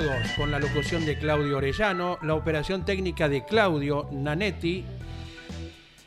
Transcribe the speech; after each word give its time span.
Todos. 0.00 0.32
Con 0.36 0.50
la 0.50 0.58
locución 0.58 1.04
de 1.04 1.18
Claudio 1.18 1.58
Orellano, 1.58 2.18
la 2.22 2.34
operación 2.34 2.84
técnica 2.84 3.28
de 3.28 3.44
Claudio 3.44 4.08
Nanetti. 4.10 4.84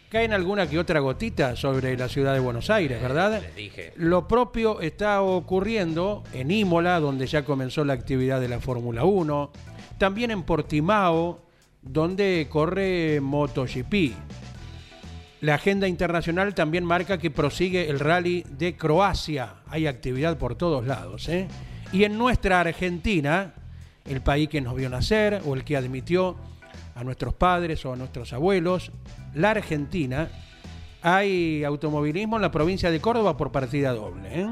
Caen 0.09 0.33
alguna 0.33 0.67
que 0.67 0.79
otra 0.79 0.99
gotita 0.99 1.55
sobre 1.55 1.95
la 1.97 2.07
ciudad 2.07 2.33
de 2.33 2.39
Buenos 2.39 2.69
Aires, 2.69 3.01
¿verdad? 3.01 3.41
les 3.41 3.55
dije. 3.55 3.93
Lo 3.95 4.27
propio 4.27 4.81
está 4.81 5.21
ocurriendo 5.21 6.23
en 6.33 6.51
Imola, 6.51 6.99
donde 6.99 7.27
ya 7.27 7.45
comenzó 7.45 7.83
la 7.83 7.93
actividad 7.93 8.39
de 8.39 8.47
la 8.47 8.59
Fórmula 8.59 9.03
1. 9.03 9.51
También 9.97 10.31
en 10.31 10.43
Portimao, 10.43 11.41
donde 11.81 12.47
corre 12.49 13.19
MotoGP. 13.21 14.13
La 15.41 15.55
agenda 15.55 15.87
internacional 15.87 16.55
también 16.55 16.85
marca 16.85 17.17
que 17.17 17.31
prosigue 17.31 17.89
el 17.89 17.99
rally 17.99 18.43
de 18.49 18.75
Croacia. 18.75 19.55
Hay 19.67 19.87
actividad 19.87 20.37
por 20.37 20.55
todos 20.55 20.85
lados. 20.87 21.27
¿eh? 21.29 21.47
Y 21.91 22.05
en 22.05 22.17
nuestra 22.17 22.61
Argentina, 22.61 23.53
el 24.05 24.21
país 24.21 24.49
que 24.49 24.61
nos 24.61 24.75
vio 24.75 24.89
nacer 24.89 25.41
o 25.45 25.53
el 25.53 25.63
que 25.63 25.77
admitió 25.77 26.35
a 26.95 27.03
nuestros 27.03 27.33
padres 27.33 27.85
o 27.85 27.93
a 27.93 27.95
nuestros 27.95 28.33
abuelos, 28.33 28.91
la 29.33 29.51
Argentina, 29.51 30.29
hay 31.01 31.63
automovilismo 31.63 32.37
en 32.37 32.41
la 32.41 32.51
provincia 32.51 32.89
de 32.91 33.01
Córdoba 33.01 33.35
por 33.35 33.51
partida 33.51 33.91
doble. 33.91 34.41
¿eh? 34.41 34.47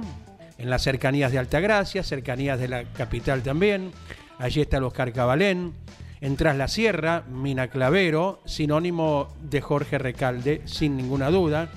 En 0.58 0.70
las 0.70 0.82
cercanías 0.82 1.32
de 1.32 1.40
Altagracia, 1.40 2.04
cercanías 2.04 2.60
de 2.60 2.68
la 2.68 2.84
capital 2.84 3.42
también. 3.42 3.92
Allí 4.38 4.62
está 4.62 4.78
el 4.78 4.84
Oscar 4.84 5.14
Cabalén. 5.14 5.74
En 6.20 6.36
Tras 6.36 6.56
la 6.56 6.68
Sierra, 6.68 7.24
Mina 7.28 7.70
Clavero, 7.70 8.42
sinónimo 8.46 9.30
de 9.42 9.60
Jorge 9.60 9.98
Recalde, 9.98 10.62
sin 10.66 10.96
ninguna 10.96 11.32
duda. 11.32 11.70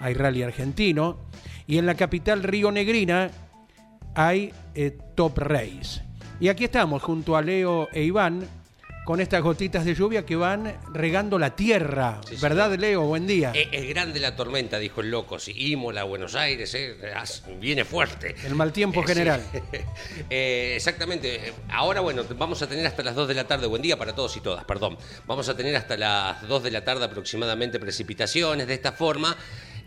Hay 0.00 0.14
rally 0.14 0.42
argentino. 0.42 1.18
Y 1.68 1.78
en 1.78 1.86
la 1.86 1.94
capital 1.94 2.42
Río 2.42 2.72
Negrina 2.72 3.30
hay 4.14 4.52
eh, 4.74 4.96
Top 5.14 5.38
Race. 5.38 6.05
Y 6.38 6.48
aquí 6.48 6.64
estamos 6.64 7.02
junto 7.02 7.36
a 7.36 7.42
Leo 7.42 7.88
e 7.92 8.02
Iván 8.02 8.46
con 9.06 9.20
estas 9.20 9.40
gotitas 9.40 9.84
de 9.84 9.94
lluvia 9.94 10.26
que 10.26 10.34
van 10.34 10.76
regando 10.92 11.38
la 11.38 11.54
tierra. 11.54 12.20
Sí, 12.28 12.34
¿Verdad, 12.42 12.74
Leo? 12.76 13.02
Buen 13.06 13.24
día. 13.26 13.52
Es, 13.54 13.68
es 13.70 13.88
grande 13.88 14.18
la 14.18 14.34
tormenta, 14.34 14.78
dijo 14.80 15.00
el 15.00 15.10
loco. 15.12 15.38
Sí, 15.38 15.52
Imola, 15.70 16.02
Buenos 16.02 16.34
Aires, 16.34 16.74
eh, 16.74 16.96
viene 17.60 17.84
fuerte. 17.84 18.34
El 18.44 18.56
mal 18.56 18.72
tiempo 18.72 19.00
Eh, 19.00 19.04
sí. 19.06 19.08
general. 19.14 19.42
Eh, 20.28 20.72
exactamente. 20.76 21.52
Ahora, 21.70 22.00
bueno, 22.00 22.24
vamos 22.36 22.60
a 22.62 22.66
tener 22.66 22.84
hasta 22.86 23.02
las 23.04 23.14
2 23.14 23.28
de 23.28 23.34
la 23.34 23.44
tarde, 23.44 23.66
buen 23.68 23.80
día 23.80 23.96
para 23.96 24.12
todos 24.14 24.36
y 24.36 24.40
todas, 24.40 24.64
perdón. 24.64 24.98
Vamos 25.26 25.48
a 25.48 25.56
tener 25.56 25.76
hasta 25.76 25.96
las 25.96 26.46
2 26.48 26.64
de 26.64 26.70
la 26.72 26.84
tarde 26.84 27.04
aproximadamente 27.04 27.78
precipitaciones. 27.78 28.66
De 28.66 28.74
esta 28.74 28.90
forma, 28.92 29.36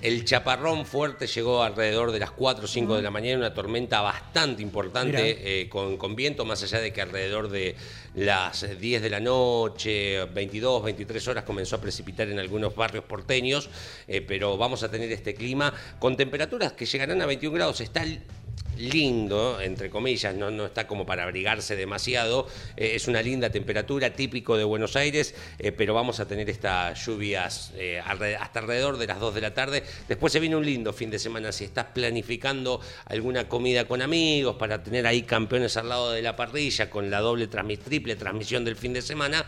el 0.01 0.23
chaparrón 0.23 0.85
fuerte 0.85 1.27
llegó 1.27 1.61
alrededor 1.61 2.11
de 2.11 2.19
las 2.19 2.31
4 2.31 2.63
o 2.63 2.67
5 2.67 2.95
de 2.95 3.01
la 3.01 3.11
mañana, 3.11 3.37
una 3.37 3.53
tormenta 3.53 4.01
bastante 4.01 4.61
importante 4.61 5.61
eh, 5.61 5.67
con, 5.67 5.97
con 5.97 6.15
viento, 6.15 6.45
más 6.45 6.63
allá 6.63 6.79
de 6.79 6.93
que 6.93 7.01
alrededor 7.01 7.49
de 7.49 7.75
las 8.15 8.79
10 8.79 9.01
de 9.01 9.09
la 9.09 9.19
noche, 9.19 10.23
22, 10.25 10.83
23 10.83 11.27
horas 11.27 11.43
comenzó 11.43 11.75
a 11.75 11.81
precipitar 11.81 12.29
en 12.29 12.39
algunos 12.39 12.75
barrios 12.75 13.03
porteños, 13.03 13.69
eh, 14.07 14.21
pero 14.21 14.57
vamos 14.57 14.83
a 14.83 14.89
tener 14.89 15.11
este 15.11 15.33
clima 15.33 15.73
con 15.99 16.15
temperaturas 16.15 16.73
que 16.73 16.85
llegarán 16.85 17.21
a 17.21 17.25
21 17.25 17.55
grados. 17.55 17.81
Está 17.81 18.03
lindo, 18.79 19.59
entre 19.61 19.89
comillas, 19.89 20.33
no, 20.35 20.49
no 20.51 20.65
está 20.65 20.87
como 20.87 21.05
para 21.05 21.23
abrigarse 21.23 21.75
demasiado. 21.75 22.47
Eh, 22.77 22.91
es 22.95 23.07
una 23.07 23.21
linda 23.21 23.49
temperatura, 23.49 24.11
típico 24.13 24.57
de 24.57 24.63
Buenos 24.63 24.95
Aires, 24.95 25.35
eh, 25.59 25.71
pero 25.71 25.93
vamos 25.93 26.19
a 26.19 26.27
tener 26.27 26.49
estas 26.49 27.05
lluvias 27.05 27.71
eh, 27.75 27.99
hasta 28.39 28.59
alrededor 28.59 28.97
de 28.97 29.07
las 29.07 29.19
2 29.19 29.35
de 29.35 29.41
la 29.41 29.53
tarde. 29.53 29.83
Después 30.07 30.33
se 30.33 30.39
viene 30.39 30.55
un 30.55 30.65
lindo 30.65 30.93
fin 30.93 31.09
de 31.09 31.19
semana. 31.19 31.51
Si 31.51 31.65
estás 31.65 31.85
planificando 31.93 32.79
alguna 33.05 33.47
comida 33.47 33.85
con 33.85 34.01
amigos 34.01 34.55
para 34.55 34.83
tener 34.83 35.05
ahí 35.05 35.23
campeones 35.23 35.77
al 35.77 35.89
lado 35.89 36.11
de 36.11 36.21
la 36.21 36.35
parrilla 36.35 36.89
con 36.89 37.09
la 37.09 37.19
doble 37.19 37.47
triple 37.47 38.15
transmisión 38.15 38.63
del 38.65 38.75
fin 38.75 38.93
de 38.93 39.01
semana, 39.01 39.45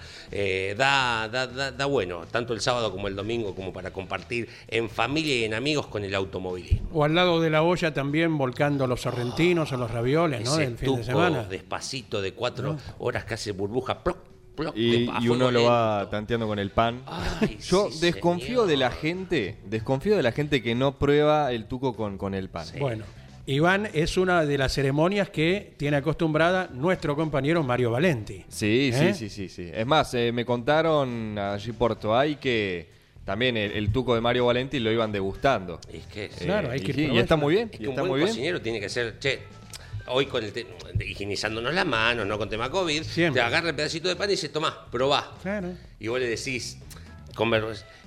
da, 0.78 1.28
da, 1.30 1.48
da- 1.48 1.72
da 1.72 1.86
bueno, 1.86 2.26
tanto 2.30 2.54
el 2.54 2.62
sábado 2.62 2.92
como 2.92 3.08
el 3.08 3.16
domingo, 3.16 3.56
como 3.56 3.72
para 3.74 3.92
compartir 3.92 4.50
en 4.68 4.90
familia 4.90 5.36
y 5.38 5.44
en 5.46 5.54
amigos 5.54 5.88
con 5.88 6.04
el 6.04 6.14
automovilismo. 6.16 6.90
O 6.94 7.04
al 7.04 7.16
lado 7.16 7.40
de 7.42 7.50
la 7.50 7.64
olla 7.64 7.94
también 7.94 8.38
volcando 8.38 8.88
los 8.88 9.06
sorrentinos 9.22 9.72
o 9.72 9.78
los 9.78 9.92
ravioles, 9.92 10.44
¿no? 10.44 10.54
Ese 10.54 10.62
Del 10.62 10.78
fin 10.78 10.96
de 10.96 11.04
semana. 11.04 11.44
despacito 11.44 12.22
de 12.22 12.34
cuatro 12.34 12.78
horas 13.00 13.26
que 13.26 13.34
hace 13.36 13.52
burbuja, 13.52 14.04
ploc, 14.04 14.18
ploc, 14.56 14.76
Y, 14.76 15.06
de- 15.06 15.12
y 15.22 15.30
uno 15.30 15.52
lo 15.52 15.64
va 15.66 16.08
tanteando 16.10 16.48
con 16.48 16.60
el 16.60 16.72
pan. 16.72 17.02
Ay, 17.06 17.58
Yo 17.62 17.90
sí, 17.92 18.00
desconfío 18.02 18.48
señor. 18.48 18.68
de 18.68 18.78
la 18.78 18.92
gente, 18.92 19.58
desconfío 19.66 20.16
de 20.18 20.24
la 20.24 20.32
gente 20.32 20.62
que 20.62 20.76
no 20.76 20.98
prueba 20.98 21.52
el 21.52 21.66
tuco 21.66 21.96
con, 21.96 22.18
con 22.18 22.34
el 22.34 22.50
pan. 22.50 22.66
Bueno, 22.80 23.06
Iván 23.46 23.90
es 23.94 24.18
una 24.18 24.46
de 24.46 24.58
las 24.58 24.72
ceremonias 24.74 25.30
que 25.30 25.74
tiene 25.78 25.98
acostumbrada 25.98 26.70
nuestro 26.74 27.16
compañero 27.16 27.64
Mario 27.64 27.92
Valenti. 27.92 28.46
Sí, 28.48 28.92
¿Eh? 28.94 29.14
sí, 29.14 29.30
sí, 29.30 29.30
sí, 29.30 29.50
sí. 29.50 29.70
Es 29.74 29.86
más, 29.86 30.14
eh, 30.14 30.32
me 30.32 30.46
contaron 30.46 31.38
allí 31.38 31.72
por 31.72 31.96
Toay 31.96 32.36
que 32.36 33.01
también 33.32 33.56
el, 33.56 33.72
el 33.72 33.92
tuco 33.94 34.14
de 34.16 34.20
Mario 34.22 34.46
Valenti 34.46 34.80
lo 34.80 34.92
iban 34.92 35.12
degustando. 35.12 35.80
Es 35.92 36.06
que, 36.08 36.26
Eh, 36.26 36.32
Claro, 36.42 36.70
hay 36.72 36.80
y, 36.80 36.84
que 36.84 37.02
y 37.02 37.18
está 37.18 37.36
muy 37.38 37.56
bien, 37.56 37.70
es 37.72 37.76
y 37.80 37.84
que 37.84 37.88
un 37.88 37.92
está 37.92 38.02
buen 38.02 38.12
muy 38.12 38.20
bien. 38.20 38.28
cocinero 38.30 38.62
tiene 38.62 38.80
que 38.82 38.90
ser, 38.90 39.20
che, 39.20 39.40
hoy 40.08 40.26
con 40.26 40.44
el 40.44 40.52
te- 40.52 40.66
higienizándonos 41.08 41.74
las 41.74 41.86
manos, 41.86 42.28
no 42.28 42.38
con 42.38 42.50
tema 42.50 42.70
COVID, 42.70 43.04
Siempre. 43.04 43.42
te 43.42 43.46
agarra 43.48 43.70
el 43.70 43.76
pedacito 43.76 44.10
de 44.10 44.16
pan 44.18 44.28
y 44.30 44.32
dice, 44.34 44.50
tomá, 44.50 44.86
probá. 44.92 45.32
Claro. 45.42 45.70
Y 46.00 46.08
vos 46.10 46.20
le 46.20 46.28
decís, 46.28 46.78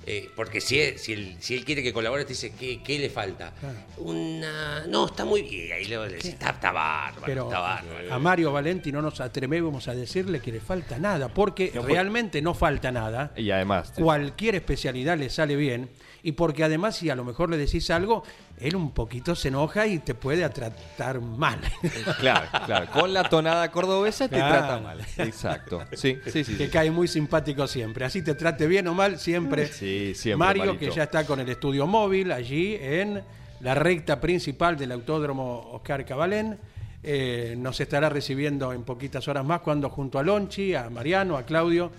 eh, 0.07 0.29
porque 0.35 0.61
si 0.61 0.79
él, 0.79 0.99
si, 0.99 1.13
él, 1.13 1.35
si 1.39 1.55
él 1.55 1.65
quiere 1.65 1.81
que 1.81 1.91
colabore, 1.93 2.23
te 2.25 2.29
dice, 2.29 2.53
¿qué, 2.57 2.81
qué 2.83 2.99
le 2.99 3.09
falta? 3.09 3.51
Claro. 3.59 3.75
Una... 3.97 4.85
No, 4.87 5.05
está 5.07 5.25
muy 5.25 5.41
bien. 5.41 5.73
Ahí 5.73 5.85
le, 5.85 5.97
le 5.97 6.13
decís, 6.15 6.31
está, 6.31 6.51
está 6.51 6.71
bárbaro, 6.71 7.23
Pero 7.25 7.43
está 7.45 7.59
bárbaro. 7.59 8.13
a 8.13 8.19
Mario 8.19 8.51
Valenti 8.51 8.91
no 8.91 9.01
nos 9.01 9.19
atrevemos 9.21 9.87
a 9.87 9.95
decirle 9.95 10.39
que 10.39 10.51
le 10.51 10.59
falta 10.59 10.99
nada, 10.99 11.29
porque 11.29 11.71
realmente 11.85 12.41
no 12.41 12.53
falta 12.53 12.91
nada. 12.91 13.31
Y 13.35 13.49
además, 13.51 13.93
Cualquier 13.95 14.55
especialidad 14.55 15.17
le 15.17 15.29
sale 15.29 15.55
bien 15.55 15.89
y 16.23 16.31
porque 16.33 16.63
además 16.63 16.95
si 16.97 17.09
a 17.09 17.15
lo 17.15 17.23
mejor 17.23 17.49
le 17.51 17.57
decís 17.57 17.89
algo, 17.91 18.23
él 18.59 18.75
un 18.75 18.91
poquito 18.91 19.35
se 19.35 19.49
enoja 19.49 19.85
y 19.85 19.99
te 19.99 20.15
puede 20.15 20.47
tratar 20.49 21.19
mal. 21.21 21.59
claro, 22.19 22.47
claro, 22.65 22.87
con 22.91 23.13
la 23.13 23.29
tonada 23.29 23.69
cordobesa 23.71 24.27
te 24.27 24.35
Claro. 24.37 24.55
trata 24.57 24.79
mal. 24.79 24.99
Exacto. 25.17 25.83
Sí, 25.93 26.17
sí, 26.25 26.43
sí. 26.43 26.55
que 26.57 26.65
sí. 26.65 26.71
cae 26.71 26.89
muy 26.89 27.07
simpático 27.07 27.67
siempre. 27.67 28.05
Así 28.05 28.21
te 28.23 28.33
trate 28.33 28.65
bien 28.67 28.87
o 28.87 28.93
mal, 28.93 29.19
siempre. 29.19 29.67
Sí, 29.67 29.94
siempre, 30.15 30.37
Mario, 30.37 30.65
Marito. 30.65 30.79
que 30.79 30.91
ya 30.91 31.03
está 31.03 31.25
con 31.25 31.39
el 31.39 31.49
estudio 31.49 31.87
móvil 31.87 32.31
allí 32.31 32.77
en 32.79 33.21
la 33.61 33.75
recta 33.75 34.19
principal 34.19 34.77
del 34.77 34.91
Autódromo 34.91 35.71
Oscar 35.73 36.05
Cabalén. 36.05 36.57
Eh, 37.03 37.55
nos 37.57 37.79
estará 37.79 38.09
recibiendo 38.09 38.73
en 38.73 38.83
poquitas 38.83 39.27
horas 39.27 39.45
más 39.45 39.61
cuando 39.61 39.89
junto 39.89 40.17
a 40.17 40.23
Lonchi, 40.23 40.73
a 40.73 40.89
Mariano, 40.89 41.37
a 41.37 41.43
Claudio, 41.43 41.91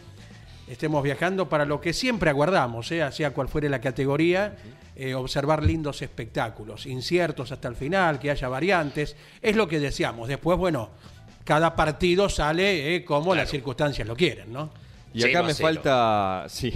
estemos 0.68 1.02
viajando 1.02 1.48
para 1.48 1.64
lo 1.64 1.80
que 1.80 1.92
siempre 1.92 2.30
aguardamos, 2.30 2.88
sea, 2.88 3.12
sea 3.12 3.30
cual 3.30 3.48
fuere 3.48 3.68
la 3.68 3.80
categoría, 3.80 4.56
eh, 4.96 5.14
observar 5.14 5.62
lindos 5.62 6.02
espectáculos, 6.02 6.86
inciertos 6.86 7.52
hasta 7.52 7.68
el 7.68 7.76
final, 7.76 8.18
que 8.18 8.30
haya 8.30 8.48
variantes, 8.48 9.14
es 9.40 9.54
lo 9.54 9.68
que 9.68 9.78
deseamos. 9.78 10.28
Después, 10.28 10.58
bueno, 10.58 10.90
cada 11.44 11.76
partido 11.76 12.28
sale 12.28 12.96
eh, 12.96 13.04
como 13.04 13.34
las 13.34 13.48
circunstancias 13.48 14.08
lo 14.08 14.16
quieren, 14.16 14.52
¿no? 14.52 14.70
Y 15.14 15.24
acá 15.24 15.42
me 15.42 15.54
falta. 15.54 16.46
Sí. 16.48 16.72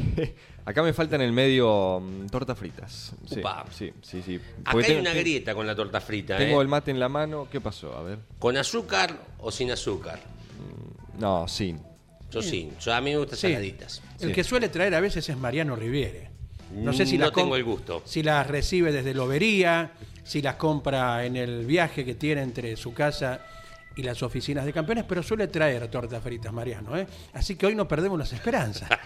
Acá 0.64 0.82
me 0.82 0.92
falta 0.92 1.16
en 1.16 1.22
el 1.22 1.32
medio 1.32 2.00
mm, 2.00 2.26
tortas 2.26 2.56
fritas. 2.58 3.12
Sí, 3.28 3.38
Upa. 3.40 3.64
sí, 3.70 3.92
sí. 4.02 4.22
sí. 4.24 4.36
Acá 4.62 4.72
Porque 4.72 4.86
hay 4.88 4.92
tengo- 4.94 5.10
una 5.10 5.14
grieta 5.18 5.54
con 5.54 5.66
la 5.66 5.74
torta 5.74 6.00
frita, 6.00 6.36
Tengo 6.36 6.60
¿eh? 6.60 6.62
el 6.62 6.68
mate 6.68 6.90
en 6.90 7.00
la 7.00 7.08
mano. 7.08 7.48
¿Qué 7.50 7.60
pasó? 7.60 7.96
A 7.96 8.02
ver. 8.02 8.18
¿Con 8.38 8.56
azúcar 8.56 9.16
o 9.38 9.50
sin 9.50 9.70
azúcar? 9.70 10.20
No, 11.18 11.46
sin. 11.48 11.80
Yo 12.30 12.40
sí. 12.42 12.70
Yo, 12.80 12.94
a 12.94 13.00
mí 13.00 13.10
me 13.10 13.18
gustan 13.18 13.38
Sí. 13.38 13.48
saladitas. 13.48 14.02
El 14.20 14.28
Sí. 14.28 14.34
que 14.34 14.44
suele 14.44 14.68
traer 14.68 14.94
a 14.94 15.00
veces 15.00 15.28
es 15.28 15.36
Mariano 15.36 15.74
Riviere. 15.76 16.30
No 16.72 16.92
sé 16.92 17.04
si 17.04 17.18
No 17.18 17.24
las 17.24 17.32
com- 17.32 17.42
tengo 17.44 17.56
el 17.56 17.64
gusto. 17.64 18.02
Si 18.04 18.22
las 18.22 18.46
recibe 18.46 18.92
desde 18.92 19.12
Lobería, 19.12 19.92
si 20.22 20.40
las 20.40 20.54
compra 20.54 21.26
en 21.26 21.36
el 21.36 21.66
viaje 21.66 22.04
que 22.04 22.14
tiene 22.14 22.42
entre 22.42 22.76
su 22.76 22.94
casa 22.94 23.40
y 24.00 24.02
las 24.02 24.23
oficinas 24.23 24.64
de 24.64 24.73
campeones, 24.73 25.05
pero 25.06 25.23
suele 25.23 25.47
traer 25.47 25.87
tortas 25.88 26.23
fritas, 26.23 26.52
Mariano. 26.52 26.97
¿eh? 26.97 27.06
Así 27.35 27.56
que 27.56 27.67
hoy 27.67 27.75
no 27.75 27.87
perdemos 27.87 28.19
las 28.19 28.32
esperanzas. 28.32 28.88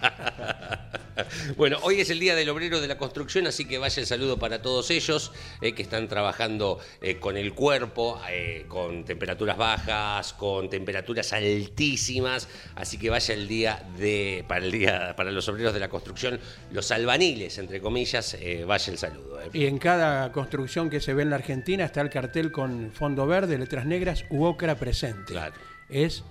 Bueno, 1.55 1.77
hoy 1.83 2.01
es 2.01 2.09
el 2.09 2.19
Día 2.19 2.35
del 2.35 2.49
Obrero 2.49 2.81
de 2.81 2.87
la 2.87 2.97
Construcción, 2.97 3.47
así 3.47 3.65
que 3.65 3.77
vaya 3.77 4.01
el 4.01 4.07
saludo 4.07 4.37
para 4.37 4.61
todos 4.61 4.91
ellos 4.91 5.31
eh, 5.61 5.73
que 5.73 5.81
están 5.81 6.07
trabajando 6.07 6.79
eh, 7.01 7.17
con 7.17 7.37
el 7.37 7.53
cuerpo, 7.53 8.19
eh, 8.29 8.65
con 8.67 9.05
temperaturas 9.05 9.57
bajas, 9.57 10.33
con 10.33 10.69
temperaturas 10.69 11.31
altísimas, 11.33 12.49
así 12.75 12.97
que 12.97 13.09
vaya 13.09 13.33
el 13.33 13.47
día 13.47 13.87
de 13.97 14.43
para 14.47 14.65
el 14.65 14.71
día 14.71 15.13
para 15.15 15.31
los 15.31 15.47
obreros 15.47 15.73
de 15.73 15.79
la 15.79 15.89
construcción, 15.89 16.39
los 16.71 16.91
albaniles 16.91 17.57
entre 17.57 17.79
comillas, 17.79 18.37
vaya 18.65 18.91
el 18.91 18.97
saludo. 18.97 19.39
Y 19.53 19.65
en 19.65 19.77
cada 19.77 20.31
construcción 20.31 20.89
que 20.89 20.99
se 20.99 21.13
ve 21.13 21.23
en 21.23 21.29
la 21.29 21.35
Argentina 21.37 21.85
está 21.85 22.01
el 22.01 22.09
cartel 22.09 22.51
con 22.51 22.91
fondo 22.91 23.27
verde, 23.27 23.57
letras 23.57 23.85
negras 23.85 24.25
u 24.29 24.43
ocra 24.43 24.75
presente. 24.85 25.33
Claro. 25.33 25.55
Es 25.89 26.23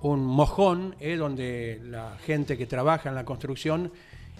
un 0.00 0.24
mojón 0.24 0.96
eh, 1.00 1.16
donde 1.16 1.80
la 1.84 2.16
gente 2.26 2.58
que 2.58 2.66
trabaja 2.66 3.08
en 3.08 3.14
la 3.14 3.24
construcción 3.24 3.92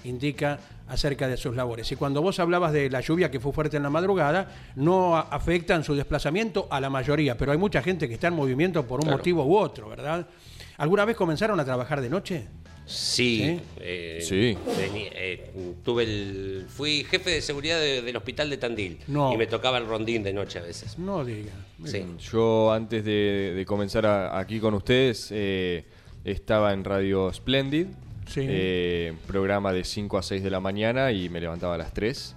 indica 0.05 0.59
acerca 0.89 1.29
de 1.29 1.37
sus 1.37 1.55
labores. 1.55 1.91
Y 1.93 1.97
cuando 1.97 2.21
vos 2.23 2.41
hablabas 2.41 2.73
de 2.73 2.91
la 2.91 3.01
lluvia 3.01 3.31
que 3.31 3.39
fue 3.39 3.53
fuerte 3.53 3.77
en 3.77 3.85
la 3.85 3.91
madrugada, 3.91 4.49
no 4.75 5.17
a- 5.17 5.21
afecta 5.31 5.77
en 5.77 5.85
su 5.85 5.95
desplazamiento 5.95 6.67
a 6.71 6.81
la 6.81 6.91
mayoría, 6.91 7.37
pero 7.39 7.53
hay 7.53 7.59
mucha 7.59 7.81
gente 7.83 8.09
que 8.09 8.15
está 8.15 8.27
en 8.29 8.35
movimiento 8.35 8.85
por 8.85 8.99
un 8.99 9.05
Claro. 9.05 9.19
motivo 9.19 9.45
u 9.45 9.57
otro, 9.57 9.89
¿verdad? 9.89 10.27
¿Alguna 10.79 11.05
vez 11.05 11.17
comenzaron 11.17 11.61
a 11.61 11.65
trabajar 11.65 12.01
de 12.01 12.11
noche? 12.11 12.49
Sí, 12.87 13.39
¿Sí? 13.39 13.61
eh, 13.81 14.19
Sí. 14.23 14.59
eh, 14.67 15.51
tuve 15.85 16.03
el, 16.05 16.67
fui 16.69 17.05
jefe 17.05 17.31
de 17.31 17.41
seguridad 17.41 17.79
de- 17.81 18.03
del 18.03 18.17
hospital 18.17 18.51
de 18.51 18.57
Tandil 18.57 18.99
No. 19.07 19.33
y 19.33 19.37
me 19.37 19.47
tocaba 19.47 19.79
el 19.79 19.87
rondín 19.87 20.23
de 20.23 20.33
noche 20.33 20.59
a 20.59 20.63
veces. 20.63 20.99
No 20.99 21.25
diga. 21.25 21.53
Sí. 21.85 22.05
Yo 22.33 22.73
antes 22.73 23.05
de, 23.05 23.53
de 23.57 23.65
comenzar 23.67 24.05
a- 24.07 24.39
aquí 24.39 24.59
con 24.61 24.75
ustedes 24.75 25.29
eh, 25.31 25.85
estaba 26.25 26.73
en 26.73 26.85
Radio 26.85 27.33
Splendid, 27.33 27.87
Sí. 28.27 28.41
eh, 28.49 29.15
programa 29.27 29.73
de 29.73 29.85
5 29.85 30.19
a 30.19 30.23
6 30.23 30.43
de 30.43 30.51
la 30.51 30.61
mañana 30.61 31.13
y 31.13 31.29
me 31.29 31.41
levantaba 31.41 31.75
a 31.77 31.79
las 31.79 31.93
3 31.95 32.35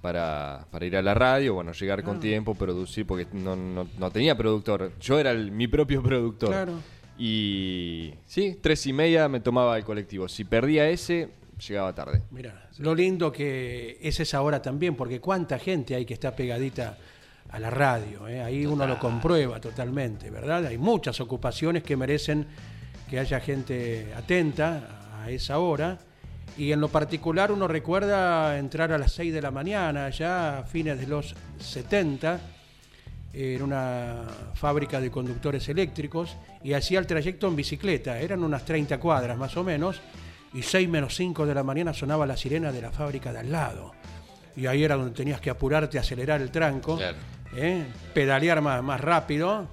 para, 0.00 0.66
para 0.70 0.86
ir 0.86 0.96
a 0.96 1.02
la 1.02 1.14
radio, 1.14 1.54
bueno, 1.54 1.72
llegar 1.72 2.00
Ah. 2.00 2.02
con 2.04 2.20
tiempo, 2.20 2.54
producir, 2.54 3.04
porque 3.06 3.26
no, 3.32 3.56
no- 3.56 3.88
no 3.98 4.10
tenía 4.10 4.36
productor, 4.36 4.92
yo 5.00 5.18
era 5.18 5.32
el- 5.32 5.50
mi 5.50 5.66
propio 5.66 6.02
productor. 6.02 6.50
Claro. 6.50 6.72
Y 7.18 8.14
sí, 8.26 8.58
tres 8.60 8.86
y 8.86 8.92
media 8.92 9.28
me 9.28 9.40
tomaba 9.40 9.76
el 9.76 9.84
colectivo. 9.84 10.28
Si 10.28 10.44
perdía 10.44 10.88
ese, 10.88 11.30
llegaba 11.66 11.92
tarde. 11.94 12.22
Mira, 12.30 12.68
lo 12.78 12.94
lindo 12.94 13.32
que 13.32 13.98
es 14.00 14.20
esa 14.20 14.40
hora 14.42 14.62
también, 14.62 14.94
porque 14.94 15.20
cuánta 15.20 15.58
gente 15.58 15.96
hay 15.96 16.04
que 16.04 16.14
está 16.14 16.36
pegadita 16.36 16.96
a 17.50 17.58
la 17.58 17.70
radio, 17.70 18.28
¿eh? 18.28 18.42
ahí 18.42 18.66
uno 18.66 18.86
lo 18.86 18.98
comprueba 18.98 19.58
totalmente, 19.60 20.30
¿verdad? 20.30 20.66
Hay 20.66 20.78
muchas 20.78 21.20
ocupaciones 21.20 21.82
que 21.82 21.96
merecen 21.96 22.46
que 23.08 23.18
haya 23.18 23.40
gente 23.40 24.12
atenta 24.14 25.20
a 25.20 25.30
esa 25.30 25.58
hora. 25.58 25.98
Y 26.56 26.72
en 26.72 26.80
lo 26.80 26.88
particular 26.88 27.52
uno 27.52 27.68
recuerda 27.68 28.58
entrar 28.58 28.92
a 28.92 28.98
las 28.98 29.12
6 29.12 29.32
de 29.32 29.42
la 29.42 29.50
mañana, 29.50 30.10
ya 30.10 30.58
a 30.58 30.62
fines 30.64 30.98
de 30.98 31.06
los 31.06 31.34
70, 31.58 32.40
en 33.40 33.62
una 33.62 34.24
fábrica 34.54 35.00
de 35.00 35.10
conductores 35.12 35.68
eléctricos 35.68 36.36
y 36.62 36.72
hacía 36.72 36.98
el 36.98 37.06
trayecto 37.06 37.46
en 37.46 37.54
bicicleta. 37.54 38.18
Eran 38.18 38.42
unas 38.42 38.64
30 38.64 38.98
cuadras 38.98 39.38
más 39.38 39.56
o 39.56 39.62
menos. 39.62 40.00
Y 40.54 40.62
6 40.62 40.88
menos 40.88 41.14
5 41.14 41.46
de 41.46 41.54
la 41.54 41.62
mañana 41.62 41.92
sonaba 41.92 42.26
la 42.26 42.36
sirena 42.36 42.72
de 42.72 42.80
la 42.80 42.90
fábrica 42.90 43.32
de 43.32 43.40
al 43.40 43.52
lado. 43.52 43.92
Y 44.56 44.66
ahí 44.66 44.82
era 44.82 44.96
donde 44.96 45.12
tenías 45.14 45.40
que 45.40 45.50
apurarte, 45.50 45.98
acelerar 45.98 46.40
el 46.40 46.50
tranco, 46.50 46.96
Claro. 46.96 47.18
¿eh? 47.54 47.84
pedalear 48.14 48.60
más, 48.60 48.82
más 48.82 49.00
rápido 49.00 49.68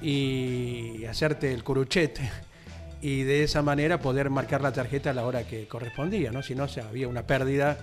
y 0.00 1.04
hacerte 1.04 1.52
el 1.52 1.62
curuchete. 1.62 2.28
Y 3.00 3.22
de 3.22 3.44
esa 3.44 3.62
manera 3.62 4.00
poder 4.00 4.28
marcar 4.30 4.60
la 4.60 4.72
tarjeta 4.72 5.10
a 5.10 5.14
la 5.14 5.24
hora 5.24 5.44
que 5.46 5.68
correspondía, 5.68 6.32
¿no? 6.32 6.42
Si 6.42 6.54
no, 6.56 6.64
o 6.64 6.68
sea, 6.68 6.88
había 6.88 7.06
una 7.06 7.22
pérdida 7.22 7.78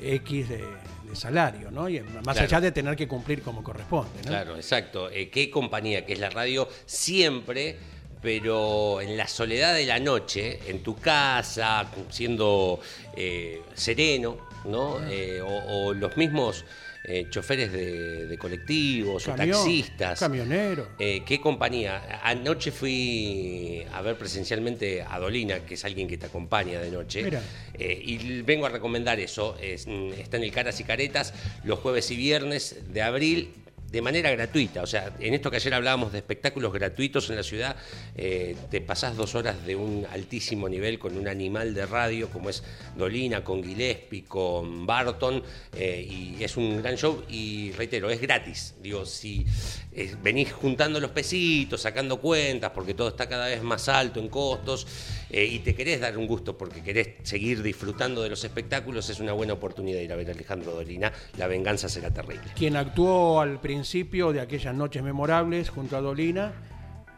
X 0.00 0.48
de, 0.48 0.64
de 1.08 1.16
salario, 1.16 1.70
¿no? 1.70 1.88
Y 1.88 2.00
más 2.00 2.22
Claro. 2.22 2.40
allá 2.42 2.60
de 2.60 2.72
tener 2.72 2.94
que 2.96 3.08
cumplir 3.08 3.42
como 3.42 3.62
corresponde, 3.62 4.20
¿no? 4.24 4.28
Claro, 4.28 4.56
exacto. 4.56 5.10
Eh, 5.10 5.28
¿Qué 5.30 5.50
compañía 5.50 6.04
que 6.04 6.12
es 6.14 6.18
la 6.18 6.30
radio? 6.30 6.68
Siempre, 6.86 7.76
pero 8.20 9.00
en 9.00 9.16
la 9.16 9.28
soledad 9.28 9.74
de 9.74 9.86
la 9.86 9.98
noche, 10.00 10.60
en 10.66 10.82
tu 10.82 10.96
casa, 10.96 11.86
siendo 12.10 12.80
eh, 13.16 13.62
sereno, 13.74 14.36
¿no? 14.64 14.98
Eh, 15.08 15.40
o, 15.40 15.86
o 15.88 15.94
los 15.94 16.16
mismos 16.16 16.64
eh, 17.08 17.26
choferes 17.30 17.72
de, 17.72 18.26
de 18.26 18.38
colectivos 18.38 19.24
Camión, 19.24 19.50
o 19.50 19.52
taxistas. 19.62 20.20
Camionero. 20.20 20.88
Eh, 20.98 21.22
¿Qué 21.24 21.40
compañía? 21.40 22.20
Anoche 22.22 22.70
fui 22.70 23.82
a 23.92 24.02
ver 24.02 24.16
presencialmente 24.16 25.02
a 25.02 25.18
Dolina, 25.18 25.60
que 25.60 25.74
es 25.74 25.84
alguien 25.84 26.06
que 26.06 26.18
te 26.18 26.26
acompaña 26.26 26.80
de 26.80 26.90
noche. 26.90 27.22
Mira. 27.22 27.42
Eh, 27.74 28.00
y 28.04 28.42
vengo 28.42 28.66
a 28.66 28.68
recomendar 28.68 29.18
eso. 29.20 29.56
Es, 29.60 29.86
mm, 29.86 30.12
está 30.18 30.36
en 30.36 30.42
el 30.42 30.52
Caras 30.52 30.78
y 30.80 30.84
Caretas 30.84 31.32
los 31.64 31.78
jueves 31.78 32.10
y 32.10 32.16
viernes 32.16 32.76
de 32.92 33.02
abril 33.02 33.54
de 33.90 34.02
manera 34.02 34.30
gratuita. 34.30 34.82
O 34.82 34.86
sea, 34.86 35.12
en 35.18 35.34
esto 35.34 35.50
que 35.50 35.56
ayer 35.56 35.72
hablábamos 35.72 36.12
de 36.12 36.18
espectáculos 36.18 36.72
gratuitos 36.72 37.30
en 37.30 37.36
la 37.36 37.42
ciudad, 37.42 37.76
eh, 38.14 38.56
te 38.70 38.80
pasás 38.80 39.16
dos 39.16 39.34
horas 39.34 39.64
de 39.64 39.76
un 39.76 40.06
altísimo 40.12 40.68
nivel 40.68 40.98
con 40.98 41.16
un 41.16 41.26
animal 41.26 41.74
de 41.74 41.86
radio 41.86 42.28
como 42.28 42.50
es 42.50 42.62
Dolina, 42.96 43.42
con 43.42 43.64
Gillespie, 43.64 44.24
con 44.24 44.86
Barton, 44.86 45.42
eh, 45.76 46.06
y 46.08 46.42
es 46.42 46.56
un 46.56 46.82
gran 46.82 46.96
show 46.96 47.24
y 47.28 47.72
reitero, 47.72 48.10
es 48.10 48.20
gratis. 48.20 48.74
Digo, 48.82 49.06
si 49.06 49.46
eh, 49.92 50.14
venís 50.22 50.52
juntando 50.52 51.00
los 51.00 51.10
pesitos, 51.10 51.80
sacando 51.80 52.20
cuentas, 52.20 52.72
porque 52.74 52.94
todo 52.94 53.08
está 53.08 53.28
cada 53.28 53.46
vez 53.46 53.62
más 53.62 53.88
alto 53.88 54.20
en 54.20 54.28
costos, 54.28 54.86
eh, 55.30 55.44
y 55.44 55.58
te 55.60 55.74
querés 55.74 56.00
dar 56.00 56.16
un 56.16 56.26
gusto 56.26 56.56
porque 56.56 56.82
querés 56.82 57.08
seguir 57.22 57.62
disfrutando 57.62 58.22
de 58.22 58.30
los 58.30 58.42
espectáculos, 58.44 59.10
es 59.10 59.20
una 59.20 59.32
buena 59.32 59.52
oportunidad 59.52 60.00
ir 60.00 60.12
a 60.12 60.16
ver 60.16 60.28
a 60.28 60.32
Alejandro 60.32 60.72
Dolina. 60.72 61.12
La 61.36 61.46
venganza 61.46 61.88
será 61.88 62.10
terrible. 62.10 62.44
quien 62.56 62.76
actuó 62.76 63.40
al 63.40 63.60
principio 63.60 64.32
de 64.32 64.40
aquellas 64.40 64.74
noches 64.74 65.02
memorables 65.02 65.68
junto 65.70 65.96
a 65.96 66.00
Dolina, 66.00 66.52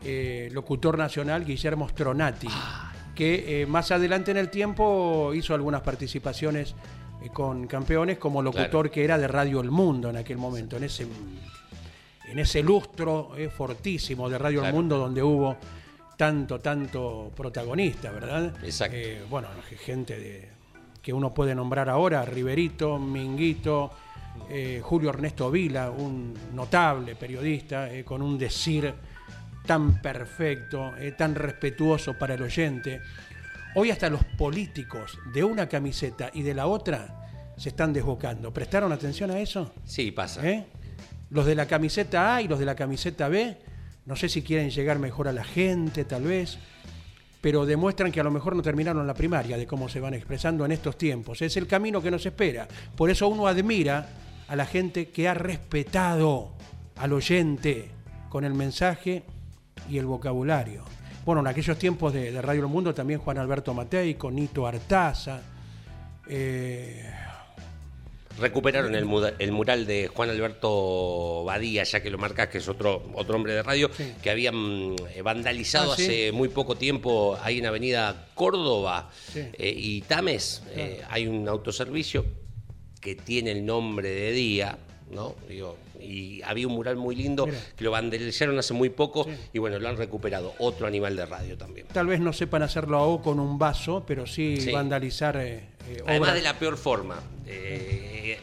eh, 0.03 0.49
locutor 0.53 0.97
nacional 0.99 1.45
Guillermo 1.45 1.89
Stronati, 1.89 2.49
que 3.15 3.63
eh, 3.63 3.67
más 3.67 3.91
adelante 3.91 4.31
en 4.31 4.39
el 4.39 4.49
tiempo 4.49 5.33
hizo 5.35 5.55
algunas 5.55 5.83
participaciones 5.83 6.75
con 7.35 7.67
campeones 7.67 8.17
como 8.17 8.41
locutor 8.41 8.71
Claro. 8.71 8.91
que 8.91 9.05
era 9.05 9.19
de 9.19 9.29
Radio 9.29 9.61
El 9.61 9.71
Mundo 9.71 10.09
en 10.09 10.17
aquel 10.17 10.39
momento, 10.39 10.79
en 10.79 10.85
ese, 10.85 11.07
en 12.31 12.39
ese 12.39 12.63
lustro 12.63 13.33
eh, 13.37 13.51
fortísimo 13.51 14.31
de 14.31 14.39
Radio 14.39 14.65
El. 14.65 14.73
Mundo 14.73 14.97
donde 14.97 15.23
hubo 15.23 15.57
tanto, 16.21 16.61
tanto 16.61 17.33
protagonista, 17.35 18.11
¿verdad? 18.11 18.53
Exacto. 18.63 18.95
Eh, 18.95 19.23
bueno, 19.31 19.49
gente 19.87 20.19
de, 20.21 20.49
que 21.01 21.15
uno 21.15 21.33
puede 21.33 21.55
nombrar 21.55 21.89
ahora, 21.89 22.27
Riverito, 22.27 22.99
Minguito, 22.99 23.91
eh, 24.51 24.83
Julio 24.85 25.09
Ernesto 25.09 25.51
Vila, 25.51 25.91
un 25.91 26.35
notable 26.53 27.17
periodista, 27.17 27.91
eh, 27.91 28.05
con 28.05 28.21
un 28.21 28.37
decir 28.37 28.93
tan 29.65 30.03
perfecto, 30.03 30.95
eh, 30.99 31.13
tan 31.13 31.35
respetuoso 31.35 32.13
para 32.13 32.35
el 32.35 32.43
oyente. 32.43 33.01
Hoy 33.75 33.91
hasta 33.91 34.11
los 34.11 34.23
políticos 34.23 35.19
de 35.33 35.43
una 35.43 35.71
camiseta 35.71 36.31
y 36.35 36.43
de 36.43 36.53
la 36.53 36.67
otra 36.67 37.31
se 37.57 37.71
están 37.71 37.95
desbocando. 37.95 38.53
¿Prestaron 38.53 38.93
atención 38.93 39.31
a 39.31 39.39
eso? 39.39 39.73
Sí, 39.87 40.11
pasa. 40.11 40.43
Los 41.31 41.47
de 41.47 41.55
la 41.55 41.65
camiseta 41.65 42.35
A 42.35 42.43
y 42.43 42.49
los 42.49 42.59
de 42.59 42.67
la 42.67 42.75
camiseta 42.75 43.29
B, 43.29 43.57
no 44.11 44.17
sé 44.17 44.29
si 44.29 44.43
quieren 44.43 44.71
llegar 44.71 44.99
mejor 44.99 45.29
a 45.29 45.33
la 45.33 45.45
gente, 45.45 46.05
tal 46.05 46.25
vez, 46.25 46.59
pero 47.41 47.65
demuestran 47.65 48.11
que 48.11 48.19
a 48.19 48.25
lo 48.25 48.33
mejor 48.33 48.57
no 48.57 48.61
terminaron 48.61 49.07
la 49.07 49.15
primaria 49.15 49.57
de 49.57 49.69
cómo 49.69 49.89
se 49.89 50.01
van 50.01 50.15
expresando 50.15 50.65
en 50.65 50.73
estos 50.73 50.99
tiempos. 50.99 51.41
Es 51.43 51.57
el 51.57 51.69
camino 51.69 52.03
que 52.03 52.11
nos 52.11 52.27
espera. 52.27 52.67
Por 52.97 53.09
eso 53.09 53.29
uno 53.29 53.47
admira 53.47 54.09
a 54.49 54.57
la 54.57 54.67
gente 54.67 55.11
que 55.11 55.29
ha 55.29 55.35
respetado 55.35 56.51
al 56.97 57.13
oyente 57.13 57.89
con 58.29 58.43
el 58.43 58.53
mensaje 58.53 59.23
y 59.89 59.99
el 59.99 60.07
vocabulario. 60.07 60.83
Bueno, 61.25 61.43
en 61.43 61.47
aquellos 61.47 61.79
tiempos 61.79 62.13
de, 62.13 62.43
Radio 62.43 62.63
El 62.63 62.67
Mundo 62.67 62.93
también 62.93 63.21
Juan 63.21 63.39
Alberto 63.39 63.75
Matei, 63.75 64.15
con 64.15 64.35
Nito 64.35 64.67
Artaza. 64.67 65.41
eh, 66.27 67.09
Recuperaron 68.39 68.95
el, 68.95 69.05
mural 69.05 69.87
de 69.87 70.09
Juan 70.09 70.31
Alberto 70.31 71.45
Badía, 71.45 71.83
ya 71.85 72.01
que 72.03 72.11
lo 72.11 72.17
marcas, 72.17 72.49
que 72.49 72.59
es 72.59 72.69
otro, 72.69 73.11
otro 73.15 73.37
hombre 73.37 73.53
de 73.55 73.63
radio, 73.63 73.91
Sí. 73.95 74.13
que 74.23 74.31
habían 74.31 74.95
eh, 75.15 75.21
vandalizado 75.23 75.93
Ah, 75.93 75.97
¿sí? 75.97 76.03
hace 76.05 76.33
muy 76.33 76.49
poco 76.49 76.77
tiempo 76.77 77.37
ahí 77.43 77.59
en 77.59 77.67
Avenida 77.67 78.29
Córdoba 78.35 79.11
Sí. 79.33 79.41
eh, 79.53 79.75
y 79.77 80.01
Tames. 80.03 80.63
eh, 80.71 81.03
hay 81.11 81.27
un 81.27 81.49
autoservicio 81.49 82.25
que 83.01 83.15
tiene 83.15 83.51
el 83.53 83.67
nombre 83.67 84.09
de 84.09 84.31
Día, 84.33 84.79
¿no? 85.11 85.35
Digo, 85.49 85.77
y 86.01 86.41
había 86.43 86.67
un 86.67 86.73
mural 86.75 86.97
muy 86.97 87.15
lindo 87.15 87.45
Mira. 87.47 87.59
que 87.77 87.85
lo 87.85 87.91
vandalizaron 87.91 88.59
hace 88.59 88.73
muy 88.73 88.89
poco 88.89 89.25
Sí. 89.25 89.31
y 89.53 89.59
bueno, 89.59 89.79
lo 89.79 89.87
han 89.89 89.99
recuperado. 89.99 90.55
Otro 90.59 90.87
animal 90.87 91.15
de 91.15 91.27
radio 91.27 91.59
también. 91.59 91.89
Tal 91.93 92.07
vez 92.07 92.21
no 92.21 92.33
sepan 92.33 92.63
hacerlo 92.63 92.97
a 92.97 93.03
O 93.03 93.21
con 93.21 93.39
un 93.39 93.59
vaso, 93.59 94.03
pero 94.07 94.27
sí, 94.27 94.59
Sí. 94.61 94.71
vandalizar 94.73 95.37
eh, 95.37 95.65
eh, 95.89 96.03
Además 96.07 96.33
de 96.35 96.43
la 96.43 96.59
peor 96.59 96.79
forma, 96.79 97.21
eh, 97.47 98.00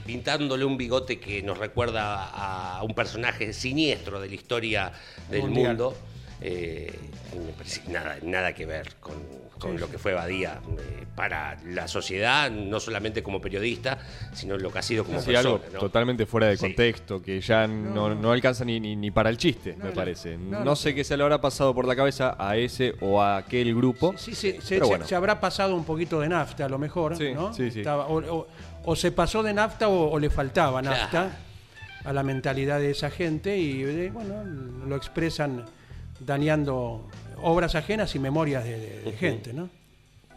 pintándole 0.08 0.66
un 0.66 0.78
bigote 0.78 1.20
que 1.20 1.44
nos 1.44 1.58
recuerda 1.58 2.30
a 2.34 2.82
un 2.84 2.96
personaje 2.96 3.54
siniestro 3.54 4.20
de 4.20 4.30
la 4.30 4.36
historia 4.36 4.92
del 5.30 5.42
Mundial. 5.42 5.68
mundo. 5.68 5.98
eh, 6.40 6.94
nada, 7.90 8.18
nada 8.22 8.54
que 8.54 8.68
ver 8.68 8.94
con, 9.00 9.16
con 9.58 9.72
Sí, 9.72 9.78
lo 9.80 9.90
que 9.90 9.98
fue 9.98 10.14
Badía 10.14 10.62
eh, 10.78 11.06
para 11.16 11.58
la 11.66 11.88
sociedad, 11.88 12.52
no 12.52 12.80
solamente 12.80 13.24
como 13.24 13.42
periodista, 13.42 13.98
sino 14.34 14.56
lo 14.56 14.72
que 14.72 14.78
ha 14.78 14.82
sido 14.84 15.04
como 15.04 15.20
Sí, 15.20 15.32
persona. 15.32 15.40
algo 15.56 15.64
¿no? 15.74 15.80
totalmente 15.80 16.28
fuera 16.28 16.46
de 16.48 16.58
Sí. 16.58 16.62
contexto, 16.62 17.24
que 17.24 17.42
ya 17.42 17.66
no, 17.66 18.14
no 18.14 18.32
alcanza 18.32 18.64
ni, 18.66 18.80
ni, 18.80 18.96
ni 18.96 19.10
para 19.10 19.32
el 19.32 19.38
chiste, 19.38 19.76
me 19.78 19.86
no, 19.86 19.94
parece. 19.94 20.38
no, 20.38 20.60
No, 20.60 20.64
no. 20.66 20.76
sé 20.76 20.94
qué 20.94 21.04
se 21.04 21.18
le 21.18 21.24
habrá 21.24 21.42
pasado 21.42 21.74
por 21.74 21.88
la 21.88 21.96
cabeza 21.96 22.36
a 22.38 22.56
ese 22.56 22.94
o 23.02 23.20
a 23.20 23.38
aquel 23.38 23.74
grupo. 23.76 24.14
Sí, 24.16 24.36
sí, 24.36 24.52
se, 24.62 24.76
pero 24.76 24.86
se- 24.86 24.90
bueno. 24.92 25.08
se 25.08 25.16
habrá 25.16 25.40
pasado 25.40 25.76
un 25.76 25.86
poquito 25.86 26.20
de 26.20 26.30
nafta 26.30 26.66
a 26.66 26.70
lo 26.70 26.78
mejor, 26.78 27.18
Sí, 27.18 27.34
¿no? 27.34 27.52
sí, 27.52 27.72
sí. 27.72 27.80
Estaba- 27.80 28.06
o, 28.06 28.20
o- 28.20 28.48
o 28.90 28.96
se 28.96 29.12
pasó 29.12 29.44
de 29.44 29.54
nafta 29.54 29.90
o, 29.90 30.12
o 30.12 30.18
le 30.20 30.30
faltaba 30.30 30.82
nafta 30.82 31.10
Claro. 31.10 31.30
a 32.06 32.14
la 32.14 32.24
mentalidad 32.24 32.80
de 32.80 32.92
esa 32.92 33.10
gente 33.10 33.58
y 33.58 33.84
eh, 33.84 34.10
bueno, 34.14 34.44
lo 34.88 34.96
expresan 34.96 35.66
dañando 36.22 37.08
obras 37.42 37.76
ajenas 37.76 38.16
y 38.16 38.20
memorias 38.20 38.64
de, 38.64 38.78
de- 38.80 39.02
de 39.02 39.12
gente, 39.14 39.54
¿no? 39.54 39.70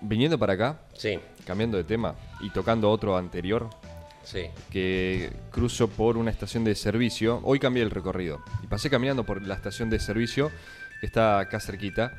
Viniendo 0.03 0.39
para 0.39 0.55
acá, 0.55 0.81
Sí, 0.95 1.19
cambiando 1.47 1.77
de 1.77 1.85
tema 1.85 2.15
y 2.41 2.51
tocando 2.51 2.91
otro 2.91 3.17
anterior, 3.17 3.69
sí. 4.25 4.47
que 4.71 5.31
cruzo 5.51 5.89
por 5.89 6.17
una 6.17 6.31
estación 6.31 6.65
de 6.65 6.75
servicio. 6.75 7.41
Hoy 7.45 7.59
cambié 7.59 7.83
el 7.83 7.91
recorrido 7.91 8.43
y 8.63 8.67
pasé 8.67 8.89
caminando 8.91 9.25
por 9.25 9.43
la 9.43 9.55
estación 9.55 9.91
de 9.91 9.99
servicio 10.01 10.51
que 11.01 11.07
está 11.07 11.39
acá 11.39 11.61
cerquita. 11.61 12.13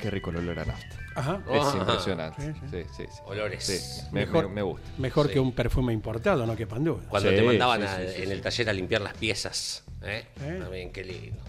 Qué 0.00 0.10
rico 0.10 0.30
el 0.30 0.36
olor 0.36 0.60
a 0.60 0.64
nafta. 0.64 0.96
Ajá. 1.14 1.40
Es 1.50 1.62
Ah. 1.66 1.74
impresionante. 1.78 2.42
Sí, 2.42 2.60
Sí, 2.70 2.82
sí, 2.96 3.04
sí. 3.10 3.20
Olores. 3.26 3.64
Sí, 3.64 4.02
me, 4.12 4.20
Mejor, 4.26 4.48
me- 4.48 4.54
me 4.56 4.62
gusta. 4.62 4.88
Mejor 4.98 5.26
Sí. 5.28 5.32
que 5.34 5.40
un 5.40 5.52
perfume 5.52 5.92
importado, 5.92 6.46
no 6.46 6.56
quepan 6.56 6.84
duda. 6.84 7.02
Cuando 7.08 7.30
Sí, 7.30 7.36
te 7.36 7.42
mandaban 7.42 7.80
sí, 7.82 7.86
a- 7.86 7.96
sí, 7.98 8.02
sí, 8.16 8.22
en 8.22 8.26
sí. 8.28 8.32
el 8.32 8.40
taller 8.40 8.68
a 8.70 8.72
limpiar 8.72 9.00
las 9.02 9.14
piezas. 9.14 9.84
¿eh? 10.04 10.24
¿Eh? 10.42 10.58
También, 10.60 10.90
qué 10.92 11.04
lindo. 11.04 11.40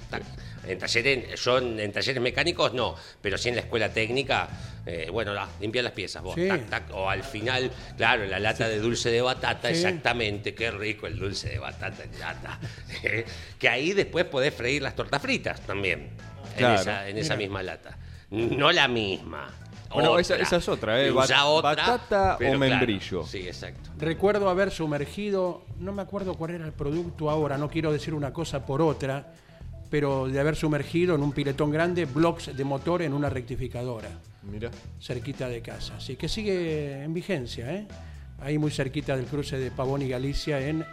En 0.67 0.77
talleres, 0.77 1.41
yo 1.43 1.58
en, 1.58 1.79
en 1.79 1.91
talleres 1.91 2.22
mecánicos 2.22 2.72
no, 2.74 2.96
pero 3.22 3.38
sí 3.38 3.50
en 3.50 3.55
la 3.55 3.62
escuela 3.62 3.89
técnica, 3.91 4.48
eh, 4.86 5.10
bueno, 5.12 5.34
la, 5.34 5.48
limpiar 5.60 5.84
las 5.86 5.93
piezas 5.93 6.22
vos. 6.22 6.36
Sí. 6.36 6.48
Tac, 6.48 6.70
tac. 6.70 6.84
O 6.93 7.10
al 7.10 7.24
final, 7.24 7.72
claro, 7.98 8.25
la 8.25 8.39
lata 8.39 8.67
de 8.67 8.77
dulce 8.79 9.10
de 9.10 9.22
batata, 9.22 9.70
Sí. 9.70 9.74
exactamente, 9.75 10.53
qué 10.53 10.70
rico 10.72 11.08
el 11.08 11.17
dulce 11.17 11.50
de 11.50 11.58
batata 11.60 12.03
en 12.03 12.20
lata. 12.20 12.60
¿eh? 13.03 13.25
que 13.58 13.70
ahí 13.70 13.93
después 13.93 14.25
podés 14.25 14.53
freír 14.53 14.82
las 14.84 14.96
tortas 14.96 15.22
fritas 15.22 15.60
también, 15.62 16.10
Claro. 16.58 16.75
en 16.75 16.79
esa, 16.82 17.10
en 17.10 17.17
esa 17.17 17.36
misma 17.36 17.63
lata. 17.63 17.98
No 18.34 18.72
la 18.72 18.88
misma. 18.88 19.48
Bueno, 19.94 20.10
otra. 20.12 20.22
esa- 20.22 20.36
esa 20.38 20.56
es 20.58 20.68
otra, 20.68 21.00
¿eh? 21.04 21.12
Bat- 21.12 21.30
otra, 21.46 21.70
batata 21.75 22.34
o 22.36 22.38
claro, 22.40 22.58
membrillo. 22.60 23.24
sí, 23.28 23.40
exacto. 23.48 23.92
Recuerdo 24.00 24.50
haber 24.50 24.72
sumergido, 24.72 25.62
no 25.80 25.92
me 25.94 26.02
acuerdo 26.02 26.34
cuál 26.34 26.52
era 26.52 26.66
el 26.66 26.72
producto 26.74 27.30
ahora, 27.30 27.60
no 27.60 27.70
quiero 27.70 27.92
decir 27.92 28.16
una 28.16 28.34
cosa 28.34 28.66
por 28.66 28.82
otra, 28.82 29.34
pero 29.92 30.28
de 30.28 30.40
haber 30.40 30.56
sumergido 30.56 31.13
en 31.13 31.22
un 31.22 31.32
piletón 31.32 31.70
grande 31.70 32.06
blocks 32.06 32.58
de 32.58 32.63
motor 32.63 33.04
en 33.04 33.13
una 33.13 33.30
rectificadora, 33.30 34.10
Mira. 34.42 34.72
cerquita 35.00 35.48
de 35.48 35.62
casa. 35.62 35.94
Así 35.98 36.16
que 36.16 36.28
sigue 36.28 37.04
en 37.04 37.13
vigencia, 37.13 37.72
¿eh? 37.72 37.88
ahí 38.42 38.58
muy 38.58 38.72
cerquita 38.72 39.16
del 39.16 39.25
cruce 39.28 39.60
de 39.60 39.70
Pavón 39.70 40.02
y 40.02 40.08
Galicia 40.10 40.60
en 40.60 40.84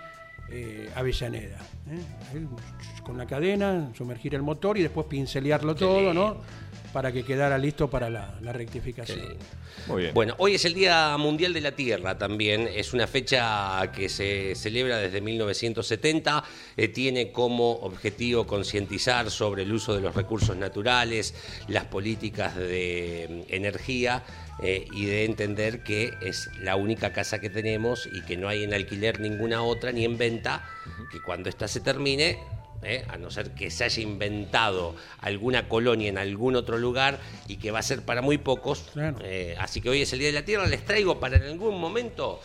eh, 0.50 0.90
Avellaneda. 0.94 1.56
¿eh? 1.90 2.00
Ahí, 2.35 2.47
con 3.02 3.16
la 3.16 3.25
cadena, 3.25 3.90
sumergir 3.97 4.35
el 4.35 4.42
motor 4.42 4.76
y 4.76 4.82
después 4.82 5.06
pincelearlo 5.06 5.75
Qué 5.75 5.80
todo, 5.87 6.00
lindo. 6.00 6.12
¿no? 6.12 6.37
Para 6.92 7.12
que 7.12 7.23
quedara 7.25 7.56
listo 7.56 7.88
para 7.88 8.11
la, 8.11 8.35
rectificación. 8.52 9.37
Muy 9.87 10.02
bien. 10.02 10.14
Bueno, 10.14 10.35
hoy 10.38 10.54
es 10.54 10.64
el 10.64 10.75
Día 10.75 11.16
Mundial 11.16 11.52
de 11.52 11.61
la 11.61 11.73
Tierra 11.73 12.18
también. 12.18 12.68
Es 12.73 12.92
una 12.92 13.06
fecha 13.06 13.90
que 13.94 14.09
se 14.09 14.54
celebra 14.56 14.99
desde 14.99 15.20
1970. 15.20 16.42
Eh, 16.76 16.88
tiene 16.88 17.30
como 17.30 17.70
objetivo 17.70 18.47
concientizar 18.47 19.30
sobre 19.30 19.62
el 19.62 19.73
uso 19.73 19.94
de 19.94 20.00
los 20.00 20.14
recursos 20.16 20.56
naturales, 20.56 21.35
las 21.68 21.85
políticas 21.85 22.56
de 22.56 23.44
mm, 23.49 23.54
energía 23.54 24.25
eh, 24.62 24.87
y 24.92 25.06
de 25.06 25.25
entender 25.25 25.82
que 25.82 26.12
es 26.20 26.50
la 26.61 26.76
única 26.76 27.12
casa 27.12 27.40
que 27.40 27.49
tenemos 27.49 28.09
y 28.12 28.23
que 28.23 28.37
no 28.37 28.49
hay 28.49 28.64
en 28.64 28.75
alquiler 28.75 29.20
ninguna 29.20 29.62
otra 29.62 29.92
ni 29.92 30.04
en 30.04 30.18
venta, 30.18 30.68
que 31.11 31.23
cuando 31.23 31.49
esta 31.49 31.66
se 31.66 31.80
termine 31.80 32.38
¿eh? 32.82 33.04
a 33.08 33.16
no 33.16 33.30
ser 33.30 33.50
que 33.52 33.70
se 33.70 33.84
haya 33.84 34.02
inventado 34.02 34.94
alguna 35.20 35.68
colonia 35.68 36.08
en 36.08 36.18
algún 36.18 36.56
otro 36.56 36.78
lugar 36.78 37.18
y 37.49 37.56
que 37.56 37.70
va 37.70 37.78
a 37.80 37.82
ser 37.82 38.02
para 38.02 38.22
muy 38.22 38.38
pocos. 38.38 38.84
Claro. 38.92 39.18
Eh, 39.22 39.54
así 39.58 39.80
que 39.80 39.90
hoy 39.90 40.02
es 40.02 40.12
el 40.12 40.18
Día 40.20 40.28
de 40.28 40.34
la 40.34 40.44
Tierra, 40.44 40.66
les 40.66 40.84
traigo 40.84 41.20
para 41.20 41.37
en 41.37 41.42
algún 41.44 41.78
momento 41.80 42.40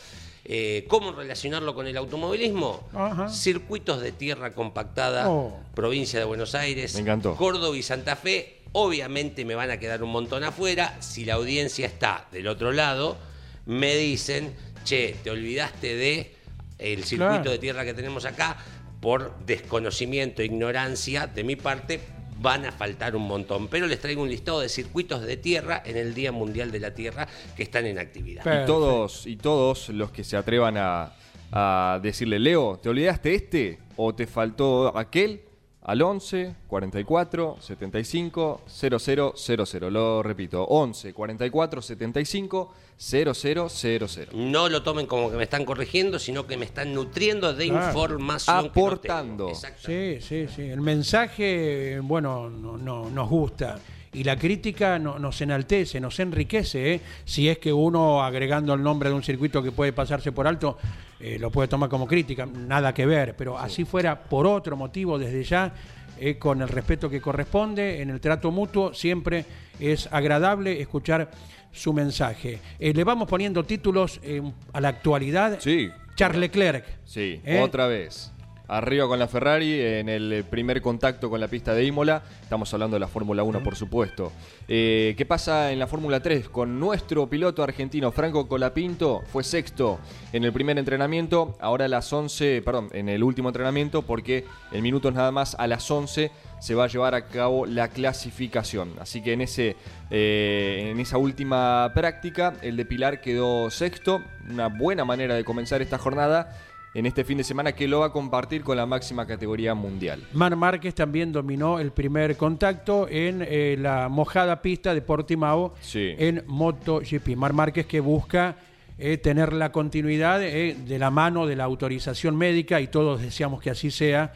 eh, 0.47 0.85
cómo 0.87 1.11
relacionarlo 1.11 1.73
con 1.73 1.87
el 1.87 1.97
automovilismo. 1.97 2.87
Ajá. 2.93 3.29
Circuitos 3.29 4.01
de 4.01 4.11
tierra 4.11 4.53
compactada, 4.53 5.29
Oh. 5.29 5.59
provincia 5.73 6.19
de 6.19 6.25
Buenos 6.25 6.53
Aires, 6.53 6.93
Me 6.95 7.01
encantó. 7.01 7.35
Córdoba 7.35 7.75
y 7.75 7.81
Santa 7.81 8.15
Fe. 8.15 8.61
Obviamente 8.73 9.45
me 9.45 9.55
van 9.55 9.71
a 9.71 9.79
quedar 9.79 10.03
un 10.03 10.11
montón 10.11 10.43
afuera. 10.43 10.97
Si 10.99 11.23
la 11.25 11.35
audiencia 11.35 11.87
está 11.87 12.27
del 12.31 12.47
otro 12.47 12.71
lado, 12.73 13.17
me 13.65 13.95
dicen, 13.95 14.53
che, 14.83 15.15
te 15.23 15.31
olvidaste 15.31 15.95
de 15.95 16.35
el 16.77 17.05
circuito 17.05 17.35
Claro. 17.35 17.51
de 17.51 17.57
tierra 17.57 17.85
que 17.85 17.93
tenemos 17.93 18.25
acá. 18.25 18.57
Por 19.05 19.37
desconocimiento 19.45 20.41
e 20.41 20.45
ignorancia 20.45 21.27
de 21.27 21.43
mi 21.43 21.55
parte, 21.55 21.99
van 22.41 22.65
a 22.65 22.71
faltar 22.71 23.15
un 23.15 23.27
montón. 23.27 23.67
Pero 23.67 23.85
les 23.85 24.01
traigo 24.01 24.23
un 24.23 24.29
listado 24.29 24.61
de 24.61 24.67
circuitos 24.67 25.21
de 25.21 25.37
tierra 25.37 25.83
en 25.85 25.95
el 25.95 26.15
Día 26.15 26.31
Mundial 26.31 26.71
de 26.71 26.79
la 26.79 26.95
Tierra 26.95 27.27
que 27.55 27.61
están 27.61 27.85
en 27.85 27.99
actividad. 27.99 28.63
Y 28.63 28.65
todos, 28.65 29.27
y 29.27 29.35
todos 29.35 29.89
los 29.89 30.09
que 30.09 30.23
se 30.23 30.37
atrevan 30.37 30.77
a, 30.77 31.13
a 31.51 31.99
decirle, 32.01 32.39
Leo, 32.39 32.79
¿te 32.81 32.89
olvidaste 32.89 33.35
este? 33.35 33.77
¿O 33.95 34.15
te 34.15 34.25
faltó 34.25 34.97
aquel? 34.97 35.43
Al 35.87 36.01
11 36.01 36.55
44 36.67 37.57
75 37.59 38.61
0000. 38.67 39.93
Lo 39.93 40.23
repito, 40.23 40.63
11 40.63 41.13
44 41.13 41.81
75 41.83 42.73
0000. 42.97 44.29
No 44.33 44.67
lo 44.67 44.81
tomen 44.81 45.05
como 45.05 45.29
que 45.29 45.37
me 45.37 45.43
están 45.43 45.63
corrigiendo, 45.63 46.17
sino 46.17 46.47
que 46.47 46.57
me 46.57 46.65
están 46.65 46.91
nutriendo 46.91 47.53
de 47.53 47.67
Claro. 47.69 47.87
información. 47.89 48.57
que 48.57 48.63
no 48.63 48.69
Aportando. 48.87 49.45
tengo. 49.47 49.59
Sí, 49.77 50.17
sí, 50.21 50.47
sí. 50.47 50.63
El 50.63 50.81
mensaje, 50.81 51.99
bueno, 52.01 52.49
no, 52.49 52.77
no- 52.77 53.07
nos 53.09 53.29
gusta. 53.29 53.77
Y 54.15 54.23
la 54.23 54.37
crítica 54.37 54.97
no- 54.99 55.19
nos 55.19 55.39
enaltece, 55.41 55.99
nos 55.99 56.19
enriquece. 56.19 56.93
¿eh? 56.95 57.01
Si 57.25 57.49
es 57.49 57.57
que 57.59 57.71
uno, 57.73 58.23
agregando 58.23 58.73
el 58.73 58.81
nombre 58.81 59.09
de 59.09 59.15
un 59.15 59.23
circuito 59.23 59.61
que 59.61 59.71
puede 59.71 59.93
pasarse 59.93 60.31
por 60.31 60.47
alto, 60.47 60.77
eh, 61.19 61.37
lo 61.39 61.51
puede 61.51 61.67
tomar 61.67 61.89
como 61.89 62.07
crítica. 62.07 62.45
Nada 62.45 62.93
que 62.93 63.05
ver. 63.05 63.35
Pero 63.37 63.57
así 63.57 63.83
fuera 63.85 64.19
por 64.23 64.47
otro 64.47 64.75
motivo, 64.77 65.19
desde 65.19 65.43
ya, 65.43 65.73
eh, 66.19 66.37
con 66.37 66.61
el 66.61 66.69
respeto 66.69 67.09
que 67.09 67.19
corresponde, 67.19 68.01
en 68.01 68.09
el 68.09 68.21
trato 68.21 68.51
mutuo, 68.51 68.93
siempre 68.93 69.45
es 69.79 70.07
agradable 70.11 70.79
escuchar 70.79 71.29
su 71.73 71.91
mensaje. 71.91 72.59
Eh, 72.79 72.93
le 72.93 73.03
vamos 73.03 73.27
poniendo 73.27 73.63
títulos 73.65 74.21
eh, 74.23 74.41
a 74.71 74.79
la 74.79 74.87
actualidad. 74.89 75.59
Sí. 75.59 75.89
Charles 76.15 76.39
Leclerc. 76.39 76.85
Sí, 77.03 77.41
otra 77.61 77.87
vez. 77.87 78.31
Arriba 78.67 79.07
con 79.07 79.19
la 79.19 79.27
Ferrari 79.27 79.79
en 79.79 80.09
el 80.09 80.43
primer 80.49 80.81
contacto 80.81 81.29
con 81.29 81.39
la 81.39 81.47
pista 81.47 81.73
de 81.73 81.85
Imola. 81.85 82.23
Estamos 82.41 82.73
hablando 82.73 82.95
de 82.95 82.99
la 82.99 83.07
Fórmula 83.07 83.43
1, 83.43 83.61
por 83.61 83.75
supuesto. 83.75 84.31
Eh, 84.67 85.13
¿Qué 85.17 85.25
pasa 85.25 85.71
en 85.71 85.77
la 85.77 85.85
Fórmula 85.85 86.19
3? 86.19 86.49
Con 86.49 86.79
nuestro 86.79 87.29
piloto 87.29 87.61
argentino 87.61 88.11
Franco 88.11 88.47
Colapinto 88.47 89.21
fue 89.31 89.43
sexto 89.43 89.99
en 90.33 90.43
el 90.43 90.51
primer 90.51 90.79
entrenamiento. 90.79 91.55
Ahora 91.59 91.85
a 91.85 91.87
las 91.87 92.11
11, 92.11 92.63
perdón, 92.63 92.89
en 92.93 93.07
el 93.09 93.23
último 93.23 93.49
entrenamiento, 93.49 94.01
porque 94.01 94.45
en 94.71 94.81
minutos 94.81 95.13
nada 95.13 95.31
más 95.31 95.55
a 95.59 95.67
las 95.67 95.89
11 95.89 96.31
se 96.59 96.73
va 96.73 96.85
a 96.85 96.87
llevar 96.87 97.13
a 97.13 97.25
cabo 97.25 97.67
la 97.67 97.89
clasificación. 97.89 98.93
Así 98.99 99.21
que 99.21 99.33
en, 99.33 99.41
ese, 99.41 99.75
eh, 100.09 100.89
en 100.91 100.99
esa 100.99 101.19
última 101.19 101.91
práctica, 101.93 102.55
el 102.63 102.77
de 102.77 102.85
Pilar 102.85 103.21
quedó 103.21 103.69
sexto. 103.69 104.21
Una 104.49 104.67
buena 104.69 105.05
manera 105.05 105.35
de 105.35 105.43
comenzar 105.43 105.83
esta 105.83 105.99
jornada 105.99 106.57
en 106.95 107.05
este 107.05 107.23
fin 107.25 107.37
de 107.37 107.43
semana 107.43 107.73
que 107.73 107.87
lo 107.87 107.99
va 107.99 108.07
a 108.07 108.11
compartir 108.11 108.63
con 108.63 108.77
la 108.77 108.85
máxima 108.85 109.27
categoría 109.27 109.75
mundial. 109.75 110.23
Mar 110.33 110.55
Márquez 110.55 110.95
también 110.95 111.31
dominó 111.33 111.77
el 111.79 111.91
primer 111.91 112.37
contacto 112.37 113.07
en 113.09 113.45
eh, 113.47 113.75
la 113.77 114.07
mojada 114.09 114.61
pista 114.61 114.93
de 114.95 115.01
Portimao 115.01 115.75
Sí. 115.81 116.15
en 116.17 116.43
MotoGP. 116.47 117.35
Mar 117.35 117.51
Márquez 117.53 117.85
que 117.85 117.99
busca 117.99 118.55
eh, 118.97 119.17
tener 119.17 119.51
la 119.51 119.73
continuidad 119.73 120.41
eh, 120.41 120.73
de 120.87 120.97
la 120.97 121.11
mano 121.11 121.45
de 121.45 121.57
la 121.57 121.65
autorización 121.65 122.37
médica 122.37 122.79
y 122.79 122.87
todos 122.87 123.21
deseamos 123.21 123.61
que 123.61 123.69
así 123.69 123.91
sea 123.91 124.31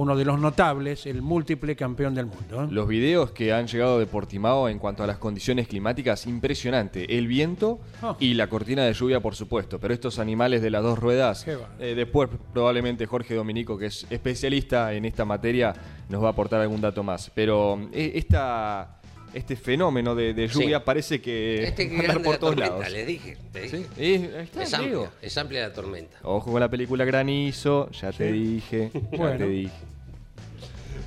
uno 0.00 0.16
de 0.16 0.24
los 0.24 0.40
notables, 0.40 1.04
el 1.04 1.20
múltiple 1.20 1.76
campeón 1.76 2.14
del 2.14 2.24
mundo. 2.24 2.64
¿eh? 2.64 2.68
Los 2.70 2.88
videos 2.88 3.32
que 3.32 3.52
han 3.52 3.66
llegado 3.66 3.98
de 3.98 4.06
Portimao 4.06 4.66
en 4.70 4.78
cuanto 4.78 5.04
a 5.04 5.06
las 5.06 5.18
condiciones 5.18 5.68
climáticas, 5.68 6.26
impresionante. 6.26 7.18
El 7.18 7.26
viento 7.26 7.80
Oh. 8.02 8.16
y 8.18 8.32
la 8.32 8.46
cortina 8.46 8.82
de 8.84 8.94
lluvia, 8.94 9.20
por 9.20 9.34
supuesto. 9.34 9.78
Pero 9.78 9.92
estos 9.92 10.18
animales 10.18 10.62
de 10.62 10.70
las 10.70 10.82
dos 10.82 10.98
ruedas, 10.98 11.46
eh, 11.78 11.94
después 11.94 12.30
probablemente 12.54 13.04
Jorge 13.04 13.34
Dominico, 13.34 13.76
que 13.76 13.86
es 13.86 14.06
especialista 14.08 14.94
en 14.94 15.04
esta 15.04 15.26
materia, 15.26 15.74
nos 16.08 16.22
va 16.22 16.28
a 16.28 16.30
aportar 16.30 16.62
algún 16.62 16.80
dato 16.80 17.02
más. 17.02 17.30
Pero 17.34 17.78
eh, 17.92 18.12
esta, 18.14 18.99
este 19.34 19.56
fenómeno 19.56 20.14
de, 20.14 20.34
de 20.34 20.48
lluvia 20.48 20.78
Sí. 20.78 20.82
parece 20.84 21.20
que 21.20 21.64
Este 21.64 21.88
que 21.88 21.94
va 21.96 22.00
a 22.00 22.00
andar 22.00 22.22
grande 22.22 22.24
por 22.24 22.34
la 22.34 22.38
todos 22.40 22.54
tormenta, 22.54 22.76
lados. 22.78 22.92
les 22.92 23.06
dije. 23.06 23.36
te 23.52 23.60
dije. 23.62 23.76
Sí, 23.96 24.28
Es 24.60 24.70
digo. 24.70 25.04
amplia, 25.04 25.10
es 25.22 25.38
amplia 25.38 25.60
la 25.68 25.72
tormenta. 25.72 26.16
Ojo 26.22 26.50
con 26.52 26.60
la 26.60 26.68
película 26.68 27.04
Granizo, 27.04 27.90
ya 27.92 28.12
te 28.12 28.32
dije, 28.32 28.90
ya 28.94 29.00
Bueno. 29.18 29.38
te 29.38 29.46
dije. 29.46 29.72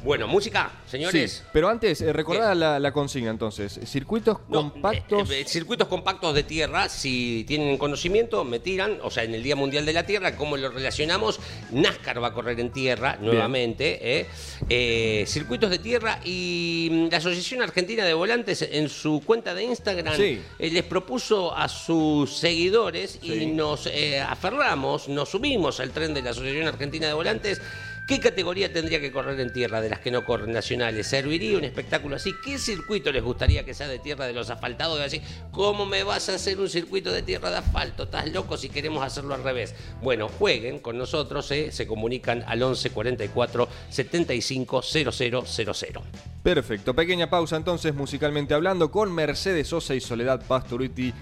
Bueno, 0.04 0.28
música, 0.28 0.70
señores. 0.86 1.32
Sí, 1.32 1.44
pero 1.54 1.70
antes, 1.70 2.02
eh, 2.02 2.12
recordad 2.12 2.54
la, 2.56 2.78
la 2.78 2.92
consigna 2.92 3.30
entonces. 3.32 3.80
Circuitos 3.86 4.38
No, 4.50 4.72
compactos. 4.74 5.30
eh, 5.32 5.42
eh, 5.42 5.46
circuitos 5.48 5.88
compactos 5.88 6.36
de 6.36 6.44
tierra, 6.44 6.90
si 6.90 7.46
tienen 7.48 7.78
conocimiento, 7.78 8.44
me 8.44 8.60
tiran, 8.60 9.00
o 9.02 9.10
sea, 9.10 9.24
en 9.24 9.34
el 9.34 9.42
Día 9.42 9.56
Mundial 9.56 9.86
de 9.86 9.94
la 9.94 10.06
Tierra, 10.06 10.36
¿cómo 10.36 10.58
lo 10.58 10.70
relacionamos? 10.70 11.40
NASCAR 11.72 12.22
va 12.22 12.28
a 12.28 12.34
correr 12.34 12.60
en 12.60 12.72
tierra 12.72 13.18
nuevamente, 13.22 14.20
¿eh? 14.20 14.26
Eh, 14.68 15.24
circuitos 15.26 15.70
de 15.70 15.80
tierra 15.80 16.20
y 16.26 16.90
mm, 16.92 17.08
la 17.10 17.18
Asociación 17.20 17.62
Argentina 17.62 18.04
de 18.04 18.14
Volantes 18.14 18.62
en 18.62 18.90
su 18.90 19.22
cuenta 19.26 19.54
de 19.56 19.64
Instagram 19.64 20.18
Sí. 20.18 20.42
les 20.60 20.84
propuso 20.84 21.56
a 21.56 21.70
sus 21.70 22.36
seguidores 22.38 23.20
y 23.22 23.46
nos 23.46 23.90
aferramos, 24.28 25.08
nos 25.08 25.30
subimos 25.30 25.80
al 25.80 25.92
tren 25.92 26.14
de 26.14 26.22
la 26.22 26.32
Asociación 26.32 26.68
Argentina 26.68 27.08
de 27.08 27.14
Volantes. 27.14 27.62
¿Qué 28.06 28.20
categoría 28.20 28.74
tendría 28.74 29.00
que 29.00 29.14
correr 29.14 29.40
en 29.40 29.54
tierra 29.54 29.80
de 29.80 29.88
las 29.88 30.00
que 30.00 30.12
no 30.12 30.26
corren 30.26 30.52
nacionales? 30.52 31.08
¿Serviría 31.08 31.58
un 31.58 31.64
espectáculo 31.64 32.18
así? 32.18 32.34
¿Qué 32.44 32.58
circuito 32.58 33.14
les 33.14 33.24
gustaría 33.24 33.64
que 33.64 33.74
sea 33.74 33.88
de 33.88 33.98
tierra 33.98 34.28
de 34.28 34.34
los 34.34 34.50
asfaltados? 34.50 35.00
Así, 35.00 35.22
¿cómo 35.52 35.86
me 35.86 36.04
vas 36.04 36.28
a 36.28 36.36
hacer 36.36 36.60
un 36.60 36.68
circuito 36.68 37.14
de 37.14 37.22
tierra 37.22 37.50
de 37.50 37.58
asfalto? 37.58 38.04
¿Estás 38.04 38.30
loco 38.34 38.58
si 38.58 38.68
queremos 38.68 39.06
hacerlo 39.06 39.34
al 39.34 39.42
revés? 39.42 39.74
Bueno, 40.02 40.28
jueguen 40.28 40.80
con 40.80 40.98
nosotros, 40.98 41.50
eh, 41.52 41.72
se 41.72 41.88
comunican 41.88 42.44
al 42.46 42.62
11 42.62 42.90
44 42.90 43.70
75 43.90 44.82
0000. 44.82 46.02
Perfecto. 46.44 46.94
Pequeña 46.94 47.30
pausa 47.30 47.56
entonces, 47.56 47.96
musicalmente 47.96 48.54
hablando, 48.54 48.92
con 48.92 49.14
Mercedes 49.14 49.70
Sosa 49.70 49.96
y 49.96 50.02
Soledad 50.02 50.46
Pastoruti. 50.46 51.14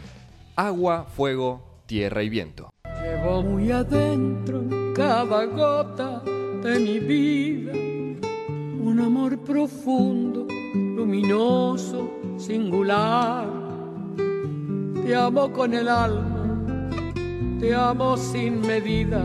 Agua, 0.56 1.06
fuego, 1.16 1.84
tierra 1.86 2.24
y 2.24 2.30
viento. 2.30 2.72
Llevo 3.04 3.44
muy 3.44 3.72
adentro 3.72 4.62
en 4.62 4.94
cada 4.96 5.46
gota 5.46 6.24
de 6.64 6.80
mi 6.80 7.00
vida 7.00 7.74
un 8.84 9.00
amor 9.00 9.38
profundo, 9.40 10.46
luminoso, 10.74 12.12
singular. 12.38 13.48
Te 15.04 15.16
amo 15.16 15.52
con 15.52 15.74
el 15.74 15.88
alma, 15.88 16.90
te 17.60 17.74
amo 17.74 18.16
sin 18.16 18.62
medida, 18.62 19.24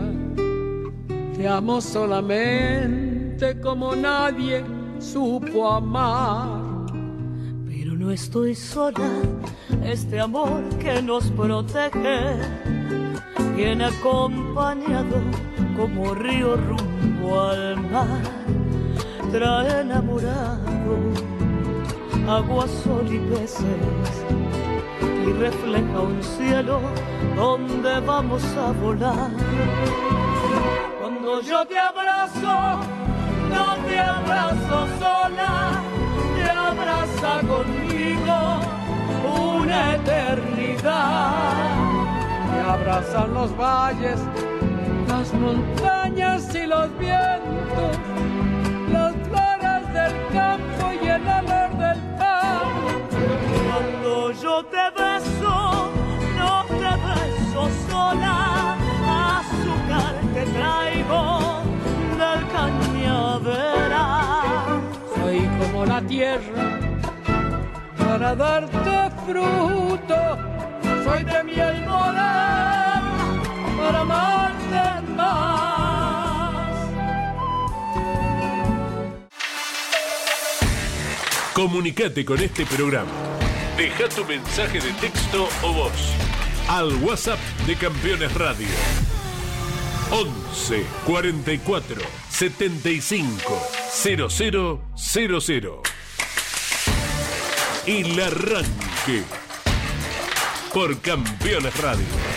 te 1.35 1.47
amo 1.47 1.79
solamente 1.79 3.59
como 3.61 3.95
nadie 3.95 4.63
supo 4.99 5.69
amar. 5.69 6.87
Pero 7.67 7.93
no 7.93 8.09
estoy 8.09 8.55
sola, 8.55 9.11
este 9.83 10.19
amor 10.19 10.63
que 10.79 11.01
nos 11.03 11.29
protege 11.31 12.35
viene 13.55 13.85
acompañado 13.85 15.17
como 15.75 16.15
río 16.15 16.55
rumbo 16.55 16.86
al 17.35 17.77
mar, 17.91 18.21
trae 19.31 19.81
enamorado 19.81 20.93
agua, 22.27 22.67
sol 22.83 23.07
y 23.11 23.19
peces 23.19 23.65
y 25.25 25.33
refleja 25.33 25.99
un 26.01 26.21
cielo 26.21 26.81
donde 27.35 27.99
vamos 28.01 28.43
a 28.57 28.71
volar. 28.71 29.31
Cuando 30.99 31.41
yo 31.41 31.65
te 31.65 31.79
abrazo, 31.79 32.79
no 33.49 33.75
te 33.87 33.99
abrazo 33.99 34.87
sola, 34.99 35.81
te 36.35 36.49
abraza 36.49 37.47
conmigo 37.47 38.59
una 39.57 39.95
eternidad. 39.95 41.33
Te 42.51 42.59
abrazan 42.59 43.33
los 43.33 43.55
valles, 43.57 44.19
montañas 45.39 46.53
y 46.55 46.65
los 46.65 46.89
vientos, 46.97 47.97
las 48.91 49.13
flores 49.27 49.93
del 49.93 50.13
campo 50.33 50.91
y 51.01 51.07
el 51.07 51.21
olor 51.21 51.69
del 51.77 51.99
pan. 52.17 52.61
Cuando 53.67 54.31
yo 54.31 54.63
te 54.65 54.85
beso, 55.01 55.91
no 56.37 56.63
te 56.81 56.91
beso 57.07 57.69
sola, 57.89 58.75
azúcar 59.39 60.15
te 60.33 60.43
traigo 60.57 61.23
del 62.17 62.41
cañaveral. 62.55 63.95
Soy 65.15 65.39
como 65.59 65.85
la 65.85 66.01
tierra 66.01 66.65
para 67.97 68.35
darte 68.35 69.11
fruto. 69.25 70.19
Soy 71.03 71.23
de 71.23 71.43
miel 71.43 71.85
moral 71.87 72.96
para. 73.91 74.17
Comunicate 81.57 82.23
con 82.23 82.39
este 82.39 82.67
programa. 82.67 83.09
Deja 83.77 84.07
tu 84.09 84.23
mensaje 84.25 84.79
de 84.79 84.91
texto 84.93 85.49
o 85.63 85.73
voz 85.73 85.91
al 86.69 86.93
WhatsApp 86.97 87.39
de 87.65 87.75
Campeones 87.75 88.31
Radio. 88.35 88.67
11 90.11 90.85
44 91.03 92.01
75 92.29 93.59
0000. 93.91 95.81
El 97.87 98.21
arranque 98.21 99.23
por 100.71 101.01
Campeones 101.01 101.75
Radio. 101.81 102.36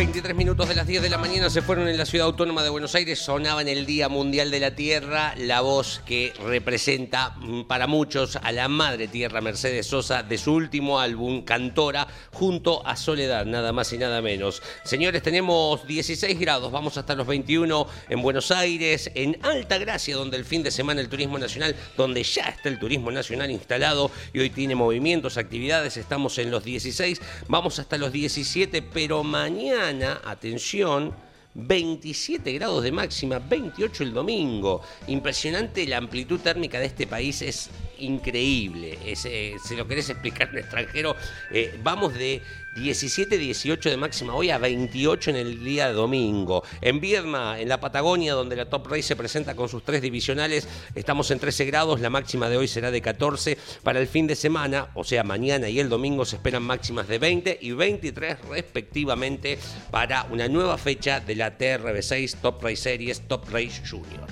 23 0.00 0.34
minutos 0.34 0.66
de 0.66 0.74
las 0.74 0.86
10 0.86 1.02
de 1.02 1.10
la 1.10 1.18
mañana 1.18 1.50
se 1.50 1.60
fueron 1.60 1.86
en 1.86 1.98
la 1.98 2.06
ciudad 2.06 2.26
autónoma 2.26 2.62
de 2.62 2.70
Buenos 2.70 2.94
Aires, 2.94 3.18
sonaba 3.18 3.60
en 3.60 3.68
el 3.68 3.84
Día 3.84 4.08
Mundial 4.08 4.50
de 4.50 4.58
la 4.58 4.74
Tierra 4.74 5.34
la 5.36 5.60
voz 5.60 6.00
que 6.06 6.32
representa 6.42 7.34
mm, 7.36 7.64
para 7.64 7.86
muchos 7.86 8.36
a 8.36 8.50
la 8.50 8.66
madre 8.68 9.08
tierra 9.08 9.42
Mercedes 9.42 9.88
Sosa 9.88 10.22
de 10.22 10.38
su 10.38 10.54
último 10.54 11.00
álbum, 11.00 11.44
Cantora, 11.44 12.08
junto 12.32 12.86
a 12.86 12.96
Soledad, 12.96 13.44
nada 13.44 13.74
más 13.74 13.92
y 13.92 13.98
nada 13.98 14.22
menos. 14.22 14.62
Señores, 14.84 15.22
tenemos 15.22 15.86
16 15.86 16.40
grados, 16.40 16.72
vamos 16.72 16.96
hasta 16.96 17.14
los 17.14 17.26
21 17.26 17.86
en 18.08 18.22
Buenos 18.22 18.50
Aires, 18.52 19.10
en 19.14 19.38
Alta 19.42 19.76
Gracia, 19.76 20.16
donde 20.16 20.38
el 20.38 20.46
fin 20.46 20.62
de 20.62 20.70
semana 20.70 21.02
el 21.02 21.10
turismo 21.10 21.38
nacional, 21.38 21.76
donde 21.98 22.22
ya 22.22 22.44
está 22.44 22.70
el 22.70 22.78
turismo 22.78 23.10
nacional 23.10 23.50
instalado 23.50 24.10
y 24.32 24.40
hoy 24.40 24.48
tiene 24.48 24.74
movimientos, 24.74 25.36
actividades, 25.36 25.98
estamos 25.98 26.38
en 26.38 26.50
los 26.50 26.64
16, 26.64 27.20
vamos 27.48 27.78
hasta 27.78 27.98
los 27.98 28.12
17, 28.12 28.80
pero 28.80 29.22
mañana, 29.22 29.89
atención, 30.24 31.14
27 31.54 32.52
grados 32.52 32.82
de 32.82 32.92
máxima, 32.92 33.38
28 33.38 34.04
el 34.04 34.12
domingo. 34.12 34.82
Impresionante 35.08 35.86
la 35.86 35.96
amplitud 35.96 36.40
térmica 36.40 36.78
de 36.78 36.86
este 36.86 37.06
país, 37.06 37.42
es 37.42 37.70
increíble. 37.98 38.98
Es, 39.04 39.24
eh, 39.24 39.56
si 39.64 39.76
lo 39.76 39.86
querés 39.86 40.08
explicar 40.10 40.50
en 40.50 40.58
extranjero, 40.58 41.16
eh, 41.50 41.78
vamos 41.82 42.14
de 42.14 42.40
17, 42.76 43.36
18 43.36 43.90
de 43.90 43.96
máxima 43.96 44.34
hoy 44.34 44.50
a 44.50 44.58
28 44.58 45.30
en 45.30 45.36
el 45.36 45.64
día 45.64 45.88
de 45.88 45.94
domingo. 45.94 46.62
En 46.80 47.00
Viedma, 47.00 47.58
en 47.58 47.68
la 47.68 47.80
Patagonia, 47.80 48.34
donde 48.34 48.56
la 48.56 48.68
Top 48.68 48.86
Race 48.86 49.02
se 49.02 49.16
presenta 49.16 49.56
con 49.56 49.68
sus 49.68 49.82
tres 49.82 50.00
divisionales, 50.02 50.68
estamos 50.94 51.30
en 51.30 51.40
13 51.40 51.64
grados, 51.64 52.00
la 52.00 52.10
máxima 52.10 52.48
de 52.48 52.56
hoy 52.56 52.68
será 52.68 52.90
de 52.90 53.02
14. 53.02 53.58
Para 53.82 54.00
el 54.00 54.06
fin 54.06 54.26
de 54.26 54.36
semana, 54.36 54.88
o 54.94 55.04
sea, 55.04 55.24
mañana 55.24 55.68
y 55.68 55.80
el 55.80 55.88
domingo, 55.88 56.24
se 56.24 56.36
esperan 56.36 56.62
máximas 56.62 57.08
de 57.08 57.18
20 57.18 57.58
y 57.60 57.72
23 57.72 58.36
respectivamente 58.48 59.58
para 59.90 60.24
una 60.30 60.48
nueva 60.48 60.78
fecha 60.78 61.20
de 61.20 61.34
la 61.34 61.58
TRB6 61.58 62.36
Top 62.40 62.62
Race 62.62 62.76
Series 62.76 63.22
Top 63.22 63.48
Race 63.50 63.82
Junior. 63.88 64.28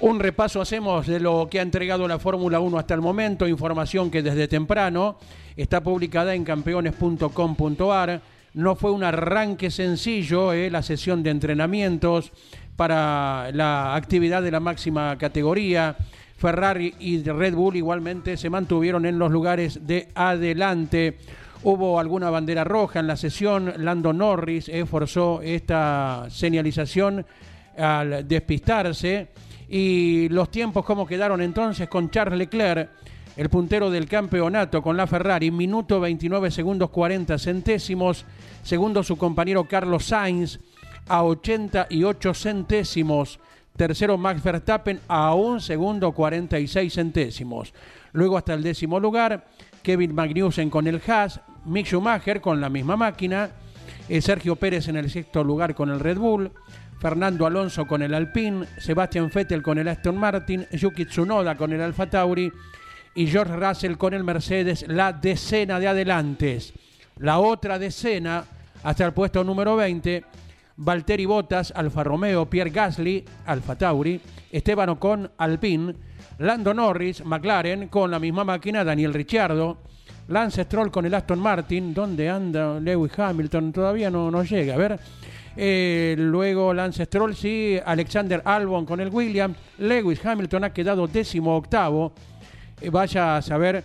Un 0.00 0.20
repaso 0.20 0.60
hacemos 0.60 1.08
de 1.08 1.18
lo 1.18 1.48
que 1.50 1.58
ha 1.58 1.62
entregado 1.62 2.06
la 2.06 2.20
Fórmula 2.20 2.60
1 2.60 2.78
hasta 2.78 2.94
el 2.94 3.00
momento, 3.00 3.48
información 3.48 4.12
que 4.12 4.22
desde 4.22 4.46
temprano 4.46 5.16
está 5.56 5.82
publicada 5.82 6.36
en 6.36 6.44
campeones.com.ar. 6.44 8.20
No 8.54 8.76
fue 8.76 8.92
un 8.92 9.02
arranque 9.02 9.72
sencillo 9.72 10.52
eh, 10.52 10.70
la 10.70 10.82
sesión 10.82 11.24
de 11.24 11.30
entrenamientos 11.30 12.30
para 12.76 13.50
la 13.52 13.96
actividad 13.96 14.40
de 14.40 14.52
la 14.52 14.60
máxima 14.60 15.18
categoría. 15.18 15.96
Ferrari 16.36 16.94
y 17.00 17.20
Red 17.24 17.54
Bull 17.54 17.74
igualmente 17.74 18.36
se 18.36 18.50
mantuvieron 18.50 19.04
en 19.04 19.18
los 19.18 19.32
lugares 19.32 19.84
de 19.84 20.10
adelante. 20.14 21.18
Hubo 21.64 21.98
alguna 21.98 22.30
bandera 22.30 22.62
roja 22.62 23.00
en 23.00 23.08
la 23.08 23.16
sesión. 23.16 23.74
Lando 23.78 24.12
Norris 24.12 24.68
eh, 24.68 24.86
forzó 24.86 25.42
esta 25.42 26.26
señalización 26.30 27.26
al 27.76 28.28
despistarse. 28.28 29.47
Y 29.68 30.28
los 30.30 30.50
tiempos, 30.50 30.84
¿cómo 30.84 31.06
quedaron 31.06 31.42
entonces 31.42 31.88
con 31.88 32.10
Charles 32.10 32.38
Leclerc? 32.38 32.90
El 33.36 33.50
puntero 33.50 33.90
del 33.90 34.08
campeonato 34.08 34.82
con 34.82 34.96
la 34.96 35.06
Ferrari, 35.06 35.50
minuto 35.50 36.00
29 36.00 36.50
segundos 36.50 36.90
40 36.90 37.38
centésimos. 37.38 38.24
Segundo 38.62 39.02
su 39.02 39.16
compañero 39.16 39.64
Carlos 39.68 40.06
Sainz 40.06 40.58
a 41.06 41.22
88 41.22 42.34
centésimos. 42.34 43.38
Tercero 43.76 44.18
Max 44.18 44.42
Verstappen 44.42 45.00
a 45.06 45.34
un 45.34 45.60
segundo 45.60 46.10
46 46.10 46.92
centésimos. 46.92 47.72
Luego 48.12 48.36
hasta 48.36 48.54
el 48.54 48.62
décimo 48.62 48.98
lugar, 48.98 49.46
Kevin 49.82 50.14
Magnussen 50.14 50.68
con 50.68 50.88
el 50.88 51.00
Haas, 51.06 51.40
Mick 51.64 51.86
Schumacher 51.86 52.40
con 52.40 52.60
la 52.60 52.68
misma 52.68 52.96
máquina, 52.96 53.50
eh, 54.08 54.20
Sergio 54.20 54.56
Pérez 54.56 54.88
en 54.88 54.96
el 54.96 55.10
sexto 55.10 55.44
lugar 55.44 55.76
con 55.76 55.90
el 55.90 56.00
Red 56.00 56.18
Bull, 56.18 56.50
Fernando 56.98 57.46
Alonso 57.46 57.86
con 57.86 58.02
el 58.02 58.12
Alpine, 58.12 58.66
Sebastian 58.78 59.30
Vettel 59.32 59.62
con 59.62 59.78
el 59.78 59.88
Aston 59.88 60.16
Martin, 60.16 60.66
Yuki 60.72 61.06
Tsunoda 61.06 61.56
con 61.56 61.72
el 61.72 61.80
Alfa 61.80 62.10
Tauri 62.10 62.52
y 63.14 63.26
George 63.26 63.56
Russell 63.56 63.96
con 63.96 64.14
el 64.14 64.24
Mercedes, 64.24 64.84
la 64.88 65.12
decena 65.12 65.78
de 65.78 65.88
adelantes. 65.88 66.72
La 67.18 67.38
otra 67.38 67.78
decena, 67.78 68.44
hasta 68.82 69.06
el 69.06 69.12
puesto 69.12 69.44
número 69.44 69.76
20, 69.76 70.24
Valtteri 70.76 71.24
Bottas, 71.24 71.72
Alfa 71.74 72.04
Romeo, 72.04 72.46
Pierre 72.46 72.70
Gasly, 72.70 73.24
Alfa 73.46 73.76
Tauri, 73.76 74.20
Esteban 74.50 74.88
Ocon, 74.90 75.30
Alpine, 75.38 75.94
Lando 76.38 76.72
Norris, 76.74 77.24
McLaren, 77.24 77.88
con 77.88 78.10
la 78.10 78.18
misma 78.18 78.44
máquina, 78.44 78.84
Daniel 78.84 79.14
Ricciardo, 79.14 79.78
Lance 80.28 80.64
Stroll 80.64 80.90
con 80.90 81.06
el 81.06 81.14
Aston 81.14 81.38
Martin, 81.38 81.94
¿dónde 81.94 82.28
anda 82.28 82.78
Lewis 82.78 83.18
Hamilton? 83.18 83.72
Todavía 83.72 84.10
no, 84.10 84.30
no 84.30 84.44
llega, 84.44 84.74
a 84.74 84.78
ver. 84.78 85.00
Eh, 85.56 86.14
luego 86.18 86.72
Lance 86.72 87.04
Stroll, 87.04 87.34
sí, 87.34 87.78
Alexander 87.84 88.42
Albon 88.44 88.84
con 88.86 89.00
el 89.00 89.08
Williams, 89.08 89.56
Lewis 89.78 90.24
Hamilton 90.24 90.64
ha 90.64 90.72
quedado 90.72 91.06
décimo 91.06 91.56
octavo, 91.56 92.12
Eh, 92.80 92.90
vaya 92.90 93.36
a 93.36 93.42
saber 93.42 93.82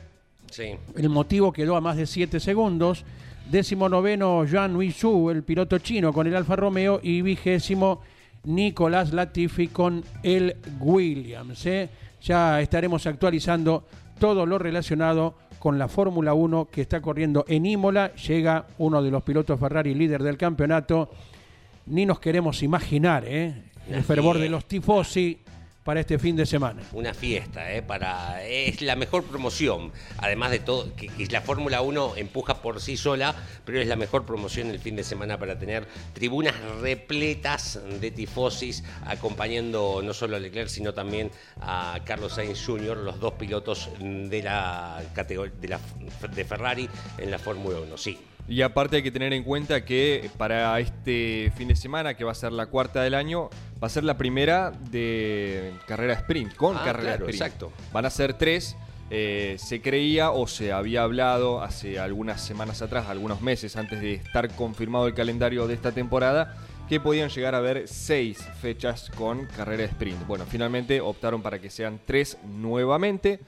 Sí. 0.52 0.76
el 0.95 1.10
motivo 1.10 1.52
quedó 1.52 1.76
a 1.76 1.82
más 1.82 1.97
de 1.97 2.06
7 2.06 2.39
segundos. 2.39 3.04
Décimo 3.49 3.89
noveno, 3.89 4.45
Jean 4.45 4.76
Wu, 4.76 5.30
el 5.32 5.41
piloto 5.41 5.80
chino 5.80 6.13
con 6.13 6.28
el 6.28 6.36
Alfa 6.36 6.56
Romeo. 6.56 6.99
Y 7.02 7.23
vigésimo, 7.23 8.02
Nicolás 8.43 9.13
Latifi 9.13 9.69
con 9.69 10.04
el 10.21 10.56
Williams. 10.80 11.65
¿eh? 11.65 11.89
Ya 12.21 12.62
estaremos 12.62 13.06
actualizando 13.08 13.86
todo 14.19 14.45
lo 14.45 14.60
relacionado 14.60 15.34
con 15.58 15.80
la 15.80 15.88
Fórmula 15.88 16.34
1 16.34 16.67
que 16.71 16.82
está 16.82 17.02
corriendo 17.02 17.45
en 17.47 17.65
Imola. 17.65 18.13
Llega 18.15 18.65
uno 18.78 19.02
de 19.02 19.10
los 19.10 19.23
pilotos 19.23 19.60
Ferrari 19.60 19.95
líder 19.95 20.21
del 20.21 20.38
campeonato. 20.38 21.10
Ni 21.85 22.05
nos 22.05 22.19
queremos 22.19 22.63
imaginar 22.63 23.25
¿eh? 23.27 23.53
el 23.89 24.03
fervor 24.03 24.37
de 24.39 24.47
los 24.47 24.65
tifosi 24.65 25.39
para 25.83 25.99
este 25.99 26.17
fin 26.17 26.35
de 26.35 26.45
semana. 26.45 26.81
Una 26.93 27.13
fiesta, 27.13 27.73
¿eh? 27.73 27.81
Para, 27.81 28.41
es 28.45 28.81
la 28.81 28.95
mejor 28.95 29.25
promoción. 29.25 29.91
Además 30.17 30.51
de 30.51 30.59
todo, 30.59 30.95
que, 30.95 31.07
que 31.07 31.25
la 31.27 31.41
Fórmula 31.41 31.81
1 31.81 32.13
empuja 32.15 32.61
por 32.61 32.79
sí 32.79 32.95
sola, 32.95 33.35
pero 33.65 33.81
es 33.81 33.87
la 33.87 33.97
mejor 33.97 34.25
promoción 34.25 34.69
el 34.69 34.79
fin 34.79 34.95
de 34.95 35.03
semana 35.03 35.37
para 35.37 35.59
tener 35.59 35.85
tribunas 36.13 36.55
repletas 36.79 37.81
de 37.99 38.11
tifosis 38.11 38.83
acompañando 39.05 40.01
no 40.01 40.13
solo 40.13 40.37
a 40.37 40.39
Leclerc, 40.39 40.69
sino 40.69 40.93
también 40.93 41.31
a 41.59 41.99
Carlos 42.05 42.35
Sainz 42.35 42.65
Jr., 42.65 42.97
los 42.97 43.19
dos 43.19 43.33
pilotos 43.33 43.89
de 43.99 44.41
la 44.41 45.03
categoría 45.13 45.53
de, 45.59 45.67
la, 45.67 45.79
de 46.33 46.45
Ferrari 46.45 46.89
en 47.17 47.29
la 47.29 47.39
Fórmula 47.39 47.79
1. 47.81 47.97
Sí, 47.97 48.17
Y 48.47 48.62
aparte 48.62 48.97
hay 48.97 49.03
que 49.03 49.12
tener 49.12 49.32
en 49.34 49.43
cuenta 49.43 49.86
que 49.86 50.29
para 50.38 50.77
este 50.79 51.51
fin 51.56 51.69
de 51.69 51.75
semana, 51.75 52.13
que 52.15 52.23
va 52.25 52.34
a 52.34 52.36
ser 52.36 52.51
la 52.51 52.65
cuarta 52.65 53.01
del 53.01 53.13
año, 53.13 53.49
va 53.82 53.88
a 53.88 53.89
ser 53.89 54.03
la 54.03 54.17
primera 54.17 54.71
de 54.91 55.71
carrera 55.88 56.13
sprint, 56.13 56.53
con 56.56 56.75
Ah, 56.75 56.82
carrera 56.84 57.10
claro, 57.15 57.25
sprint. 57.27 57.41
exacto. 57.41 57.71
Van 57.93 58.06
a 58.06 58.10
ser 58.10 58.34
tres. 58.34 58.75
eh, 59.15 59.58
se 59.60 59.79
creía 59.79 60.32
o 60.32 60.47
se 60.47 60.71
había 60.71 61.03
hablado 61.03 61.62
hace 61.62 61.99
algunas 61.99 62.41
semanas 62.41 62.82
atrás, 62.82 63.06
algunos 63.10 63.41
meses 63.41 63.75
antes 63.75 64.01
de 64.01 64.13
estar 64.15 64.49
confirmado 64.56 65.06
el 65.08 65.13
calendario 65.13 65.67
de 65.67 65.75
esta 65.75 65.91
temporada, 65.91 66.56
que 66.89 66.99
podían 66.99 67.29
llegar 67.29 67.53
a 67.53 67.60
haber 67.60 67.88
seis 67.88 68.39
fechas 68.62 69.12
con 69.15 69.45
carrera 69.45 69.84
sprint. 69.84 70.25
Bueno, 70.25 70.45
finalmente 70.49 70.99
optaron 70.99 71.43
para 71.43 71.60
que 71.60 71.69
sean 71.69 71.99
tres 72.06 72.38
nuevamente. 72.43 73.39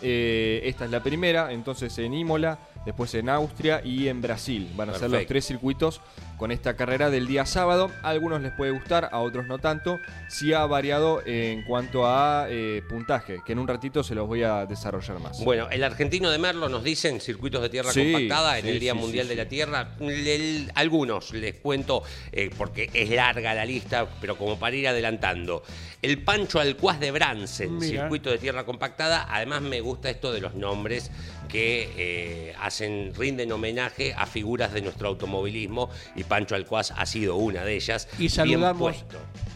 Eh, 0.00 0.62
esta 0.64 0.86
es 0.86 0.90
la 0.90 1.02
primera, 1.02 1.52
entonces 1.52 1.98
en 1.98 2.14
Imola, 2.14 2.58
después 2.84 3.14
en 3.14 3.28
Austria 3.28 3.80
y 3.84 4.08
en 4.08 4.22
Brasil. 4.22 4.70
Van 4.76 4.90
a 4.90 4.94
ser 4.94 5.10
los 5.10 5.26
tres 5.26 5.46
circuitos 5.46 6.00
con 6.38 6.50
esta 6.50 6.74
carrera 6.76 7.10
del 7.10 7.26
día 7.26 7.44
sábado. 7.44 7.90
A 8.02 8.08
algunos 8.08 8.40
les 8.40 8.52
puede 8.52 8.70
gustar, 8.70 9.10
a 9.12 9.18
otros 9.20 9.46
no 9.46 9.58
tanto. 9.58 9.98
Sí 10.28 10.52
ha 10.54 10.64
variado 10.66 11.20
en 11.26 11.62
cuanto 11.64 12.06
a 12.06 12.46
eh, 12.48 12.82
puntaje, 12.88 13.40
que 13.44 13.52
en 13.52 13.58
un 13.58 13.68
ratito 13.68 14.02
se 14.02 14.14
los 14.14 14.26
voy 14.26 14.42
a 14.42 14.64
desarrollar 14.66 15.18
más. 15.20 15.42
Bueno, 15.44 15.68
el 15.70 15.84
argentino 15.84 16.30
de 16.30 16.38
Merlo 16.38 16.68
nos 16.70 16.82
dicen 16.82 17.20
circuitos 17.20 17.60
de 17.60 17.68
tierra 17.68 17.92
Sí, 17.92 18.12
compactada 18.12 18.58
en 18.58 18.64
sí, 18.64 18.70
el 18.70 18.80
Día 18.80 18.92
sí, 18.94 18.98
Mundial 18.98 19.26
sí, 19.26 19.30
de 19.30 19.36
la 19.36 19.48
Tierra. 19.48 19.88
El- 20.00 20.72
algunos 20.74 21.32
les 21.32 21.56
cuento 21.56 22.02
eh, 22.32 22.50
porque 22.56 22.88
es 22.94 23.10
larga 23.10 23.52
la 23.54 23.64
lista, 23.66 24.06
pero 24.20 24.38
como 24.38 24.58
para 24.58 24.74
ir 24.76 24.88
adelantando. 24.88 25.62
El 26.00 26.22
Pancho 26.22 26.58
Alcuaz 26.60 26.98
de 26.98 27.10
Bransen, 27.10 27.76
Mira. 27.76 28.02
circuito 28.02 28.30
de 28.30 28.38
tierra 28.38 28.64
compactada. 28.64 29.26
Además 29.30 29.60
me 29.60 29.82
gusta 29.82 30.08
esto 30.08 30.32
de 30.32 30.40
los 30.40 30.54
nombres 30.54 31.10
que 31.50 31.90
eh, 31.96 32.54
hacen, 32.60 33.12
rinden 33.16 33.50
homenaje 33.52 34.14
a 34.14 34.26
figuras 34.26 34.72
de 34.72 34.82
nuestro 34.82 35.08
automovilismo 35.08 35.90
y 36.14 36.24
Pancho 36.24 36.54
Alcuaz 36.54 36.92
ha 36.92 37.06
sido 37.06 37.36
una 37.36 37.64
de 37.64 37.74
ellas. 37.74 38.08
Y 38.18 38.28
saludamos, 38.28 39.04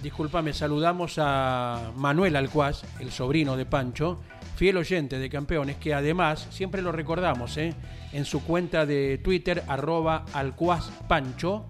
discúlpame, 0.02 0.52
saludamos 0.52 1.14
a 1.18 1.92
Manuel 1.96 2.36
Alcuaz, 2.36 2.82
el 3.00 3.10
sobrino 3.10 3.56
de 3.56 3.66
Pancho, 3.66 4.20
fiel 4.56 4.76
oyente 4.76 5.18
de 5.18 5.28
campeones, 5.28 5.76
que 5.76 5.94
además, 5.94 6.48
siempre 6.50 6.82
lo 6.82 6.92
recordamos, 6.92 7.56
¿eh? 7.56 7.74
en 8.12 8.24
su 8.24 8.42
cuenta 8.44 8.86
de 8.86 9.18
Twitter, 9.18 9.62
arroba 9.68 10.24
Alcuaz 10.32 10.90
Pancho, 11.08 11.66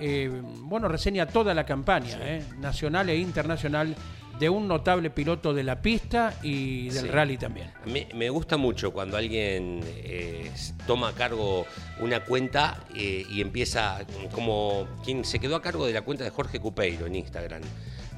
eh, 0.00 0.30
bueno, 0.62 0.88
reseña 0.88 1.26
toda 1.26 1.54
la 1.54 1.66
campaña, 1.66 2.18
¿eh? 2.20 2.44
nacional 2.60 3.08
e 3.10 3.16
internacional, 3.16 3.96
de 4.38 4.48
un 4.48 4.68
notable 4.68 5.10
piloto 5.10 5.52
de 5.52 5.64
la 5.64 5.82
pista 5.82 6.34
y 6.42 6.88
del 6.90 7.04
Sí. 7.04 7.08
rally 7.08 7.36
también. 7.36 7.70
Me, 7.86 8.08
me 8.14 8.30
gusta 8.30 8.56
mucho 8.56 8.92
cuando 8.92 9.16
alguien 9.16 9.80
eh, 9.84 10.50
toma 10.86 11.08
a 11.08 11.12
cargo 11.12 11.66
una 12.00 12.24
cuenta 12.24 12.84
eh, 12.94 13.24
y 13.30 13.40
empieza 13.40 14.06
como 14.32 14.86
quien 15.04 15.24
se 15.24 15.38
quedó 15.40 15.56
a 15.56 15.62
cargo 15.62 15.86
de 15.86 15.92
la 15.92 16.02
cuenta 16.02 16.24
de 16.24 16.30
Jorge 16.30 16.60
Cupeiro 16.60 17.06
en 17.06 17.16
Instagram. 17.16 17.62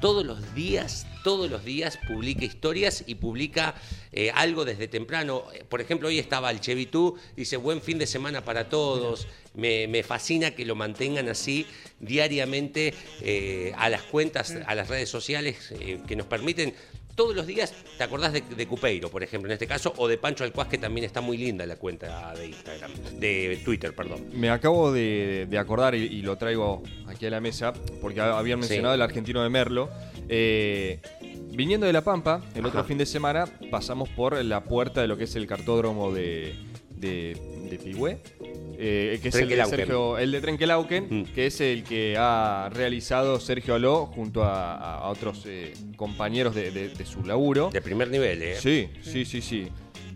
Todos 0.01 0.25
los 0.25 0.55
días, 0.55 1.05
todos 1.23 1.47
los 1.51 1.63
días 1.63 1.99
publica 2.07 2.43
historias 2.43 3.03
y 3.05 3.13
publica 3.13 3.75
eh, 4.11 4.31
algo 4.33 4.65
desde 4.65 4.87
temprano. 4.87 5.43
Por 5.69 5.79
ejemplo, 5.79 6.07
hoy 6.07 6.17
estaba 6.17 6.49
el 6.49 6.59
Chevitú, 6.59 7.19
dice 7.35 7.55
buen 7.57 7.83
fin 7.83 7.99
de 7.99 8.07
semana 8.07 8.43
para 8.43 8.67
todos. 8.67 9.27
Me, 9.53 9.87
me 9.87 10.01
fascina 10.01 10.51
que 10.51 10.65
lo 10.65 10.73
mantengan 10.73 11.29
así 11.29 11.67
diariamente 11.99 12.95
eh, 13.21 13.73
a 13.77 13.89
las 13.89 14.01
cuentas, 14.01 14.55
a 14.65 14.73
las 14.73 14.87
redes 14.87 15.09
sociales 15.09 15.71
eh, 15.79 15.99
que 16.07 16.15
nos 16.15 16.25
permiten 16.25 16.73
todos 17.21 17.35
los 17.35 17.45
días, 17.45 17.71
¿te 17.99 18.03
acordás 18.03 18.33
de, 18.33 18.41
de 18.41 18.65
Cupeiro, 18.67 19.09
por 19.09 19.21
ejemplo, 19.21 19.47
en 19.47 19.53
este 19.53 19.67
caso? 19.67 19.93
O 19.97 20.07
de 20.07 20.17
Pancho 20.17 20.43
Alcuaz, 20.43 20.67
que 20.67 20.79
también 20.79 21.05
está 21.05 21.21
muy 21.21 21.37
linda 21.37 21.63
la 21.67 21.75
cuenta 21.75 22.33
de 22.33 22.47
Instagram, 22.47 22.91
de 23.19 23.61
Twitter, 23.63 23.93
perdón. 23.93 24.25
Me 24.33 24.49
acabo 24.49 24.91
de, 24.91 25.45
de 25.47 25.57
acordar 25.59 25.93
y, 25.93 25.99
y 25.99 26.23
lo 26.23 26.35
traigo 26.37 26.81
aquí 27.07 27.27
a 27.27 27.29
la 27.29 27.39
mesa, 27.39 27.73
porque 28.01 28.21
ha- 28.21 28.39
habían 28.39 28.57
Sí. 28.63 28.69
mencionado 28.69 28.95
el 28.95 29.01
argentino 29.03 29.43
de 29.43 29.49
Merlo. 29.49 29.89
Eh, 30.29 30.99
viniendo 31.51 31.85
de 31.85 31.93
La 31.93 32.01
Pampa, 32.03 32.41
el 32.55 32.65
otro 32.65 32.83
fin 32.85 32.97
de 32.97 33.05
semana 33.05 33.45
pasamos 33.69 34.09
por 34.09 34.43
la 34.43 34.63
puerta 34.63 35.01
de 35.01 35.07
lo 35.07 35.15
que 35.15 35.25
es 35.25 35.35
el 35.35 35.45
cartódromo 35.45 36.11
de, 36.11 36.55
de, 36.95 37.37
de 37.71 37.79
Pigüé, 37.79 38.17
eh, 38.77 39.19
que 39.21 39.29
es 39.29 39.35
el 39.35 39.47
de. 39.47 39.65
Sergio, 39.65 40.17
el 40.17 40.31
de 40.31 40.41
Trenquelauquen, 40.41 41.07
Mm. 41.09 41.23
que 41.33 41.45
es 41.47 41.61
el 41.61 41.83
que 41.83 42.15
ha 42.19 42.69
realizado 42.73 43.39
Sergio 43.39 43.73
Aló 43.75 44.05
junto 44.07 44.43
a, 44.43 44.75
a- 44.75 44.97
a 44.99 45.09
otros 45.09 45.43
eh, 45.47 45.73
compañeros 45.95 46.53
de, 46.53 46.71
de- 46.71 46.89
de 46.89 47.05
su 47.05 47.23
laburo. 47.23 47.69
De 47.71 47.81
primer 47.81 48.09
nivel, 48.09 48.41
¿eh? 48.43 48.55
Sí, 48.59 48.89
sí, 49.01 49.25
sí, 49.25 49.41
sí. 49.41 49.69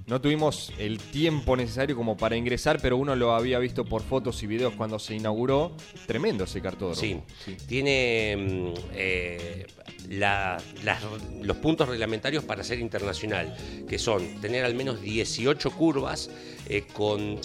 No 0.08 0.22
tuvimos 0.22 0.72
el 0.78 1.00
tiempo 1.00 1.58
necesario 1.58 1.96
como 1.96 2.16
para 2.16 2.36
ingresar, 2.38 2.80
pero 2.80 2.96
uno 2.96 3.16
lo 3.16 3.34
había 3.34 3.58
visto 3.58 3.86
por 3.86 4.04
fotos 4.04 4.44
y 4.44 4.48
videos 4.48 4.74
cuando 4.76 5.00
se 5.00 5.16
inauguró. 5.16 5.72
Tremendo 6.06 6.44
ese 6.44 6.62
cartódromo. 6.62 6.96
Sí, 7.02 7.20
Sí. 7.44 7.58
tiene 7.68 8.36
mm, 8.38 8.74
eh, 8.94 9.66
la- 10.10 10.62
las- 10.84 11.02
los 11.42 11.58
puntos 11.58 11.90
reglamentarios 11.90 12.44
para 12.44 12.64
ser 12.64 12.80
internacional, 12.80 13.58
que 13.90 13.98
son 13.98 14.40
tener 14.42 14.64
al 14.64 14.76
menos 14.76 15.02
18 15.02 15.72
curvas 15.72 16.30
eh, 16.70 16.84
con 16.94 17.40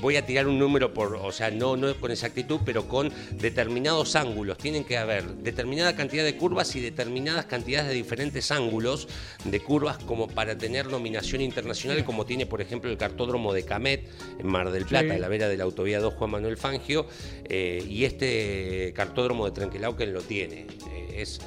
voy 0.00 0.16
a 0.16 0.26
tirar 0.26 0.46
un 0.46 0.58
número 0.58 0.92
por, 0.92 1.16
o 1.16 1.32
sea, 1.32 1.50
no, 1.50 1.76
no 1.76 1.94
con 2.00 2.10
exactitud, 2.10 2.60
pero 2.64 2.88
con 2.88 3.12
determinados 3.32 4.16
ángulos. 4.16 4.58
Tienen 4.58 4.84
que 4.84 4.98
haber 4.98 5.24
determinada 5.36 5.96
cantidad 5.96 6.24
de 6.24 6.36
curvas 6.36 6.74
y 6.76 6.80
determinadas 6.80 7.46
cantidades 7.46 7.88
de 7.88 7.94
diferentes 7.94 8.50
ángulos 8.50 9.08
de 9.44 9.60
curvas 9.60 9.98
como 9.98 10.28
para 10.28 10.56
tener 10.58 10.86
nominación 10.86 11.40
internacional, 11.40 12.04
como 12.04 12.26
tiene, 12.26 12.46
por 12.46 12.60
ejemplo, 12.60 12.90
el 12.90 12.96
cartódromo 12.96 13.52
de 13.52 13.64
Camet 13.64 14.08
en 14.38 14.46
Mar 14.46 14.70
del 14.70 14.84
Plata, 14.84 15.08
Sí. 15.08 15.14
en 15.14 15.20
la 15.20 15.28
vera 15.28 15.48
de 15.48 15.56
la 15.56 15.64
autovía 15.64 16.00
2 16.00 16.14
Juan 16.14 16.30
Manuel 16.30 16.56
Fangio, 16.56 17.06
eh, 17.44 17.84
y 17.88 18.04
este 18.04 18.92
cartódromo 18.94 19.44
de 19.46 19.52
Trenquelauquen 19.52 20.12
lo 20.12 20.22
tiene. 20.22 20.66
Eh, 20.92 21.14
es 21.22 21.40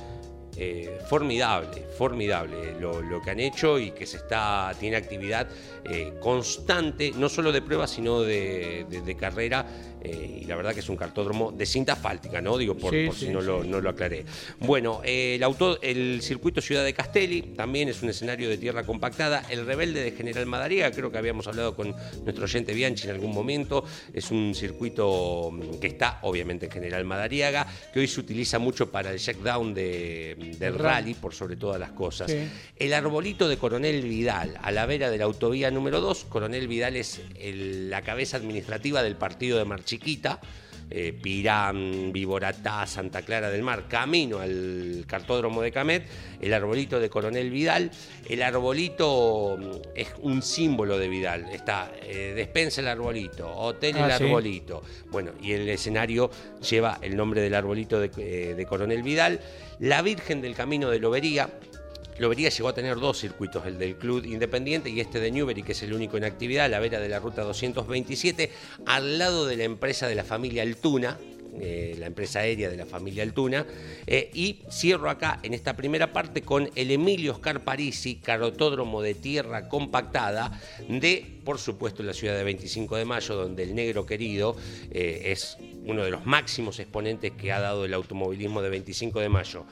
eh, 0.58 1.00
formidable, 1.08 1.86
formidable 1.98 2.74
lo, 2.80 3.02
que 3.22 3.32
han 3.32 3.40
hecho 3.40 3.80
y 3.80 3.92
que 3.92 4.06
se 4.06 4.18
está, 4.18 4.72
tiene 4.80 4.98
actividad 4.98 5.48
eh, 5.86 6.14
constante, 6.20 7.12
no 7.16 7.30
solo 7.30 7.52
de 7.52 7.62
prueba, 7.62 7.88
sino 7.88 8.22
de- 8.22 8.86
de 8.90 9.16
carrera. 9.16 9.66
Eh, 10.04 10.40
y 10.42 10.46
la 10.46 10.56
verdad 10.56 10.74
que 10.74 10.80
es 10.80 10.90
un 10.90 10.96
cartódromo 10.98 11.52
de 11.52 11.66
cinta 11.66 11.94
asfáltica, 11.94 12.42
¿no? 12.42 12.58
Digo, 12.58 12.76
por, 12.76 12.94
Sí, 12.94 13.06
por 13.08 13.16
sí, 13.16 13.26
si 13.28 13.32
no, 13.32 13.42
lo, 13.42 13.64
no 13.64 13.82
lo 13.82 13.90
aclaré. 13.90 14.26
Bueno, 14.60 15.02
eh, 15.04 15.36
el, 15.36 15.44
auto, 15.44 15.80
el 15.82 16.22
circuito 16.22 16.62
Ciudad 16.62 16.84
de 16.84 16.94
Castelli 16.94 17.42
también 17.56 17.90
es 17.90 18.02
un 18.02 18.10
escenario 18.10 18.50
de 18.50 18.58
tierra 18.58 18.86
compactada. 18.86 19.44
El 19.50 19.66
Rebelde 19.66 20.02
de 20.04 20.12
General 20.12 20.46
Madariaga, 20.46 20.96
creo 20.96 21.12
que 21.12 21.18
habíamos 21.18 21.48
hablado 21.48 21.76
con 21.76 21.96
nuestro 22.24 22.46
oyente 22.46 22.74
Bianchi 22.74 23.06
en 23.08 23.16
algún 23.16 23.34
momento. 23.34 23.84
Es 24.14 24.32
un 24.32 24.54
circuito 24.56 25.52
mm, 25.52 25.80
que 25.80 25.88
está, 25.88 26.20
obviamente, 26.24 26.66
en 26.68 26.72
General 26.72 27.04
Madariaga, 27.06 27.68
que 27.94 28.00
hoy 28.00 28.08
se 28.08 28.20
utiliza 28.20 28.60
mucho 28.60 28.90
para 28.92 29.12
el 29.12 29.20
checkdown 29.20 29.74
de, 29.74 30.36
del 30.58 30.74
El 30.74 30.80
rally, 30.80 31.14
por 31.14 31.34
sobre 31.34 31.56
todas 31.56 31.80
las 31.80 31.92
cosas. 31.92 32.32
El 32.76 32.94
arbolito 32.94 33.48
de 33.48 33.58
Coronel 33.58 34.02
Vidal, 34.04 34.58
a 34.62 34.72
la 34.72 34.86
vera 34.86 35.10
de 35.10 35.18
la 35.18 35.26
autovía 35.26 35.72
número 35.72 36.00
2. 36.02 36.26
Coronel 36.26 36.68
Vidal 36.68 36.96
es 36.96 37.22
el- 37.40 37.90
la 37.90 38.02
cabeza 38.02 38.38
administrativa 38.38 39.04
del 39.04 39.16
partido 39.16 39.58
de 39.58 39.66
Mar 39.66 39.84
Chiquita. 39.90 40.40
eh, 40.92 41.14
Pirán, 41.14 42.12
Viboratá, 42.12 42.88
Santa 42.88 43.22
Clara 43.22 43.52
del 43.52 43.62
Mar, 43.62 43.88
camino 43.88 44.40
al 44.40 45.04
cartódromo 45.08 45.62
de 45.62 45.72
Camet, 45.72 46.08
el 46.42 46.52
arbolito 46.52 47.00
de 47.00 47.12
Coronel 47.12 47.52
Vidal. 47.52 47.92
El 48.28 48.42
arbolito 48.42 49.56
mm, 49.60 49.72
es 49.96 50.08
un 50.22 50.42
símbolo 50.42 50.98
de 50.98 51.08
Vidal. 51.08 51.46
Está 51.52 51.92
eh, 52.02 52.34
despensa 52.36 52.82
el 52.82 52.88
arbolito, 52.88 53.48
hotel 53.56 53.98
el 53.98 54.04
Ah, 54.12 54.18
sí. 54.18 54.24
arbolito. 54.24 54.82
Bueno, 55.12 55.32
y 55.42 55.52
el 55.52 55.70
escenario 55.70 56.32
lleva 56.68 56.98
el 57.04 57.16
nombre 57.16 57.42
del 57.42 57.54
arbolito 57.54 58.00
de, 58.00 58.10
eh, 58.18 58.56
de 58.56 58.66
Coronel 58.66 59.04
Vidal. 59.04 59.40
La 59.80 60.02
Virgen 60.02 60.42
del 60.42 60.56
Camino 60.56 60.90
de 60.90 60.98
Lobería, 61.00 61.50
Lobería 62.20 62.50
llegó 62.50 62.68
a 62.68 62.74
tener 62.74 62.98
dos 62.98 63.18
circuitos, 63.18 63.66
el 63.66 63.78
del 63.78 63.96
Club 63.96 64.26
Independiente 64.26 64.90
y 64.90 65.00
este 65.00 65.22
de 65.22 65.32
Newbery, 65.32 65.64
que 65.64 65.72
es 65.72 65.84
el 65.84 65.94
único 65.94 66.18
en 66.18 66.26
actividad, 66.26 66.66
a 66.66 66.68
la 66.68 66.80
vera 66.80 67.00
de 67.00 67.08
la 67.08 67.20
ruta 67.20 67.44
227, 67.44 68.52
al 68.86 69.18
lado 69.18 69.46
de 69.46 69.56
la 69.56 69.64
empresa 69.64 70.08
de 70.08 70.16
la 70.16 70.26
familia 70.26 70.64
Altuna, 70.64 71.18
eh, 71.62 71.96
la 71.98 72.08
empresa 72.08 72.40
aérea 72.40 72.70
de 72.70 72.76
la 72.76 72.86
familia 72.86 73.24
Altuna. 73.24 73.66
Eh, 74.06 74.30
y 74.34 74.60
cierro 74.70 75.10
acá 75.10 75.40
en 75.44 75.54
esta 75.54 75.78
primera 75.78 76.12
parte 76.12 76.42
con 76.42 76.70
el 76.76 76.92
Emilio 76.92 77.32
Oscar 77.32 77.64
Parisi, 77.64 78.16
carotódromo 78.16 79.02
de 79.02 79.16
tierra 79.16 79.70
compactada 79.70 80.60
de, 80.90 81.40
por 81.46 81.58
supuesto, 81.58 82.04
la 82.04 82.14
ciudad 82.14 82.36
de 82.36 82.44
25 82.44 82.98
de 82.98 83.06
mayo, 83.06 83.36
donde 83.36 83.64
el 83.64 83.74
negro 83.74 84.06
querido 84.06 84.58
eh, 84.92 85.24
es 85.28 85.58
uno 85.86 86.04
de 86.04 86.12
los 86.12 86.26
máximos 86.26 86.80
exponentes 86.80 87.32
que 87.32 87.54
ha 87.54 87.62
dado 87.62 87.86
el 87.86 87.94
automovilismo 87.94 88.62
de 88.62 88.70
25 88.70 89.22
de 89.22 89.30
mayo 89.30 89.66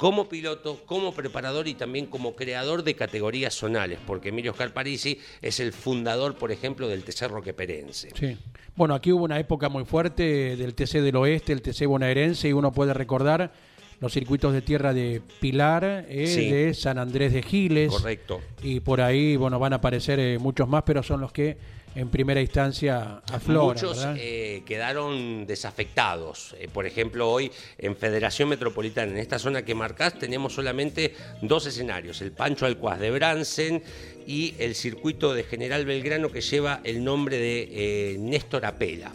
como 0.00 0.28
piloto, 0.30 0.80
como 0.86 1.12
preparador 1.12 1.68
y 1.68 1.74
también 1.74 2.06
como 2.06 2.34
creador 2.34 2.82
de 2.82 2.94
categorías 2.94 3.52
zonales, 3.54 3.98
porque 4.06 4.30
Emilio 4.30 4.52
Oscar 4.52 4.72
Parisi 4.72 5.18
es 5.42 5.60
el 5.60 5.72
fundador, 5.74 6.36
por 6.36 6.50
ejemplo, 6.50 6.88
del 6.88 7.04
TC 7.04 7.28
Roqueperense. 7.28 8.08
Sí. 8.18 8.38
Bueno, 8.74 8.94
aquí 8.94 9.12
hubo 9.12 9.24
una 9.24 9.38
época 9.38 9.68
muy 9.68 9.84
fuerte 9.84 10.56
del 10.56 10.74
TC 10.74 11.02
del 11.02 11.16
Oeste, 11.16 11.52
el 11.52 11.60
TC 11.60 11.84
bonaerense, 11.86 12.48
y 12.48 12.52
uno 12.54 12.72
puede 12.72 12.94
recordar 12.94 13.52
los 14.00 14.14
circuitos 14.14 14.54
de 14.54 14.62
tierra 14.62 14.94
de 14.94 15.20
Pilar, 15.40 16.06
eh, 16.08 16.26
Sí. 16.26 16.50
de 16.50 16.72
San 16.72 16.96
Andrés 16.98 17.34
de 17.34 17.42
Giles. 17.42 17.92
Correcto. 17.92 18.40
Y 18.62 18.80
por 18.80 19.02
ahí, 19.02 19.36
bueno, 19.36 19.58
van 19.58 19.74
a 19.74 19.76
aparecer 19.76 20.18
eh, 20.18 20.38
muchos 20.38 20.66
más, 20.66 20.82
pero 20.86 21.02
son 21.02 21.20
los 21.20 21.30
que 21.30 21.58
en 21.94 22.08
primera 22.08 22.40
instancia 22.40 23.22
afloran. 23.32 23.74
Muchos 23.74 24.06
eh, 24.16 24.62
quedaron 24.64 25.46
desafectados. 25.46 26.54
Eh, 26.58 26.68
por 26.72 26.86
ejemplo, 26.86 27.30
hoy 27.30 27.50
en 27.78 27.96
Federación 27.96 28.48
Metropolitana, 28.48 29.12
en 29.12 29.18
esta 29.18 29.38
zona 29.38 29.64
que 29.64 29.74
marcás, 29.74 30.18
tenemos 30.18 30.54
solamente 30.54 31.14
dos 31.42 31.66
escenarios: 31.66 32.20
el 32.22 32.32
Pancho 32.32 32.66
Alcuaz 32.66 33.00
de 33.00 33.10
Bransen 33.10 33.82
y 34.26 34.54
el 34.58 34.74
circuito 34.74 35.34
de 35.34 35.42
General 35.42 35.84
Belgrano 35.84 36.30
que 36.30 36.40
lleva 36.40 36.80
el 36.84 37.02
nombre 37.02 37.38
de 37.38 37.68
eh, 38.14 38.16
Néstor 38.18 38.66
Apela. 38.66 39.12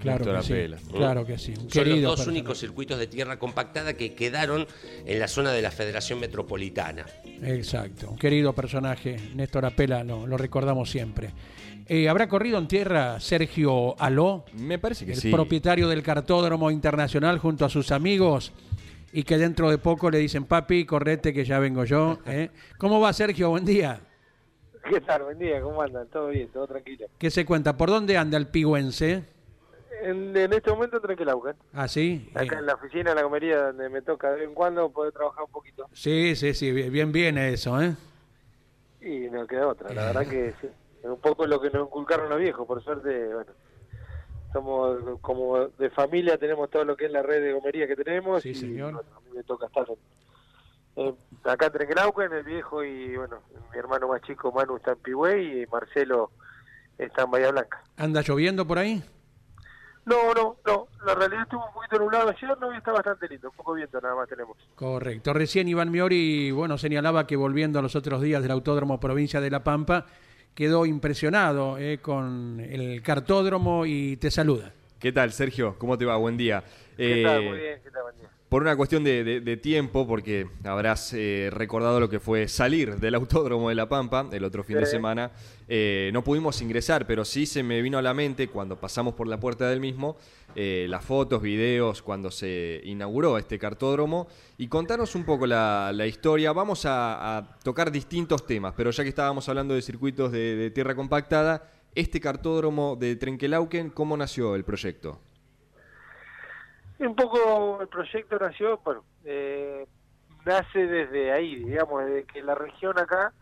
Claro 0.00 0.24
Néstor 0.24 0.36
que 0.40 0.46
sí, 0.46 0.52
Apela. 0.52 0.78
claro 0.90 1.26
que 1.26 1.38
sí. 1.38 1.54
Un 1.60 1.70
Son 1.70 1.88
los 1.90 2.02
dos 2.02 2.26
únicos 2.26 2.58
circuitos 2.58 2.98
de 2.98 3.06
tierra 3.06 3.38
compactada 3.38 3.92
que 3.92 4.14
quedaron 4.14 4.66
en 5.04 5.18
la 5.18 5.28
zona 5.28 5.52
de 5.52 5.60
la 5.60 5.70
Federación 5.70 6.20
Metropolitana. 6.20 7.04
Exacto, 7.42 8.10
un 8.10 8.18
querido 8.18 8.54
personaje, 8.54 9.16
Néstor 9.34 9.66
Apela, 9.66 10.02
lo, 10.02 10.26
lo 10.26 10.38
recordamos 10.38 10.90
siempre. 10.90 11.30
Eh, 11.92 12.08
¿Habrá 12.08 12.28
corrido 12.28 12.56
en 12.56 12.68
tierra 12.68 13.18
Sergio 13.18 14.00
Aló, 14.00 14.44
Me 14.54 14.78
parece 14.78 15.04
que 15.04 15.10
el 15.10 15.18
sí. 15.18 15.32
propietario 15.32 15.88
del 15.88 16.04
cartódromo 16.04 16.70
internacional 16.70 17.38
junto 17.40 17.64
a 17.64 17.68
sus 17.68 17.90
amigos? 17.90 18.52
Y 19.12 19.24
que 19.24 19.36
dentro 19.36 19.68
de 19.68 19.78
poco 19.78 20.08
le 20.08 20.18
dicen, 20.18 20.44
papi, 20.44 20.86
correte 20.86 21.32
que 21.32 21.44
ya 21.44 21.58
vengo 21.58 21.82
yo. 21.82 22.20
¿eh? 22.26 22.50
¿Cómo 22.78 23.00
va 23.00 23.12
Sergio? 23.12 23.50
Buen 23.50 23.64
día. 23.64 23.98
¿Qué 24.88 25.00
tal? 25.00 25.24
Buen 25.24 25.40
día, 25.40 25.60
¿cómo 25.60 25.82
andan? 25.82 26.06
¿Todo 26.06 26.28
bien? 26.28 26.46
¿Todo 26.52 26.68
tranquilo? 26.68 27.06
¿Qué 27.18 27.28
se 27.28 27.44
cuenta? 27.44 27.76
¿Por 27.76 27.90
dónde 27.90 28.16
anda 28.16 28.38
el 28.38 28.46
pigüense? 28.46 29.24
En, 30.04 30.36
en 30.36 30.52
este 30.52 30.70
momento 30.70 31.00
tranquilo, 31.00 31.42
¿Ah, 31.72 31.88
sí? 31.88 32.30
Acá 32.36 32.54
Eh, 32.54 32.58
en 32.60 32.66
la 32.66 32.74
oficina, 32.74 33.10
en 33.10 33.16
la 33.16 33.22
comería, 33.24 33.62
donde 33.62 33.88
me 33.88 34.00
toca 34.00 34.30
de 34.30 34.36
vez 34.36 34.48
en 34.48 34.54
cuando 34.54 34.88
poder 34.90 35.12
trabajar 35.12 35.42
un 35.42 35.50
poquito. 35.50 35.88
Sí, 35.92 36.36
sí, 36.36 36.54
sí, 36.54 36.70
bien 36.70 37.10
viene 37.10 37.52
eso, 37.52 37.82
¿eh? 37.82 37.96
Y 39.00 39.28
no 39.28 39.44
queda 39.48 39.66
otra, 39.66 39.92
la 39.92 40.04
verdad 40.06 40.28
que 40.28 40.54
sí. 40.60 40.68
Es 41.02 41.06
un 41.06 41.20
poco 41.20 41.46
lo 41.46 41.60
que 41.60 41.70
nos 41.70 41.86
inculcaron 41.86 42.28
los 42.28 42.38
viejos, 42.38 42.66
por 42.66 42.82
suerte, 42.82 43.32
bueno. 43.34 43.52
Somos 44.52 45.20
como 45.20 45.58
de 45.68 45.90
familia, 45.90 46.36
tenemos 46.36 46.68
todo 46.70 46.84
lo 46.84 46.96
que 46.96 47.06
es 47.06 47.12
la 47.12 47.22
red 47.22 47.40
de 47.40 47.52
gomería 47.52 47.86
que 47.86 47.94
tenemos. 47.96 48.42
Sí, 48.42 48.50
y, 48.50 48.54
señor. 48.54 48.94
bueno, 48.94 49.08
a 49.16 49.20
mí 49.20 49.30
me 49.36 49.42
toca 49.44 49.66
estar 49.66 49.86
en, 50.96 51.06
en- 51.06 51.16
acá 51.44 51.70
en 52.26 52.32
el 52.32 52.42
viejo 52.44 52.82
y, 52.82 53.16
bueno, 53.16 53.38
mi 53.72 53.78
hermano 53.78 54.08
más 54.08 54.20
chico 54.22 54.50
Manu 54.50 54.76
está 54.76 54.92
en 54.92 54.98
Pigüey 54.98 55.62
y 55.62 55.66
Marcelo 55.66 56.32
está 56.98 57.22
en 57.22 57.30
Bahía 57.30 57.52
Blanca. 57.52 57.82
¿Anda 57.96 58.22
lloviendo 58.22 58.66
por 58.66 58.78
ahí? 58.78 59.02
No, 60.04 60.34
no, 60.34 60.56
no. 60.66 60.88
La 61.06 61.14
realidad 61.14 61.42
estuvo 61.42 61.64
un 61.66 61.72
poquito 61.72 61.98
nublado 62.00 62.30
ayer, 62.30 62.58
no, 62.58 62.72
está 62.72 62.90
bastante 62.90 63.28
lindo. 63.28 63.50
Un 63.50 63.56
poco 63.56 63.74
viento 63.74 64.00
nada 64.00 64.16
más 64.16 64.28
tenemos. 64.28 64.56
Correcto. 64.74 65.32
Recién 65.32 65.68
Iván 65.68 65.92
Miori, 65.92 66.50
bueno, 66.50 66.76
señalaba 66.76 67.26
que 67.28 67.36
volviendo 67.36 67.78
a 67.78 67.82
los 67.82 67.94
otros 67.94 68.20
días 68.20 68.42
del 68.42 68.50
Autódromo 68.50 68.98
Provincia 68.98 69.40
de 69.40 69.50
La 69.50 69.62
Pampa, 69.62 70.06
quedó 70.60 70.84
impresionado 70.84 71.78
eh, 71.78 72.00
con 72.02 72.60
el 72.60 73.00
cartódromo 73.00 73.86
y 73.86 74.18
te 74.18 74.30
saluda. 74.30 74.74
¿Qué 74.98 75.10
tal, 75.10 75.32
Sergio? 75.32 75.74
¿Cómo 75.78 75.96
te 75.96 76.04
va? 76.04 76.18
Buen 76.18 76.36
día. 76.36 76.62
¿Qué 76.98 77.22
Eh, 77.22 77.24
tal? 77.24 77.44
Muy 77.44 77.58
bien, 77.58 77.80
¿qué 77.82 77.90
tal? 77.90 78.02
Buen 78.02 78.16
día. 78.18 78.28
Por 78.50 78.62
una 78.62 78.76
cuestión 78.76 79.04
de, 79.04 79.22
de- 79.22 79.40
de 79.40 79.56
tiempo, 79.56 80.08
porque 80.08 80.48
habrás 80.64 81.12
eh, 81.14 81.50
recordado 81.52 82.00
lo 82.00 82.08
que 82.10 82.18
fue 82.18 82.48
salir 82.48 82.96
del 82.96 83.14
Autódromo 83.14 83.68
de 83.68 83.76
La 83.76 83.88
Pampa 83.88 84.28
el 84.32 84.42
otro 84.42 84.64
fin 84.64 84.74
de 84.76 84.86
semana, 84.90 85.30
eh, 85.68 86.10
no 86.12 86.24
pudimos 86.24 86.60
ingresar, 86.60 87.06
pero 87.06 87.24
sí 87.24 87.46
se 87.46 87.62
me 87.62 87.80
vino 87.80 87.96
a 87.96 88.02
la 88.02 88.12
mente 88.12 88.48
cuando 88.48 88.74
pasamos 88.80 89.14
por 89.14 89.28
la 89.28 89.38
puerta 89.38 89.68
del 89.70 89.78
mismo, 89.78 90.16
eh, 90.56 90.86
las 90.90 91.04
fotos, 91.04 91.40
videos, 91.40 92.02
cuando 92.02 92.32
se 92.32 92.80
inauguró 92.84 93.38
este 93.38 93.56
cartódromo. 93.56 94.26
Y 94.58 94.66
contanos 94.66 95.14
un 95.14 95.22
poco 95.24 95.46
la, 95.46 95.92
la 95.94 96.08
historia. 96.08 96.50
Vamos 96.52 96.84
a, 96.86 97.38
a 97.38 97.56
tocar 97.62 97.92
distintos 97.92 98.44
temas, 98.48 98.74
pero 98.76 98.90
ya 98.90 99.04
que 99.04 99.10
estábamos 99.10 99.48
hablando 99.48 99.74
de 99.74 99.82
circuitos 99.82 100.32
de, 100.32 100.56
de 100.56 100.70
tierra 100.72 100.96
compactada, 100.96 101.70
este 101.94 102.18
cartódromo 102.20 102.96
de 102.96 103.14
Trenquelauquen, 103.14 103.90
¿cómo 103.90 104.16
nació 104.16 104.56
el 104.56 104.64
proyecto? 104.64 105.20
Un 107.00 107.16
poco 107.16 107.80
el 107.80 107.88
proyecto 107.88 108.38
nació, 108.38 108.78
bueno, 108.84 109.04
eh, 109.24 109.86
nace 110.44 110.86
desde 110.86 111.32
ahí, 111.32 111.56
digamos, 111.64 112.04
desde 112.04 112.24
que 112.24 112.42
la 112.42 112.54
región 112.54 112.98
acá, 112.98 113.32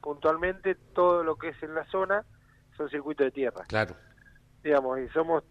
puntualmente, 0.00 0.76
todo 0.94 1.24
lo 1.24 1.36
que 1.36 1.48
es 1.48 1.62
en 1.62 1.74
la 1.74 1.84
zona, 1.86 2.24
son 2.76 2.88
circuitos 2.88 3.26
de 3.26 3.30
tierra. 3.32 3.64
Claro. 3.66 3.94
digamos, 4.62 4.98
y 5.00 5.08
somos, 5.08 5.42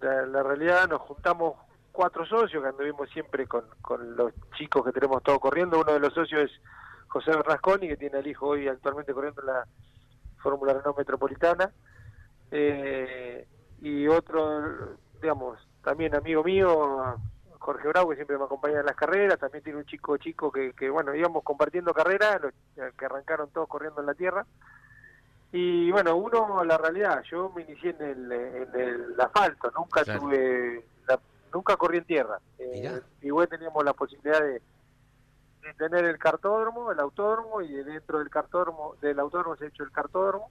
la, 0.00 0.26
la 0.26 0.42
realidad, 0.42 0.88
nos 0.88 1.00
juntamos 1.02 1.54
cuatro 1.92 2.24
socios 2.26 2.62
que 2.62 2.68
anduvimos 2.68 3.08
siempre 3.10 3.46
con, 3.46 3.64
con 3.80 4.16
los 4.16 4.32
chicos 4.56 4.84
que 4.84 4.92
tenemos 4.92 5.22
todos 5.22 5.38
corriendo. 5.38 5.80
Uno 5.80 5.92
de 5.92 6.00
los 6.00 6.12
socios 6.12 6.50
es 6.50 6.60
José 7.08 7.32
Rasconi, 7.32 7.86
que 7.88 7.96
tiene 7.96 8.18
al 8.18 8.26
hijo 8.26 8.48
hoy 8.48 8.66
actualmente 8.66 9.12
corriendo 9.12 9.42
en 9.42 9.46
la 9.46 9.66
Fórmula 10.42 10.72
Renault 10.74 10.98
Metropolitana. 10.98 11.70
Eh, 12.50 13.46
y 13.80 14.08
otro, 14.08 14.96
digamos, 15.20 15.58
también 15.82 16.14
amigo 16.14 16.42
mío, 16.44 17.18
Jorge 17.58 17.88
Bravo, 17.88 18.10
que 18.10 18.16
siempre 18.16 18.38
me 18.38 18.44
acompaña 18.44 18.80
en 18.80 18.86
las 18.86 18.96
carreras. 18.96 19.38
También 19.38 19.62
tiene 19.64 19.78
un 19.78 19.84
chico 19.86 20.16
chico 20.16 20.50
que, 20.50 20.72
que 20.72 20.90
bueno, 20.90 21.14
íbamos 21.14 21.42
compartiendo 21.44 21.92
carreras, 21.94 22.40
los 22.40 22.94
que 22.94 23.04
arrancaron 23.04 23.50
todos 23.50 23.68
corriendo 23.68 24.00
en 24.00 24.06
la 24.06 24.14
tierra. 24.14 24.46
Y 25.52 25.90
bueno, 25.90 26.16
uno, 26.16 26.64
la 26.64 26.78
realidad, 26.78 27.22
yo 27.30 27.50
me 27.54 27.62
inicié 27.62 27.90
en 27.90 28.02
el, 28.02 28.32
en 28.32 28.74
el 28.74 29.20
asfalto, 29.20 29.70
nunca 29.76 30.02
Claro. 30.02 30.20
tuve, 30.20 30.82
la- 31.06 31.20
nunca 31.52 31.76
corrí 31.76 31.98
en 31.98 32.04
tierra. 32.04 32.38
Eh, 32.58 33.00
igual 33.20 33.48
teníamos 33.48 33.84
la 33.84 33.92
posibilidad 33.92 34.40
de, 34.40 34.62
de 35.62 35.74
tener 35.76 36.06
el 36.06 36.18
cartódromo, 36.18 36.90
el 36.90 36.98
autódromo, 37.00 37.60
y 37.60 37.68
dentro 37.70 38.18
del 38.20 38.30
cartódromo, 38.30 38.94
del 39.02 39.18
autódromo 39.20 39.56
se 39.56 39.66
ha 39.66 39.68
hecho 39.68 39.82
el 39.82 39.92
cartódromo. 39.92 40.50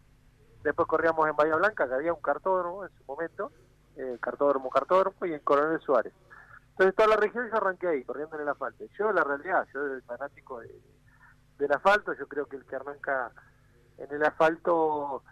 Después 0.64 0.88
corríamos 0.88 1.28
en 1.28 1.36
Bahía 1.36 1.56
Blanca, 1.56 1.88
que 1.88 1.96
había 1.96 2.14
un 2.14 2.22
cartódromo 2.22 2.86
en 2.86 2.92
su 2.92 3.04
momento, 3.06 3.52
eh, 3.98 4.18
cartódromo, 4.20 4.70
cartódromo, 4.70 5.26
y 5.26 5.34
en 5.34 5.40
Coronel 5.40 5.80
Suárez. 5.82 6.14
Entonces 6.72 6.96
toda 6.96 7.10
la 7.10 7.18
región 7.18 7.50
yo 7.50 7.58
arranqué 7.58 7.88
ahí, 7.88 8.04
corriendo 8.04 8.36
en 8.36 8.44
el 8.44 8.50
asfalto. 8.50 8.86
Yo, 8.98 9.12
la 9.12 9.24
realidad, 9.24 9.68
yo 9.74 9.88
soy 9.88 10.02
fanático 10.02 10.60
de, 10.60 10.82
del 11.58 11.72
asfalto, 11.72 12.14
yo 12.14 12.28
creo 12.28 12.46
que 12.48 12.58
el 12.58 12.66
que 12.66 12.76
arranca 12.76 13.32
en 13.98 14.12
el 14.12 14.24
asfalto 14.24 15.24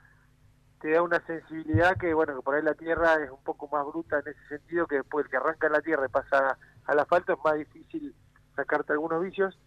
te 0.80 0.91
da 0.91 1.02
una 1.02 1.26
sensibilidad 1.26 1.98
que, 1.98 2.13
bueno, 2.13 2.36
que 2.36 2.41
por 2.41 2.56
ahí 2.56 2.62
la 2.62 2.74
tierra 2.74 3.15
es 3.15 3.32
un 3.32 3.43
poco 3.43 3.67
más 3.67 3.86
bruta 3.86 4.19
en 4.19 4.28
ese 4.28 4.48
sentido, 4.48 4.88
que 4.88 4.98
después 4.98 5.26
el 5.26 5.32
que 5.32 5.38
arranca 5.38 5.67
en 5.67 5.74
la 5.74 5.82
tierra 5.82 6.06
y 6.06 6.10
pasa 6.10 6.58
al 6.86 7.00
asfalto 7.00 7.34
es 7.34 7.39
más 7.43 7.56
difícil 7.56 8.15
sacarte 8.56 8.93
algunos 8.93 9.22
vicios. 9.22 9.58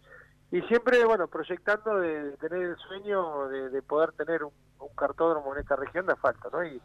Y 0.51 0.61
siempre, 0.63 1.03
bueno, 1.05 1.27
proyectando 1.27 1.99
de, 1.99 2.31
tener 2.37 2.61
el 2.61 2.77
sueño 2.77 3.47
de, 3.47 3.69
de 3.69 3.81
poder 3.81 4.11
tener 4.13 4.43
un, 4.43 4.53
un 4.79 4.95
cartódromo 4.95 5.53
en 5.53 5.61
esta 5.61 5.75
región 5.75 6.05
de 6.05 6.13
asfalto, 6.13 6.49
¿no? 6.51 6.63
Y 6.63 6.81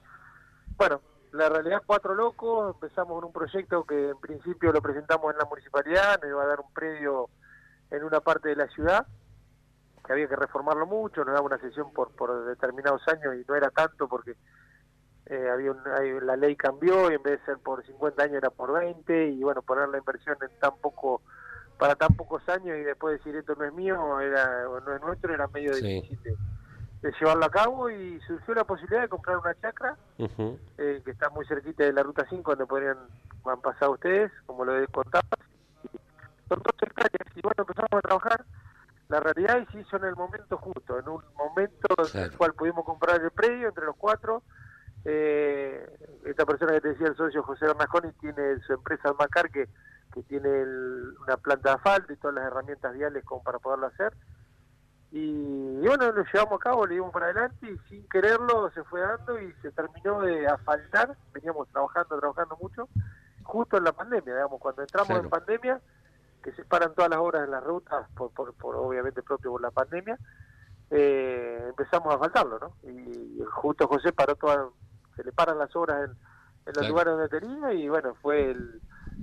bueno, 0.76 1.00
la 1.32 1.48
realidad 1.48 1.82
cuatro 1.86 2.14
locos, 2.14 2.74
empezamos 2.74 3.14
con 3.14 3.24
un 3.24 3.32
proyecto 3.32 3.84
que 3.84 4.10
en 4.10 4.18
principio 4.20 4.72
lo 4.72 4.80
presentamos 4.82 5.32
en 5.32 5.38
la 5.38 5.44
municipalidad, 5.44 6.20
nos 6.20 6.30
iba 6.30 6.42
a 6.42 6.46
dar 6.46 6.60
un 6.60 6.72
predio 6.72 7.28
en 7.90 8.04
una 8.04 8.20
parte 8.20 8.48
de 8.50 8.56
la 8.56 8.68
ciudad, 8.68 9.06
que 10.04 10.12
había 10.12 10.28
que 10.28 10.36
reformarlo 10.36 10.86
mucho, 10.86 11.24
nos 11.24 11.34
daba 11.34 11.46
una 11.46 11.58
sesión 11.58 11.92
por, 11.92 12.12
por 12.12 12.44
determinados 12.46 13.02
años 13.08 13.34
y 13.36 13.44
no 13.48 13.54
era 13.54 13.70
tanto 13.70 14.08
porque 14.08 14.34
eh, 15.26 15.50
había 15.50 15.72
un- 15.72 15.86
hay- 15.86 16.20
la 16.20 16.36
ley 16.36 16.56
cambió 16.56 17.10
y 17.10 17.14
en 17.14 17.22
vez 17.22 17.38
de 17.40 17.44
ser 17.46 17.58
por 17.58 17.84
50 17.84 18.22
años 18.22 18.36
era 18.36 18.48
por 18.50 18.72
20 18.72 19.26
y 19.28 19.42
bueno, 19.42 19.60
poner 19.62 19.88
la 19.90 19.98
inversión 19.98 20.36
en 20.40 20.58
tan 20.58 20.76
poco 20.78 21.20
para 21.78 21.94
tan 21.94 22.16
pocos 22.16 22.42
años 22.48 22.76
y 22.78 22.82
después 22.82 23.18
decir 23.18 23.36
esto 23.36 23.54
no 23.54 23.64
es 23.64 23.72
mío, 23.74 24.20
era 24.20 24.68
o 24.68 24.80
no 24.80 24.94
es 24.94 25.00
nuestro, 25.02 25.32
era 25.34 25.46
medio 25.48 25.74
Sí. 25.74 25.86
difícil 25.86 26.22
de, 26.22 26.36
de 27.02 27.12
llevarlo 27.20 27.44
a 27.44 27.50
cabo 27.50 27.90
y 27.90 28.20
surgió 28.26 28.54
la 28.54 28.64
posibilidad 28.64 29.02
de 29.02 29.08
comprar 29.08 29.38
una 29.38 29.54
chacra 29.54 29.96
eh, 30.78 31.00
que 31.04 31.10
está 31.12 31.30
muy 31.30 31.44
cerquita 31.46 31.84
de 31.84 31.92
la 31.92 32.02
ruta 32.02 32.26
5 32.28 32.52
donde 32.52 32.66
podrían 32.66 32.98
han 33.44 33.60
pasado 33.62 33.92
ustedes, 33.92 34.30
como 34.46 34.64
lo 34.64 34.76
he 34.78 34.86
contado. 34.88 35.22
Son 36.48 36.58
dos 36.62 36.74
hectáreas 36.82 37.28
y 37.34 37.40
bueno, 37.40 37.54
empezamos 37.58 37.88
a 37.92 38.00
trabajar. 38.00 38.44
La 39.08 39.20
realidad 39.20 39.66
que 39.66 39.72
se 39.72 39.80
hizo 39.80 39.96
en 39.96 40.04
el 40.04 40.16
momento 40.16 40.58
justo, 40.58 40.98
en 40.98 41.08
un 41.08 41.22
momento 41.38 41.88
en 41.98 42.20
el 42.24 42.36
cual 42.36 42.52
pudimos 42.52 42.84
comprar 42.84 43.22
el 43.22 43.30
predio 43.30 43.68
entre 43.68 43.86
los 43.86 43.96
cuatro. 43.96 44.42
Eh, 45.04 45.86
esta 46.26 46.44
persona 46.44 46.72
que 46.74 46.80
te 46.82 46.88
decía, 46.88 47.06
el 47.06 47.16
socio 47.16 47.42
José 47.42 47.66
Bernasconi, 47.66 48.12
tiene 48.20 48.58
su 48.66 48.74
empresa 48.74 49.08
Almacar 49.08 49.50
que, 49.50 49.68
que 50.12 50.22
tiene 50.24 50.48
el- 50.60 51.14
una 51.22 51.36
planta 51.38 51.70
de 51.70 51.76
asfalto 51.76 52.12
y 52.12 52.16
todas 52.16 52.34
las 52.34 52.44
herramientas 52.44 52.92
viales 52.92 53.24
como 53.24 53.42
para 53.42 53.58
poderlo 53.58 53.86
hacer. 53.86 54.12
Y, 55.10 55.80
bueno, 55.86 56.12
lo 56.12 56.22
llevamos 56.24 56.60
a 56.60 56.62
cabo, 56.62 56.86
le 56.86 56.94
dimos 56.94 57.12
para 57.12 57.26
adelante 57.26 57.66
y 57.70 57.78
sin 57.88 58.06
quererlo 58.08 58.70
se 58.72 58.84
fue 58.84 59.00
dando 59.00 59.40
y 59.40 59.52
se 59.62 59.70
terminó 59.72 60.20
de 60.20 60.46
asfaltar. 60.46 61.16
Veníamos 61.32 61.66
trabajando, 61.68 62.18
trabajando 62.18 62.56
mucho, 62.60 62.88
justo 63.42 63.78
en 63.78 63.84
la 63.84 63.92
pandemia, 63.92 64.34
digamos, 64.34 64.60
cuando 64.60 64.82
entramos 64.82 65.08
Claro. 65.08 65.24
en 65.24 65.30
pandemia, 65.30 65.80
que 66.42 66.52
se 66.52 66.64
paran 66.64 66.94
todas 66.94 67.10
las 67.10 67.18
obras 67.20 67.44
en 67.44 67.50
las 67.50 67.64
rutas, 67.64 68.06
por, 68.14 68.30
por, 68.32 68.52
por 68.54 68.76
obviamente 68.76 69.22
propio 69.22 69.52
por 69.52 69.62
la 69.62 69.70
pandemia, 69.70 70.18
eh, 70.90 71.64
empezamos 71.68 72.08
a 72.12 72.14
asfaltarlo, 72.16 72.58
¿no? 72.58 72.72
Y, 72.90 73.42
justo 73.50 73.88
José 73.88 74.12
paró 74.12 74.36
todas, 74.36 74.68
se 75.16 75.24
le 75.24 75.32
paran 75.32 75.58
las 75.58 75.74
obras 75.74 76.04
en, 76.04 76.10
en 76.10 76.16
los 76.66 76.74
Claro. 76.74 76.88
lugares 76.88 77.12
donde 77.14 77.28
tenía 77.40 77.72
y 77.72 77.88
bueno, 77.88 78.14
fue 78.20 78.50
el, 78.50 78.82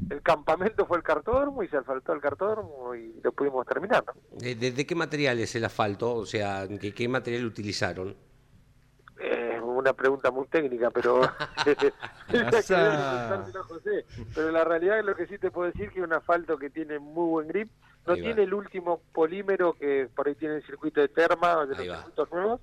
el 0.09 0.21
campamento 0.21 0.85
fue 0.85 0.97
el 0.97 1.03
cartódromo 1.03 1.63
y 1.63 1.67
se 1.67 1.77
asfaltó 1.77 2.13
el 2.13 2.21
cartódromo 2.21 2.93
y 2.95 3.19
lo 3.23 3.31
pudimos 3.31 3.65
terminar, 3.65 4.03
¿no? 4.05 4.13
¿De, 4.39 4.55
de- 4.55 4.71
de 4.71 4.85
qué 4.85 4.95
material 4.95 5.39
es 5.39 5.55
el 5.55 5.65
asfalto? 5.65 6.13
O 6.13 6.25
sea, 6.25 6.67
¿qué, 6.79 6.93
qué 6.93 7.07
material 7.07 7.45
utilizaron? 7.45 8.15
Es 9.19 9.61
una 9.61 9.93
pregunta 9.93 10.29
muy 10.31 10.47
técnica, 10.47 10.91
pero 10.91 11.21
José. 13.67 14.05
Pero 14.33 14.51
la 14.51 14.63
realidad 14.63 14.99
es 14.99 15.05
lo 15.05 15.15
que 15.15 15.27
sí 15.27 15.37
te 15.37 15.51
puedo 15.51 15.71
decir 15.71 15.89
que 15.91 15.99
es 15.99 16.05
un 16.05 16.13
asfalto 16.13 16.57
que 16.57 16.69
tiene 16.69 16.99
muy 16.99 17.29
buen 17.29 17.47
grip. 17.47 17.69
No 18.05 18.13
Ahí 18.13 18.21
va. 18.21 18.25
tiene 18.25 18.43
el 18.43 18.53
último 18.53 19.01
polímero 19.13 19.73
que 19.73 20.07
por 20.15 20.27
ahí 20.27 20.35
tiene 20.35 20.55
el 20.57 20.65
circuito 20.65 21.01
de 21.01 21.07
terma, 21.07 21.65
de 21.65 21.75
Ahí 21.75 21.87
los 21.87 21.95
va. 21.95 22.03
circuitos 22.03 22.31
nuevos. 22.31 22.61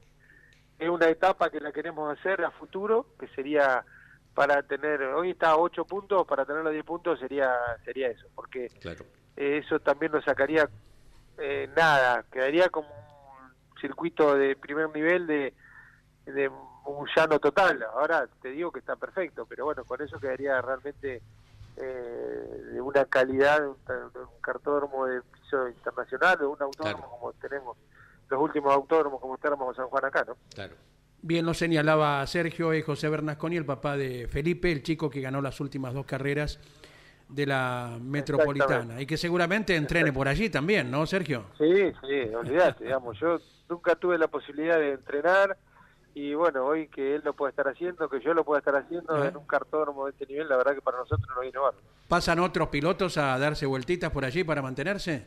Es 0.78 0.88
una 0.88 1.08
etapa 1.08 1.50
que 1.50 1.60
la 1.60 1.72
queremos 1.72 2.16
hacer 2.16 2.44
a 2.44 2.50
futuro, 2.52 3.06
que 3.18 3.26
sería 3.28 3.84
para 4.34 4.62
tener, 4.62 5.02
hoy 5.02 5.30
está 5.30 5.50
a 5.50 5.56
8 5.56 5.84
puntos, 5.84 6.26
para 6.26 6.44
tener 6.44 6.62
los 6.62 6.72
10 6.72 6.84
puntos 6.84 7.18
sería 7.20 7.54
sería 7.84 8.08
eso, 8.08 8.26
porque 8.34 8.68
Claro. 8.80 9.04
eso 9.36 9.78
también 9.80 10.12
nos 10.12 10.24
sacaría 10.24 10.68
eh, 11.38 11.68
nada, 11.76 12.24
quedaría 12.30 12.68
como 12.68 12.88
un 12.88 13.80
circuito 13.80 14.36
de 14.36 14.56
primer 14.56 14.90
nivel 14.94 15.26
de, 15.26 15.54
de 16.26 16.48
un 16.48 17.06
llano 17.14 17.38
total. 17.38 17.82
Ahora 17.94 18.26
te 18.40 18.50
digo 18.50 18.70
que 18.70 18.78
está 18.80 18.96
perfecto, 18.96 19.46
pero 19.46 19.64
bueno, 19.64 19.84
con 19.84 20.00
eso 20.02 20.18
quedaría 20.18 20.60
realmente 20.60 21.22
eh, 21.76 22.60
de 22.72 22.80
una 22.80 23.04
calidad 23.06 23.60
de 23.60 23.68
un, 23.68 23.76
de 24.12 24.20
un 24.20 24.40
cartódromo 24.40 25.06
de 25.06 25.22
piso 25.22 25.68
internacional, 25.68 26.38
de 26.38 26.46
un 26.46 26.60
autódromo 26.62 26.96
Claro. 26.98 27.10
como 27.18 27.32
tenemos 27.34 27.76
los 28.28 28.40
últimos 28.40 28.72
autódromos 28.74 29.20
como 29.20 29.36
Termo 29.38 29.74
San 29.74 29.88
Juan 29.88 30.04
acá, 30.06 30.24
¿no? 30.26 30.36
Claro. 30.54 30.74
Bien 31.24 31.46
lo 31.46 31.54
señalaba 31.54 32.26
Sergio, 32.26 32.72
es 32.72 32.84
José 32.84 33.08
Bernasconi, 33.08 33.56
el 33.56 33.64
papá 33.64 33.96
de 33.96 34.26
Felipe, 34.26 34.72
el 34.72 34.82
chico 34.82 35.08
que 35.08 35.20
ganó 35.20 35.40
las 35.40 35.60
últimas 35.60 35.94
dos 35.94 36.04
carreras 36.04 36.58
de 37.28 37.46
la 37.46 37.96
Metropolitana 38.00 39.00
y 39.00 39.06
que 39.06 39.16
seguramente 39.16 39.76
entrene 39.76 40.12
por 40.12 40.26
allí 40.26 40.50
también, 40.50 40.90
¿no, 40.90 41.06
Sergio? 41.06 41.44
Sí, 41.56 41.92
sí, 42.00 42.34
olvídate, 42.34 42.84
digamos, 42.84 43.18
yo 43.20 43.38
nunca 43.68 43.94
tuve 43.94 44.18
la 44.18 44.26
posibilidad 44.26 44.76
de 44.78 44.94
entrenar 44.94 45.56
y 46.12 46.34
bueno, 46.34 46.66
hoy 46.66 46.88
que 46.88 47.14
él 47.14 47.22
lo 47.24 47.34
puede 47.34 47.50
estar 47.50 47.68
haciendo, 47.68 48.08
que 48.08 48.20
yo 48.20 48.34
lo 48.34 48.44
pueda 48.44 48.58
estar 48.58 48.74
haciendo 48.74 49.24
en 49.24 49.36
un 49.36 49.46
cartódromo 49.46 50.06
de 50.06 50.10
este 50.10 50.26
nivel, 50.26 50.48
la 50.48 50.56
verdad 50.56 50.74
que 50.74 50.82
para 50.82 50.98
nosotros 50.98 51.26
nos 51.28 51.40
viene 51.40 51.56
bárbaro. 51.56 51.84
¿Pasan 52.08 52.40
otros 52.40 52.68
pilotos 52.68 53.16
a 53.16 53.38
darse 53.38 53.64
vueltitas 53.64 54.10
por 54.10 54.24
allí 54.24 54.42
para 54.42 54.60
mantenerse? 54.60 55.24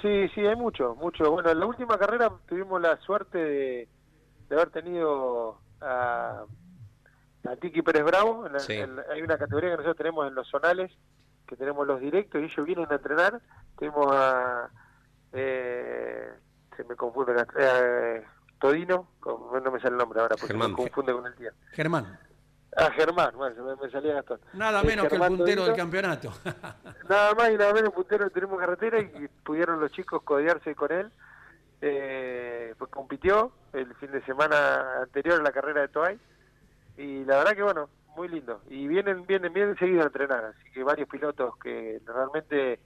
Sí, 0.00 0.28
sí, 0.34 0.40
hay 0.40 0.56
mucho, 0.56 0.96
mucho. 0.96 1.30
Bueno, 1.30 1.50
en 1.50 1.60
la 1.60 1.66
última 1.66 1.98
carrera 1.98 2.32
tuvimos 2.48 2.80
la 2.80 2.96
suerte 2.96 3.38
de, 3.38 3.88
de 4.52 4.60
haber 4.60 4.70
tenido 4.70 5.58
a, 5.80 6.44
a 7.48 7.56
Tiki 7.56 7.80
Pérez 7.82 8.04
Bravo. 8.04 8.46
En 8.46 8.52
la- 8.52 8.60
Sí. 8.60 8.74
en 8.74 9.00
hay 9.10 9.22
una 9.22 9.38
categoría 9.38 9.70
que 9.70 9.76
nosotros 9.78 9.96
tenemos 9.96 10.28
en 10.28 10.34
los 10.34 10.46
zonales, 10.48 10.92
que 11.46 11.56
tenemos 11.56 11.86
los 11.86 12.00
directos, 12.00 12.40
y 12.40 12.44
ellos 12.44 12.66
vienen 12.66 12.86
a 12.90 12.94
entrenar. 12.96 13.40
Tenemos 13.78 14.08
a... 14.14 14.68
eh, 15.32 16.30
se 16.76 16.84
me 16.84 16.94
confunde, 16.96 17.34
eh, 17.58 18.22
Todino, 18.60 19.08
con- 19.20 19.62
no 19.62 19.70
me 19.70 19.80
sale 19.80 19.92
el 19.92 19.98
nombre 19.98 20.20
ahora, 20.20 20.36
porque 20.36 20.48
Germán. 20.48 20.70
me 20.72 20.76
confunde 20.76 21.12
con 21.12 21.26
el 21.26 21.34
día. 21.36 21.52
Germán, 21.72 22.18
Ah, 22.74 22.90
Germán, 22.94 23.32
bueno, 23.36 23.54
se 23.54 23.60
me, 23.60 23.76
me 23.76 23.90
salía 23.90 24.14
Gastón. 24.14 24.40
nada 24.54 24.80
Eh, 24.80 24.86
menos 24.86 25.06
que 25.06 25.16
el 25.16 25.20
puntero 25.26 25.66
del 25.66 25.76
campeonato. 25.76 26.32
Nada 27.06 27.34
más 27.34 27.50
y 27.50 27.56
nada 27.58 27.74
menos 27.74 27.92
puntero 27.92 28.30
tenemos 28.30 28.58
carretera 28.58 28.98
y 28.98 29.28
pudieron 29.44 29.78
los 29.78 29.92
chicos 29.92 30.22
codearse 30.22 30.74
con 30.74 30.90
él. 30.90 31.12
Eh, 31.84 32.74
pues 32.78 32.90
compitió 32.92 33.52
el 33.72 33.92
fin 33.96 34.12
de 34.12 34.22
semana 34.24 35.02
anterior 35.02 35.40
a 35.40 35.42
la 35.42 35.50
carrera 35.50 35.80
de 35.80 35.88
Toay 35.88 36.16
y 36.96 37.24
la 37.24 37.38
verdad 37.38 37.56
que 37.56 37.62
bueno, 37.64 37.88
muy 38.16 38.28
lindo. 38.28 38.62
Y 38.70 38.86
vienen, 38.86 39.26
vienen, 39.26 39.52
vienen 39.52 39.76
seguido 39.76 40.02
a 40.02 40.06
entrenar, 40.06 40.44
así 40.44 40.70
que 40.72 40.84
varios 40.84 41.08
pilotos 41.08 41.56
que 41.58 42.00
realmente 42.06 42.78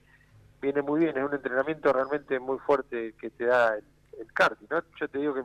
vienen 0.61 0.83
muy 0.83 1.01
bien, 1.01 1.15
es 1.15 1.23
un 1.23 1.33
entrenamiento 1.35 1.93
realmente 1.93 2.39
muy 2.39 2.57
fuerte 2.59 3.13
que 3.21 3.29
te 3.29 3.45
da 3.45 3.75
el, 3.75 3.83
el 4.19 4.33
karting, 4.33 4.65
¿no? 4.71 4.81
Yo 4.99 5.07
te 5.07 5.19
digo 5.19 5.35
que 5.35 5.43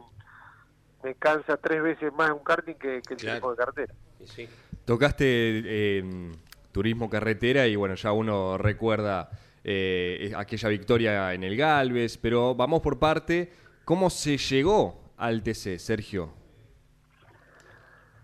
me 1.04 1.14
cansa 1.16 1.58
tres 1.58 1.82
veces 1.82 2.10
más 2.14 2.30
un 2.30 2.38
karting 2.42 2.74
que, 2.76 3.02
que 3.02 3.14
el 3.14 3.20
Claro. 3.20 3.36
tipo 3.36 3.50
de 3.50 3.56
cartera. 3.58 3.94
Sí. 4.24 4.48
Tocaste 4.86 5.24
eh, 5.26 6.32
turismo 6.72 7.10
carretera 7.10 7.66
y 7.66 7.76
bueno, 7.76 7.96
ya 7.96 8.12
uno 8.12 8.56
recuerda 8.56 9.28
eh, 9.64 10.32
aquella 10.36 10.68
victoria 10.68 11.32
en 11.34 11.44
el 11.44 11.56
Galvez, 11.56 12.18
pero 12.18 12.54
vamos 12.54 12.80
por 12.80 12.98
parte. 12.98 13.52
¿Cómo 13.84 14.10
se 14.10 14.36
llegó 14.36 15.12
al 15.16 15.42
TC, 15.42 15.78
Sergio? 15.78 16.32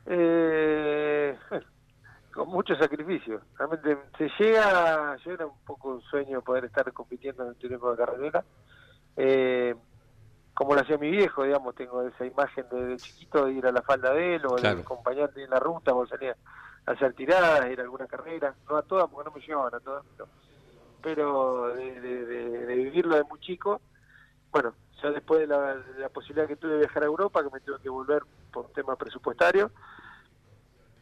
Eh, 0.07 1.37
con 2.35 2.49
mucho 2.49 2.75
sacrificio. 2.77 3.41
Realmente 3.59 3.99
se 4.17 4.29
llega, 4.39 5.17
yo 5.25 5.33
era 5.33 5.47
un 5.47 5.59
poco 5.65 5.91
un 5.97 6.03
sueño 6.03 6.41
poder 6.43 6.65
estar 6.67 6.91
compitiendo 6.93 7.43
en 7.45 7.51
el 7.51 7.57
turismo 7.57 7.91
de 7.91 7.97
carretera. 7.97 8.45
Eh, 9.17 9.75
como 10.55 10.75
lo 10.75 10.81
hacía 10.81 10.99
mi 10.99 11.11
viejo, 11.11 11.45
digamos, 11.45 11.75
tengo 11.75 12.03
esa 12.03 12.27
imagen 12.27 12.65
de, 12.71 12.85
de 12.87 12.97
chiquito 12.97 13.47
de 13.47 13.53
ir 13.53 13.67
a 13.67 13.73
la 13.73 13.83
falda 13.83 14.13
de 14.13 14.37
él 14.37 14.47
o 14.47 14.57
Claro. 14.57 14.77
de 14.77 14.83
acompañarte 14.83 15.43
en 15.45 15.51
la 15.51 15.61
ruta 15.61 15.95
o 15.95 16.07
salir 16.07 16.35
a 16.87 16.91
hacer 16.91 17.13
tiradas, 17.15 17.71
ir 17.71 17.79
a 17.79 17.83
alguna 17.85 18.07
carrera. 18.07 18.55
No 18.69 18.77
a 18.77 18.83
todas, 18.83 19.09
porque 19.09 19.29
no 19.31 19.37
me 19.37 19.41
llevaban 19.41 19.75
a 19.75 19.81
todas, 19.81 20.05
pero, 20.17 20.29
pero 21.03 21.75
de, 21.75 22.01
de- 22.01 22.75
vivirlo 22.75 23.17
de 23.17 23.25
muy 23.25 23.39
chico, 23.41 23.81
bueno, 24.53 24.75
ya 25.03 25.11
después 25.11 25.41
de 25.41 25.47
la, 25.47 26.11
posibilidad 26.13 26.49
que 26.49 26.57
tuve 26.57 26.73
de 26.73 26.79
viajar 26.79 27.03
a 27.03 27.07
Europa, 27.07 27.43
que 27.43 27.51
me 27.51 27.61
tuve 27.61 27.79
que 27.81 27.89
volver 27.89 28.23
por 28.53 28.67
un 28.67 28.73
tema 28.73 28.97
presupuestario. 28.97 29.71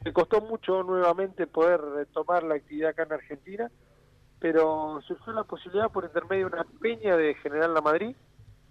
Me 0.05 0.13
costó 0.13 0.41
mucho 0.41 0.83
nuevamente 0.83 1.47
poder 1.47 1.81
retomar 1.81 2.43
la 2.43 2.55
actividad 2.57 2.91
acá 2.91 3.05
en 3.05 3.13
Argentina, 3.13 3.71
pero 4.39 5.01
surgió 5.07 5.33
la 5.33 5.45
posibilidad 5.45 5.91
por 5.91 6.05
intermedio 6.05 6.49
de 6.49 6.55
una 6.55 6.67
peña 6.81 7.17
de 7.17 7.35
General 7.35 7.73
La 7.75 7.81
Madrid, 7.81 8.15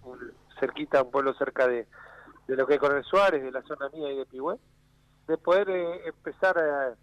un- 0.04 0.34
cerquita, 0.60 1.02
un 1.04 1.12
pueblo 1.12 1.34
cerca 1.34 1.68
de, 1.68 1.88
de 2.48 2.56
lo 2.56 2.66
que 2.66 2.76
es 2.76 2.80
Coronel 2.80 3.04
Suárez, 3.04 3.44
de 3.44 3.52
la 3.52 3.62
zona 3.64 3.90
mía 3.90 4.12
y 4.12 4.18
de 4.18 4.26
Pigüé, 4.26 4.58
de 5.28 5.38
poder 5.38 5.70
eh, 5.70 6.08
empezar 6.08 6.58
a- 6.58 6.96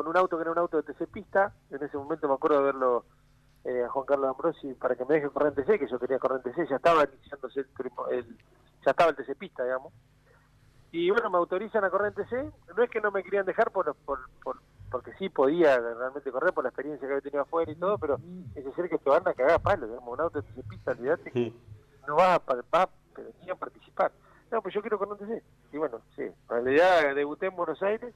con 0.00 0.08
un 0.08 0.16
auto 0.16 0.38
que 0.38 0.40
era 0.42 0.50
un 0.52 0.56
auto 0.58 0.78
de 0.80 0.82
TC 0.94 1.08
Pista, 1.12 1.52
en 1.68 1.82
ese 1.82 1.98
momento 1.98 2.26
me 2.26 2.32
acuerdo 2.32 2.60
de 2.60 2.64
verlo 2.64 3.04
eh, 3.64 3.84
a 3.84 3.90
Juan 3.90 4.06
Carlos 4.06 4.30
Ambrosi 4.30 4.72
para 4.72 4.96
que 4.96 5.04
me 5.04 5.16
deje 5.16 5.28
correr 5.28 5.52
en 5.54 5.62
TC, 5.62 5.78
que 5.78 5.86
yo 5.88 5.98
quería 5.98 6.18
correr 6.18 6.40
en 6.42 6.50
TC, 6.54 6.70
ya 6.70 6.76
estaba 6.76 7.04
iniciándose 7.04 7.60
el, 7.60 7.66
el- 8.12 8.38
ya 8.82 8.92
estaba 8.92 9.10
el 9.10 9.16
TC 9.16 9.34
Pista, 9.36 9.62
digamos. 9.62 9.92
Y 10.90 11.10
bueno, 11.10 11.28
me 11.28 11.36
autorizan 11.36 11.84
a 11.84 11.90
correr 11.90 12.14
en 12.16 12.24
TC, 12.24 12.50
no 12.74 12.82
es 12.82 12.88
que 12.88 13.02
no 13.02 13.10
me 13.10 13.22
querían 13.22 13.44
dejar 13.44 13.70
por, 13.72 13.94
por, 14.06 14.20
por- 14.42 14.62
porque 14.90 15.12
sí 15.18 15.28
podía 15.28 15.78
realmente 15.78 16.32
correr 16.32 16.54
por 16.54 16.64
la 16.64 16.70
experiencia 16.70 17.06
que 17.06 17.12
había 17.12 17.20
tenido 17.22 17.42
afuera 17.42 17.70
y 17.70 17.76
todo, 17.76 17.98
pero 17.98 18.18
es 18.54 18.64
decir 18.64 18.88
que 18.88 18.96
te 18.96 19.10
van 19.10 19.28
a 19.28 19.34
cagar 19.34 19.52
a 19.56 19.58
palo, 19.58 19.86
digamos, 19.86 20.14
un 20.14 20.20
auto 20.22 20.40
de 20.40 20.48
TC 20.50 20.66
Pista, 20.66 20.92
olvídate 20.92 21.30
que 21.30 21.52
no 22.08 22.14
vas 22.16 22.36
a 22.38 22.40
participar. 22.40 24.12
No, 24.50 24.62
pues 24.62 24.74
yo 24.74 24.80
quiero 24.80 24.98
correr 24.98 25.20
en 25.20 25.28
TC. 25.28 25.44
Y 25.72 25.76
bueno, 25.76 26.00
sí, 26.16 26.22
en 26.22 26.34
realidad 26.48 27.14
debuté 27.14 27.46
en 27.48 27.56
Buenos 27.56 27.82
Aires, 27.82 28.14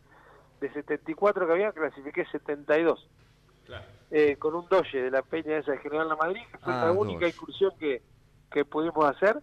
de 0.61 0.73
74 0.73 1.47
que 1.47 1.53
había, 1.53 1.73
clasifiqué 1.73 2.25
72 2.27 3.09
eh, 4.11 4.37
con 4.37 4.55
un 4.55 4.69
doye 4.69 5.03
de 5.03 5.11
la 5.11 5.23
peña 5.23 5.57
esa 5.59 5.73
de 5.73 5.79
General 5.79 6.09
La 6.09 6.17
Madrid, 6.17 6.43
que 6.53 6.59
fue 6.59 6.73
Ah, 6.73 6.87
la 6.87 6.93
única 6.93 7.27
incursión 7.27 7.73
que, 7.79 8.03
que 8.51 8.65
pudimos 8.65 9.05
hacer, 9.05 9.41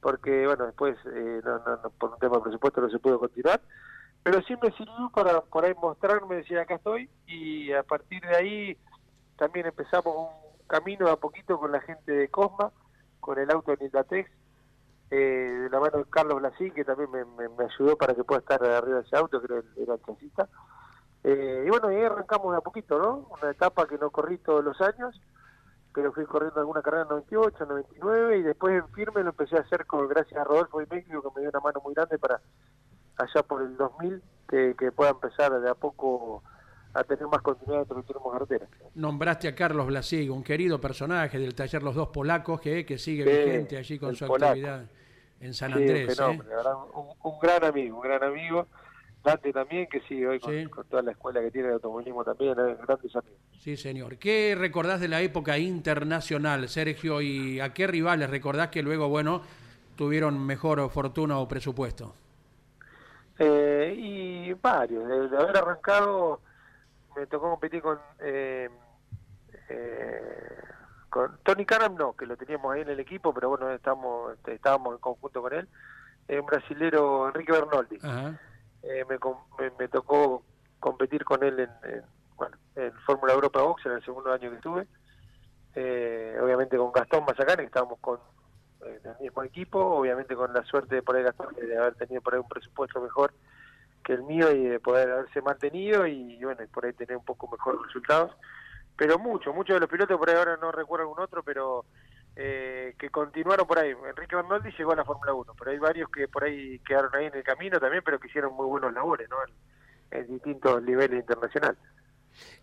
porque 0.00 0.46
bueno, 0.46 0.66
después 0.66 0.96
eh, 1.06 1.40
no, 1.44 1.58
no, 1.58 1.76
no, 1.82 1.90
por 1.90 2.12
un 2.12 2.18
tema 2.18 2.36
de 2.36 2.42
presupuesto 2.42 2.80
no 2.80 2.90
se 2.90 2.98
pudo 2.98 3.18
continuar, 3.18 3.60
pero 4.22 4.40
sí 4.42 4.54
me 4.62 4.70
sirvió 4.72 5.10
para 5.12 5.40
por 5.40 5.64
ahí 5.64 5.74
mostrarme, 5.80 6.36
decir 6.36 6.58
acá 6.58 6.76
estoy, 6.76 7.10
y 7.26 7.72
a 7.72 7.82
partir 7.82 8.20
de 8.22 8.36
ahí 8.36 8.78
también 9.36 9.66
empezamos 9.66 10.14
un 10.14 10.66
camino 10.66 11.08
a 11.08 11.16
poquito 11.16 11.58
con 11.58 11.72
la 11.72 11.80
gente 11.80 12.12
de 12.12 12.28
Cosma, 12.28 12.70
con 13.20 13.38
el 13.38 13.50
auto 13.50 13.72
de 13.72 13.78
Nildatex, 13.84 14.30
eh, 15.10 15.16
de 15.64 15.70
la 15.70 15.80
mano 15.80 15.98
de 15.98 16.04
Carlos 16.10 16.38
Blasín, 16.40 16.72
que 16.74 16.84
también 16.84 17.10
me, 17.10 17.24
me- 17.24 17.64
ayudó 17.64 17.96
para 17.96 18.14
que 18.14 18.24
pueda 18.24 18.40
estar 18.40 18.62
arriba 18.64 18.98
de 19.00 19.06
ese 19.06 19.16
auto, 19.16 19.40
que 19.40 19.46
era 19.46 19.56
el, 19.58 19.66
era. 19.76 19.96
Eh, 21.24 21.64
y 21.66 21.70
bueno, 21.70 21.90
y 21.92 21.96
ahí 21.96 22.04
arrancamos 22.04 22.52
de 22.52 22.58
a 22.58 22.60
poquito, 22.60 22.98
¿no? 22.98 23.28
Una 23.40 23.50
etapa 23.50 23.86
que 23.86 23.98
no 23.98 24.10
corrí 24.10 24.38
todos 24.38 24.64
los 24.64 24.80
años, 24.80 25.20
pero 25.94 26.12
fui 26.12 26.26
corriendo 26.26 26.60
alguna 26.60 26.82
carrera 26.82 27.02
en 27.02 27.08
98, 27.08 27.66
99, 27.66 28.38
y 28.38 28.42
después 28.42 28.74
en 28.74 28.88
firme 28.94 29.22
lo 29.22 29.30
empecé 29.30 29.56
a 29.56 29.60
hacer 29.60 29.86
con 29.86 30.06
gracias 30.08 30.40
a 30.40 30.44
Rodolfo 30.44 30.80
y 30.82 30.86
México, 30.90 31.22
que 31.22 31.30
me 31.36 31.40
dio 31.42 31.50
una 31.50 31.60
mano 31.60 31.80
muy 31.84 31.94
grande 31.94 32.18
para 32.18 32.40
allá 33.16 33.42
por 33.42 33.62
el 33.62 33.76
2000, 33.76 34.22
que, 34.48 34.74
que 34.78 34.92
pueda 34.92 35.10
empezar 35.10 35.60
de 35.60 35.68
a 35.70 35.74
poco 35.74 36.42
a 36.94 37.04
tener 37.04 37.26
más 37.26 37.42
continuidad 37.42 37.80
dentro 37.80 37.96
del 37.96 38.04
turismo 38.06 38.30
carretera. 38.32 38.66
Nombraste 38.94 39.48
a 39.48 39.54
Carlos 39.54 39.86
Blasig, 39.86 40.30
un 40.30 40.42
querido 40.42 40.80
personaje 40.80 41.38
del 41.38 41.54
taller 41.54 41.82
Los 41.82 41.94
Dos 41.94 42.08
Polacos, 42.08 42.60
que, 42.60 42.84
que 42.84 42.98
sigue 42.98 43.24
Sí, 43.24 43.30
vigente 43.50 43.76
allí 43.76 43.98
con 43.98 44.16
su 44.16 44.26
polaco. 44.26 44.46
actividad 44.52 44.84
en 45.40 45.54
San 45.54 45.72
Sí, 45.72 45.78
Andrés. 45.78 46.18
un 46.18 46.34
¿eh? 46.34 46.40
un, 46.94 47.06
un 47.32 47.38
gran 47.40 47.64
amigo, 47.64 47.96
un 47.96 48.02
gran 48.02 48.22
amigo. 48.24 48.66
Dante 49.22 49.52
también, 49.52 49.88
que 49.88 50.00
sigue 50.02 50.26
hoy 50.28 50.38
con, 50.40 50.52
Sí. 50.54 50.66
con 50.66 50.86
toda 50.86 51.02
la 51.02 51.10
escuela 51.10 51.40
que 51.40 51.50
tiene 51.50 51.68
de 51.68 51.74
automovilismo 51.74 52.24
también, 52.24 52.52
eh, 52.52 52.76
grandes 52.86 53.14
amigos. 53.16 53.38
Sí, 53.60 53.76
señor. 53.76 54.16
¿Qué 54.16 54.54
recordás 54.56 55.00
de 55.00 55.08
la 55.08 55.20
época 55.20 55.58
internacional, 55.58 56.68
Sergio? 56.68 57.20
¿Y 57.20 57.58
a 57.60 57.74
qué 57.74 57.86
rivales 57.88 58.30
recordás 58.30 58.68
que 58.68 58.82
luego, 58.82 59.08
bueno, 59.08 59.42
tuvieron 59.96 60.44
mejor 60.46 60.88
fortuna 60.90 61.38
o 61.38 61.48
presupuesto? 61.48 62.14
Eh, 63.38 63.94
y 63.96 64.52
varios. 64.54 65.30
De 65.30 65.36
haber 65.36 65.56
arrancado, 65.56 66.40
me 67.18 67.26
tocó 67.26 67.50
competir 67.50 67.82
con, 67.82 67.98
eh, 68.20 68.68
eh, 69.68 70.62
con 71.10 71.38
Tony 71.42 71.64
Caram, 71.66 71.96
no, 71.96 72.14
que 72.14 72.26
lo 72.26 72.36
teníamos 72.36 72.72
ahí 72.72 72.82
en 72.82 72.90
el 72.90 73.00
equipo, 73.00 73.34
pero 73.34 73.50
bueno, 73.50 73.70
estamos, 73.70 74.34
este, 74.34 74.54
estábamos 74.54 74.94
en 74.94 75.00
conjunto 75.00 75.42
con 75.42 75.52
él. 75.52 75.68
Un 76.28 76.46
brasilero, 76.46 77.28
Enrique 77.28 77.52
Bernoldi. 77.52 77.98
Eh, 78.82 79.04
me, 79.08 79.18
me, 79.58 79.70
me 79.78 79.88
tocó 79.88 80.44
competir 80.78 81.24
con 81.24 81.42
él 81.42 81.58
en, 81.58 81.90
en, 81.90 82.02
bueno, 82.36 82.56
en 82.76 82.92
Fórmula 83.00 83.32
Europa 83.32 83.62
Box 83.62 83.86
en 83.86 83.92
el 83.92 84.04
segundo 84.04 84.32
año 84.32 84.50
que 84.50 84.56
estuve. 84.56 84.86
Eh, 85.74 86.38
obviamente 86.40 86.76
con 86.76 86.92
Gastón 86.92 87.24
Mazacane, 87.24 87.62
que 87.62 87.66
estábamos 87.66 87.98
con 88.00 88.20
eh, 88.84 89.00
el 89.04 89.16
mismo 89.20 89.42
equipo, 89.42 89.80
obviamente 89.80 90.36
con 90.36 90.52
la 90.52 90.62
suerte 90.64 90.96
de 90.96 91.02
por 91.02 91.16
ahí 91.16 91.22
Gastón 91.22 91.54
de 91.54 91.78
haber 91.78 91.94
tenido 91.94 92.20
por 92.20 92.34
ahí 92.34 92.40
un 92.40 92.48
presupuesto 92.48 93.00
mejor 93.00 93.32
que 94.08 94.14
el 94.14 94.22
mío 94.22 94.50
y 94.50 94.64
de 94.64 94.80
poder 94.80 95.10
haberse 95.10 95.42
mantenido 95.42 96.06
y, 96.06 96.42
bueno, 96.42 96.64
y 96.64 96.66
por 96.68 96.86
ahí 96.86 96.94
tener 96.94 97.18
un 97.18 97.24
poco 97.26 97.46
mejores 97.46 97.82
resultados. 97.84 98.34
Pero 98.96 99.18
muchos, 99.18 99.54
muchos 99.54 99.74
de 99.76 99.80
los 99.80 99.90
pilotos, 99.90 100.16
por 100.16 100.30
ahí 100.30 100.36
ahora 100.36 100.56
no 100.56 100.72
recuerdo 100.72 101.02
algún 101.02 101.20
otro, 101.20 101.42
pero 101.42 101.84
eh, 102.34 102.94
que 102.98 103.10
continuaron 103.10 103.66
por 103.66 103.78
ahí. 103.78 103.90
Enrique 103.90 104.34
Bernoldi 104.34 104.70
llegó 104.70 104.92
a 104.92 104.96
la 104.96 105.04
Fórmula 105.04 105.34
1, 105.34 105.52
pero 105.58 105.72
hay 105.72 105.78
varios 105.78 106.08
que 106.08 106.26
por 106.26 106.44
ahí 106.44 106.78
quedaron 106.78 107.14
ahí 107.14 107.26
en 107.26 107.34
el 107.34 107.42
camino 107.42 107.78
también, 107.78 108.02
pero 108.02 108.18
que 108.18 108.28
hicieron 108.28 108.54
muy 108.54 108.64
buenos 108.64 108.94
labores, 108.94 109.28
¿no? 109.28 109.36
En, 110.10 110.22
en 110.22 110.32
distintos 110.32 110.82
niveles 110.82 111.20
internacionales. 111.20 111.78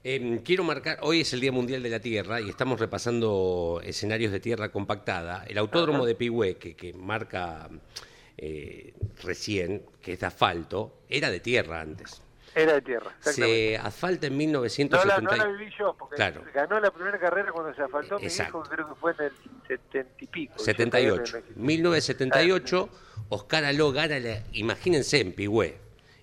Eh, 0.04 0.42
quiero 0.44 0.64
marcar, 0.64 0.98
hoy 1.04 1.22
es 1.22 1.34
el 1.34 1.42
Día 1.42 1.52
Mundial 1.52 1.84
de 1.84 1.90
la 1.90 2.00
Tierra 2.00 2.42
y 2.42 2.50
estamos 2.50 2.80
repasando 2.80 3.82
escenarios 3.84 4.32
de 4.32 4.40
tierra 4.40 4.70
compactada. 4.70 5.44
El 5.48 5.60
autódromo 5.60 6.08
de 6.08 6.16
Pigüé, 6.16 6.58
que, 6.58 6.76
que 6.76 6.94
marca 6.94 7.70
eh, 8.38 8.94
recién, 9.24 9.84
que 10.02 10.14
es 10.14 10.20
de 10.20 10.26
asfalto, 10.26 11.00
era 11.10 11.30
de 11.30 11.40
tierra 11.40 11.82
antes. 11.82 12.22
Era 12.54 12.74
de 12.76 12.82
tierra. 12.82 13.12
Se 13.20 13.78
asfalta 13.78 14.28
en 14.28 14.34
No 14.34 14.38
la, 14.38 14.38
1970. 14.38 15.22
no 15.22 15.36
la 15.36 15.46
viví 15.46 15.70
yo, 15.78 15.94
porque 16.00 16.16
Claro. 16.16 16.42
ganó 16.54 16.80
la 16.80 16.90
primera 16.90 17.20
carrera 17.20 17.52
cuando 17.52 17.74
se 17.76 17.82
asfaltó 17.82 18.18
mi 18.18 18.26
Exacto. 18.26 18.60
hijo, 18.60 18.70
creo 18.70 18.88
que 18.90 18.96
fue 18.96 19.12
en 19.20 19.26
el 19.26 19.32
70 19.68 20.24
y 20.24 20.28
pico. 20.28 20.54
Yo 20.58 20.64
78. 20.64 21.24
todavía 21.24 21.50
no- 21.56 21.66
1978, 21.66 22.90
Oscar 23.30 23.66
Aló 23.66 23.92
gana, 23.92 24.20
la, 24.20 24.42
imagínense, 24.54 25.20
en 25.20 25.34
Pigüé, 25.34 25.78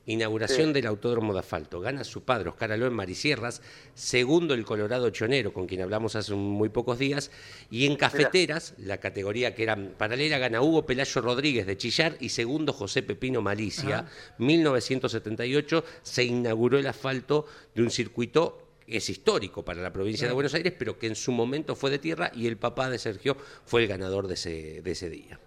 inauguración 0.06 0.68
Sí. 0.68 0.72
del 0.72 0.86
autódromo 0.86 1.32
de 1.32 1.40
asfalto. 1.40 1.80
Gana 1.80 2.04
su 2.04 2.24
padre, 2.24 2.48
Oscar 2.48 2.72
Aló, 2.72 2.86
en 2.86 2.92
Marisierras. 2.94 3.62
Segundo, 3.94 4.54
el 4.54 4.64
Colorado 4.64 5.10
Chonero, 5.10 5.52
con 5.52 5.66
quien 5.66 5.82
hablamos 5.82 6.16
hace 6.16 6.34
muy 6.34 6.68
pocos 6.68 6.98
días. 6.98 7.30
Y 7.70 7.86
en 7.86 7.96
Cafeteras, 7.96 8.74
la 8.78 8.98
categoría 8.98 9.54
que 9.54 9.62
era 9.62 9.76
paralela, 9.96 10.38
gana 10.38 10.60
Hugo 10.60 10.84
Pelayo 10.86 11.20
Rodríguez 11.20 11.66
de 11.66 11.76
Chillar 11.76 12.16
y 12.20 12.30
segundo, 12.30 12.72
José 12.72 13.02
Pepino 13.02 13.42
Malicia. 13.42 14.06
1978 14.38 15.84
se 16.02 16.24
inauguró 16.24 16.78
el 16.78 16.86
asfalto 16.86 17.46
de 17.74 17.82
un 17.82 17.90
circuito 17.90 18.58
que 18.86 18.96
es 18.96 19.08
histórico 19.08 19.64
para 19.64 19.80
la 19.80 19.92
provincia 19.92 20.26
de 20.26 20.34
Buenos 20.34 20.54
Aires, 20.54 20.74
pero 20.76 20.98
que 20.98 21.06
en 21.06 21.14
su 21.14 21.32
momento 21.32 21.76
fue 21.76 21.90
de 21.90 21.98
tierra 21.98 22.30
y 22.34 22.46
el 22.46 22.56
papá 22.56 22.90
de 22.90 22.98
Sergio 22.98 23.36
fue 23.64 23.82
el 23.82 23.88
ganador 23.88 24.26
de 24.26 24.34
ese, 24.34 24.82
de 24.82 24.90
ese 24.90 25.08
día. 25.08 25.38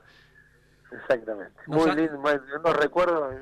Exactamente. 0.91 1.53
Muy 1.67 1.91
lindo, 1.95 2.17
unos 2.19 2.77
recuerdos 2.77 3.35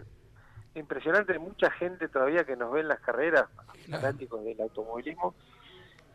impresionantes. 0.75 1.39
Mucha 1.39 1.71
gente 1.71 2.07
todavía 2.07 2.43
que 2.43 2.55
nos 2.55 2.71
ve 2.71 2.81
en 2.81 2.87
las 2.87 2.99
carreras, 2.99 3.45
fanáticos 3.89 4.43
del 4.43 4.59
automovilismo, 4.61 5.35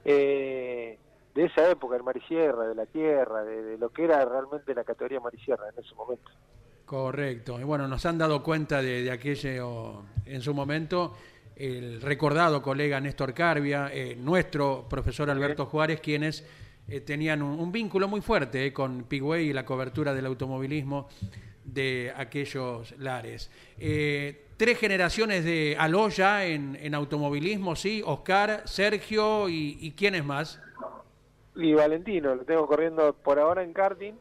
eh, 0.04 0.98
de 1.34 1.44
esa 1.44 1.70
época, 1.70 1.96
el 1.96 2.02
Marisierra, 2.02 2.66
de 2.66 2.74
la 2.74 2.86
Tierra, 2.86 3.44
de, 3.44 3.62
de 3.62 3.78
lo 3.78 3.90
que 3.90 4.04
era 4.04 4.24
realmente 4.24 4.74
la 4.74 4.84
categoría 4.84 5.20
Marisierra 5.20 5.68
en 5.68 5.84
ese 5.84 5.94
momento. 5.94 6.30
Correcto. 6.84 7.61
Y 7.61 7.64
bueno, 7.64 7.86
nos 7.86 8.06
han 8.06 8.16
dado 8.16 8.42
cuenta 8.42 8.80
de, 8.80 9.02
de 9.02 9.11
aquello 9.11 10.04
en 10.24 10.40
su 10.40 10.54
momento. 10.54 11.14
El 11.54 12.00
recordado 12.00 12.62
colega 12.62 13.00
Néstor 13.00 13.34
Carvia, 13.34 13.90
eh, 13.92 14.16
nuestro 14.16 14.86
profesor 14.88 15.28
Alberto 15.28 15.66
Juárez, 15.66 16.00
quienes 16.00 16.46
eh, 16.88 17.00
tenían 17.02 17.42
un, 17.42 17.61
un 17.61 17.70
vínculo 17.70 18.09
muy 18.09 18.20
fuerte 18.20 18.64
eh, 18.64 18.72
con 18.72 19.04
Pigüey 19.04 19.50
y 19.50 19.52
la 19.52 19.66
cobertura 19.66 20.14
del 20.14 20.24
automovilismo 20.26 21.09
de 21.64 22.12
aquellos 22.16 22.96
lares. 22.98 23.50
Tres 24.59 24.76
generaciones 24.78 25.44
de 25.44 25.76
Aloya 25.78 26.44
en, 26.44 26.76
en 26.80 26.94
automovilismo, 26.96 27.76
sí, 27.76 28.02
Oscar, 28.04 28.62
Sergio 28.66 29.48
y, 29.48 29.78
y 29.80 29.92
quiénes 29.92 30.24
más. 30.24 30.61
Y 31.54 31.74
Valentino, 31.74 32.34
lo 32.34 32.44
tengo 32.44 32.66
corriendo 32.66 33.12
por 33.14 33.38
ahora 33.38 33.62
en 33.62 33.72
karting, 33.72 34.14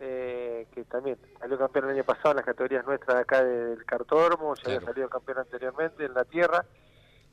eh, 0.00 0.66
que 0.74 0.84
también 0.84 1.18
salió 1.38 1.58
campeón 1.58 1.84
el 1.84 1.90
año 1.96 2.04
pasado 2.04 2.30
en 2.30 2.36
las 2.36 2.46
categorías 2.46 2.86
nuestras 2.86 3.16
de 3.16 3.22
acá 3.22 3.44
del 3.44 3.84
cartódromo, 3.84 4.54
ya 4.54 4.62
había 4.64 4.78
Claro. 4.78 4.86
salido 4.94 5.08
campeón 5.10 5.38
anteriormente 5.38 6.04
en 6.06 6.14
la 6.14 6.24
tierra. 6.24 6.64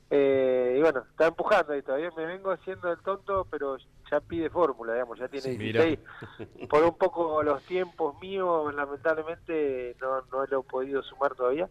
Eh, 0.10 0.76
y 0.78 0.82
bueno, 0.82 1.06
está 1.10 1.28
empujando 1.28 1.72
ahí 1.72 1.82
todavía, 1.82 2.12
me 2.18 2.26
vengo 2.26 2.52
haciendo 2.52 2.92
el 2.92 2.98
tonto, 3.00 3.48
pero 3.50 3.78
ya 4.12 4.20
pide 4.20 4.50
fórmula, 4.50 4.92
digamos, 4.92 5.18
ya 5.18 5.30
tiene 5.30 5.52
Sí, 5.54 5.58
mira. 5.58 5.84
16. 6.38 6.68
Por 6.70 6.84
un 6.84 6.98
poco 6.98 7.42
los 7.44 7.64
tiempos 7.64 8.20
míos, 8.22 8.74
lamentablemente 8.76 9.96
no, 10.02 10.20
no 10.34 10.46
lo 10.48 10.60
he 10.60 10.64
podido 10.64 11.02
sumar 11.02 11.34
todavía. 11.34 11.70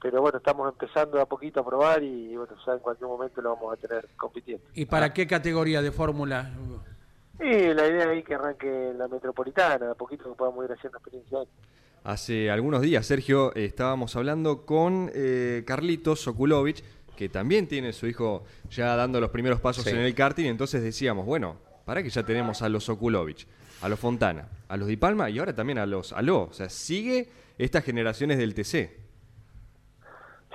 Pero 0.00 0.20
bueno, 0.20 0.38
estamos 0.38 0.72
empezando 0.72 1.20
a 1.20 1.26
poquito 1.26 1.60
a 1.60 1.64
probar 1.66 2.02
y 2.02 2.36
bueno, 2.36 2.54
ya 2.64 2.72
en 2.74 2.78
cualquier 2.78 3.08
momento 3.08 3.40
lo 3.42 3.54
vamos 3.56 3.72
a 3.72 3.76
tener 3.76 4.08
compitiendo. 4.16 4.64
¿Y 4.74 4.84
para 4.86 5.12
qué 5.12 5.26
categoría 5.26 5.82
de 5.82 5.90
fórmula? 5.90 6.50
Y 7.40 7.72
la 7.74 7.86
idea 7.86 8.08
ahí 8.10 8.22
que 8.22 8.34
arranque 8.34 8.92
la 8.96 9.08
metropolitana, 9.08 9.86
de 9.86 9.90
a 9.92 9.94
poquito 9.94 10.24
que 10.30 10.36
podamos 10.36 10.64
ir 10.64 10.72
haciendo 10.72 10.98
experiencia. 10.98 11.38
ahí. 11.40 11.46
Hace 12.04 12.50
algunos 12.50 12.80
días, 12.80 13.06
Sergio, 13.06 13.52
eh, 13.56 13.64
estábamos 13.64 14.14
hablando 14.16 14.64
con 14.64 15.10
eh, 15.14 15.64
Carlitos 15.66 16.20
Sokulovich, 16.20 16.82
que 17.16 17.28
también 17.28 17.66
tiene 17.66 17.92
su 17.92 18.06
hijo 18.06 18.44
ya 18.70 18.94
dando 18.96 19.20
los 19.20 19.30
primeros 19.30 19.60
pasos 19.60 19.84
Sí. 19.84 19.90
en 19.90 19.98
el 19.98 20.14
karting, 20.14 20.46
entonces 20.46 20.82
decíamos, 20.82 21.26
bueno, 21.26 21.56
para 21.84 22.02
que 22.02 22.10
ya 22.10 22.22
tenemos 22.24 22.62
a 22.62 22.68
los 22.68 22.84
Sokulovich, 22.84 23.46
a 23.82 23.88
los 23.88 23.98
Fontana, 23.98 24.48
a 24.68 24.76
los 24.76 24.86
Di 24.88 24.96
Palma 24.96 25.28
y 25.28 25.38
ahora 25.40 25.54
también 25.54 25.78
a 25.78 25.86
los 25.86 26.12
Aló. 26.12 26.42
O 26.44 26.52
sea, 26.52 26.68
sigue 26.68 27.28
estas 27.58 27.82
generaciones 27.84 28.38
del 28.38 28.54
TC. 28.54 29.07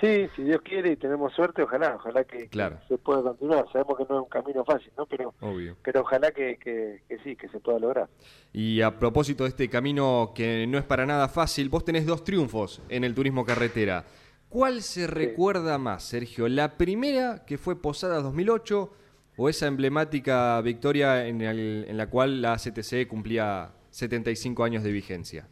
Sí, 0.01 0.27
si 0.35 0.43
Dios 0.43 0.61
quiere 0.63 0.91
y 0.91 0.95
tenemos 0.97 1.31
suerte, 1.33 1.61
ojalá, 1.63 1.95
ojalá 1.95 2.23
que, 2.25 2.49
se 2.87 2.97
pueda 2.97 3.21
continuar. 3.21 3.65
Sabemos 3.71 3.97
que 3.97 4.05
no 4.09 4.17
es 4.17 4.23
un 4.23 4.29
camino 4.29 4.65
fácil, 4.65 4.91
¿no? 4.97 5.05
Pero, 5.05 5.33
Obvio. 5.39 5.77
pero 5.83 6.01
ojalá 6.01 6.31
que, 6.31 6.57
que, 6.57 7.03
que 7.07 7.19
sí, 7.19 7.35
que 7.35 7.47
se 7.49 7.59
pueda 7.59 7.79
lograr. 7.79 8.09
Y 8.51 8.81
a 8.81 8.97
propósito 8.99 9.43
de 9.43 9.49
este 9.49 9.69
camino 9.69 10.33
que 10.35 10.65
no 10.67 10.77
es 10.77 10.83
para 10.83 11.05
nada 11.05 11.29
fácil, 11.29 11.69
vos 11.69 11.85
tenés 11.85 12.05
dos 12.05 12.23
triunfos 12.23 12.81
en 12.89 13.03
el 13.03 13.13
turismo 13.15 13.45
carretera. 13.45 14.03
¿Cuál 14.49 14.81
se 14.81 15.07
recuerda 15.07 15.77
más, 15.77 16.03
Sergio? 16.03 16.47
¿La 16.47 16.77
primera, 16.77 17.43
que 17.45 17.57
fue 17.57 17.81
Posada 17.81 18.21
2008, 18.21 18.91
o 19.37 19.49
esa 19.49 19.67
emblemática 19.67 20.59
victoria 20.61 21.25
en, 21.27 21.41
el- 21.41 21.85
en 21.87 21.97
la 21.97 22.09
cual 22.09 22.41
la 22.41 22.57
CTC 22.57 23.07
cumplía 23.07 23.71
75 23.91 24.63
años 24.63 24.83
de 24.83 24.91
vigencia? 24.91 25.47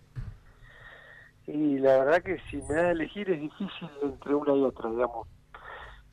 Y 1.52 1.80
la 1.80 1.98
verdad 2.00 2.24
que 2.24 2.40
si 2.50 2.58
me 2.58 2.76
das 2.76 2.86
a 2.86 2.92
elegir 2.92 3.30
es 3.30 3.42
difícil 3.42 3.90
entre 4.02 4.34
una 4.34 4.54
y 4.54 4.64
otra, 4.64 4.90
digamos. 4.90 5.28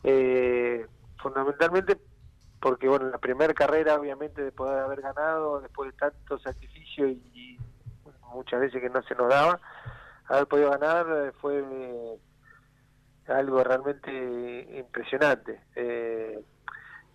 Eh, 0.02 0.86
fundamentalmente 1.22 1.96
porque, 2.60 2.88
bueno, 2.88 3.08
la 3.08 3.18
primera 3.18 3.54
carrera, 3.54 3.94
obviamente, 3.94 4.42
de 4.42 4.50
poder 4.50 4.80
haber 4.80 5.00
ganado, 5.00 5.60
después 5.60 5.92
de 5.92 5.96
tanto 5.96 6.38
sacrificio 6.40 7.08
y, 7.08 7.22
y 7.32 7.58
muchas 8.34 8.60
veces 8.60 8.80
que 8.80 8.90
no 8.90 9.00
se 9.02 9.14
nos 9.14 9.28
daba, 9.28 9.60
haber 10.26 10.46
podido 10.46 10.70
ganar 10.70 11.06
eh, 11.08 11.32
fue 11.40 11.64
eh, 11.64 12.18
algo 13.28 13.62
realmente 13.62 14.76
impresionante. 14.76 15.60
Eh, 15.76 16.42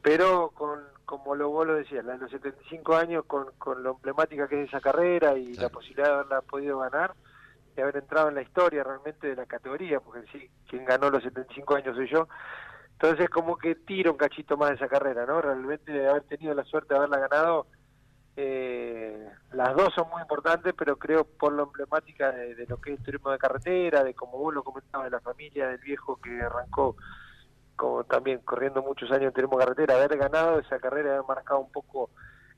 pero 0.02 0.50
con 0.52 0.94
como 1.06 1.36
lo, 1.36 1.50
vos 1.50 1.68
lo 1.68 1.76
decías, 1.76 2.04
la 2.06 2.14
de 2.14 2.20
los 2.20 2.32
75 2.32 2.96
años, 2.96 3.26
con, 3.26 3.52
con 3.58 3.84
lo 3.84 3.92
emblemática 3.92 4.48
que 4.48 4.64
es 4.64 4.70
esa 4.70 4.80
carrera 4.80 5.38
y 5.38 5.54
la 5.56 5.70
posibilidad 5.70 6.08
de 6.08 6.14
haberla 6.14 6.42
podido 6.42 6.80
ganar, 6.80 7.14
de 7.76 7.82
haber 7.82 7.98
entrado 7.98 8.30
en 8.30 8.36
la 8.36 8.42
historia 8.42 8.84
realmente 8.84 9.28
de 9.28 9.36
la 9.36 9.46
categoría, 9.46 10.00
porque 10.00 10.26
sí, 10.32 10.50
quien 10.70 10.86
ganó 10.86 11.10
los 11.10 11.24
75 11.24 11.76
años 11.76 11.96
soy 11.96 12.10
yo. 12.10 12.28
Entonces 12.94 13.30
como 13.30 13.58
que 13.58 13.76
tiro 13.76 14.12
un 14.12 14.18
cachito 14.18 14.56
más 14.56 14.70
de 14.70 14.76
esa 14.76 14.88
carrera, 14.88 15.26
¿no? 15.26 15.42
Realmente 15.42 15.92
de 15.92 16.08
haber 16.08 16.24
tenido 16.24 16.54
la 16.54 16.64
suerte 16.64 16.94
de 16.94 17.00
haberla 17.00 17.20
ganado, 17.20 17.68
eh, 18.36 19.30
las 19.52 19.76
dos 19.76 19.94
son 19.94 20.10
muy 20.10 20.22
importantes, 20.22 20.74
pero 20.78 20.98
creo 20.98 21.24
por 21.24 21.54
lo 21.54 21.64
emblemática 21.64 22.32
de, 22.32 22.66
lo 22.68 22.78
que 22.82 22.94
es 22.94 23.00
el 23.00 23.06
turismo 23.06 23.32
de 23.32 23.38
carretera, 23.38 24.04
de 24.04 24.14
como 24.14 24.38
vos 24.38 24.54
lo 24.54 24.64
comentabas, 24.64 25.06
de 25.06 25.12
la 25.12 25.20
familia 25.20 25.68
del 25.68 25.78
viejo 25.80 26.18
que 26.18 26.42
arrancó 26.42 26.96
como 27.76 28.04
también 28.04 28.40
corriendo 28.40 28.82
muchos 28.84 29.10
años 29.12 29.26
en 29.26 29.34
turismo 29.34 29.58
de 29.58 29.66
carretera, 29.66 29.96
haber 29.96 30.18
ganado 30.18 30.60
esa 30.60 30.80
carrera, 30.80 31.14
haber 31.14 31.28
marcado 31.28 31.60
un 31.60 31.72
poco 31.72 32.10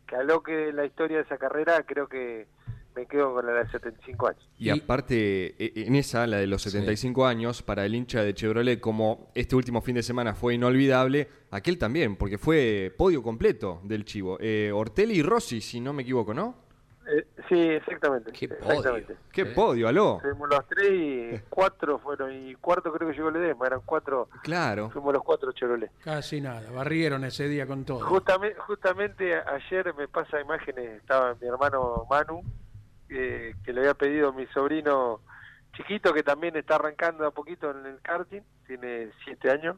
que 0.05 0.15
a 0.15 0.23
lo 0.23 0.43
que 0.43 0.71
la 0.71 0.85
historia 0.85 1.17
de 1.17 1.23
esa 1.23 1.37
carrera, 1.37 1.83
creo 1.83 2.07
que 2.07 2.47
me 2.95 3.05
quedo 3.05 3.33
con 3.33 3.45
la 3.45 3.53
de 3.63 3.69
75 3.69 4.27
años. 4.27 4.49
Y, 4.57 4.67
Y- 4.67 4.69
aparte, 4.69 5.55
e- 5.63 5.85
en 5.87 5.95
esa, 5.95 6.25
la 6.27 6.37
de 6.37 6.47
los 6.47 6.61
75 6.61 7.25
años, 7.25 7.61
para 7.61 7.85
el 7.85 7.93
hincha 7.95 8.23
de 8.23 8.33
Chevrolet, 8.33 8.79
como 8.79 9.31
este 9.35 9.55
último 9.55 9.81
fin 9.81 9.95
de 9.95 10.03
semana 10.03 10.33
fue 10.35 10.53
inolvidable, 10.55 11.27
aquel 11.51 11.77
también, 11.77 12.15
porque 12.15 12.37
fue 12.37 12.93
podio 12.97 13.21
completo 13.21 13.81
del 13.83 14.05
Chivo. 14.05 14.37
Eh, 14.39 14.71
Ortelli 14.73 15.15
y 15.15 15.21
Rossi, 15.23 15.61
si 15.61 15.79
no 15.79 15.93
me 15.93 16.03
equivoco, 16.03 16.33
¿no? 16.33 16.63
Eh, 17.07 17.23
sí, 17.47 17.59
exactamente. 17.59 18.31
Qué 18.31 18.47
podio. 18.47 18.71
exactamente. 18.79 19.15
¡Qué 19.31 19.41
Eh. 19.41 19.45
podio, 19.45 19.87
aló! 19.87 20.17
Fuimos 20.21 20.49
los 20.49 20.67
tres 20.67 20.89
y 20.91 21.39
cuatro 21.49 21.99
fueron, 21.99 22.33
y 22.33 22.55
cuarto 22.55 22.91
creo 22.91 23.07
que 23.11 23.15
llegó 23.15 23.29
Ledesma, 23.29 23.67
eran 23.67 23.81
cuatro, 23.85 24.27
Claro. 24.41 24.89
fuimos 24.89 25.13
los 25.13 25.21
cuatro 25.23 25.51
Chevrolet. 25.51 25.91
Casi 26.03 26.41
nada, 26.41 26.71
barrieron 26.71 27.23
ese 27.23 27.47
día 27.47 27.67
con 27.67 27.85
todo. 27.85 27.99
Justamente, 27.99 28.57
justamente 28.59 29.35
ayer 29.35 29.93
me 29.93 30.07
pasa 30.07 30.41
imágenes, 30.41 30.99
estaba 30.99 31.35
mi 31.39 31.47
hermano 31.47 32.07
Manu, 32.09 32.41
eh, 33.09 33.53
que 33.63 33.73
le 33.73 33.81
había 33.81 33.93
pedido 33.93 34.33
mi 34.33 34.45
sobrino 34.47 35.21
chiquito, 35.75 36.13
que 36.13 36.23
también 36.23 36.55
está 36.55 36.75
arrancando 36.75 37.25
a 37.25 37.31
poquito 37.31 37.71
en 37.71 37.85
el 37.85 38.01
karting, 38.01 38.41
tiene 38.65 39.09
siete 39.23 39.51
años, 39.51 39.77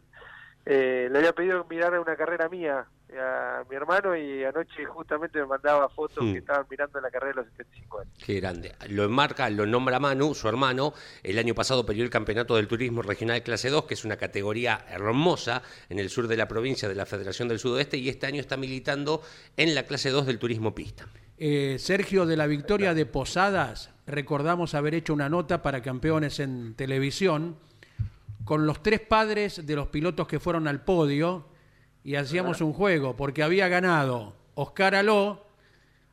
eh, 0.66 1.08
le 1.12 1.18
había 1.18 1.34
pedido 1.34 1.66
mirar 1.70 1.98
una 2.00 2.16
carrera 2.16 2.50
mía 2.50 2.86
a 3.18 3.64
mi 3.70 3.76
hermano 3.78 4.18
y 4.18 4.44
anoche 4.44 4.84
justamente 4.84 5.40
me 5.40 5.46
mandaba 5.46 5.88
fotos 5.88 6.22
Mm. 6.26 6.34
que 6.34 6.40
estaban 6.40 6.66
mirando 6.70 7.00
la 7.00 7.10
carrera 7.10 7.36
de 7.36 7.36
los 7.44 7.52
75 7.52 8.00
años. 8.02 8.14
Qué 8.24 8.34
grande. 8.42 8.76
Lo 8.90 9.06
enmarca, 9.06 9.50
lo 9.50 9.66
nombra 9.66 9.98
Manu, 9.98 10.36
su 10.36 10.50
hermano. 10.50 10.94
El 11.24 11.40
año 11.40 11.56
pasado 11.56 11.86
perdió 11.86 12.04
el 12.04 12.10
campeonato 12.10 12.58
del 12.58 12.68
turismo 12.68 13.02
regional 13.02 13.42
clase 13.44 13.70
2, 13.70 13.86
que 13.86 13.94
es 13.94 14.04
una 14.04 14.18
categoría 14.18 14.86
hermosa 14.90 15.64
en 15.88 16.00
el 16.00 16.10
sur 16.10 16.28
de 16.28 16.36
la 16.36 16.50
provincia 16.50 16.90
de 16.90 16.96
la 16.96 17.06
Federación 17.06 17.48
del 17.48 17.60
Sudoeste, 17.60 17.96
y 17.96 18.10
este 18.10 18.26
año 18.28 18.42
está 18.42 18.58
militando 18.58 19.22
en 19.56 19.74
la 19.74 19.84
clase 19.84 20.10
2 20.10 20.26
del 20.26 20.38
turismo 20.38 20.76
pista. 20.76 21.08
Eh, 21.40 21.78
Sergio, 21.78 22.26
de 22.26 22.36
la 22.36 22.48
victoria 22.48 22.96
de 22.96 23.06
Posadas, 23.06 23.92
recordamos 24.08 24.74
haber 24.74 24.96
hecho 24.96 25.14
una 25.14 25.30
nota 25.30 25.62
para 25.62 25.84
campeones 25.84 26.40
en 26.40 26.74
televisión 26.74 27.58
con 28.44 28.66
los 28.66 28.82
tres 28.82 29.02
padres 29.02 29.68
de 29.68 29.76
los 29.76 29.90
pilotos 29.90 30.28
que 30.28 30.40
fueron 30.40 30.68
al 30.68 30.82
podio 30.82 31.46
y 32.04 32.16
hacíamos 32.16 32.62
un 32.62 32.74
juego, 32.74 33.16
porque 33.16 33.44
había 33.44 33.68
ganado 33.68 34.34
Oscar 34.56 34.96
Aló, 34.96 35.46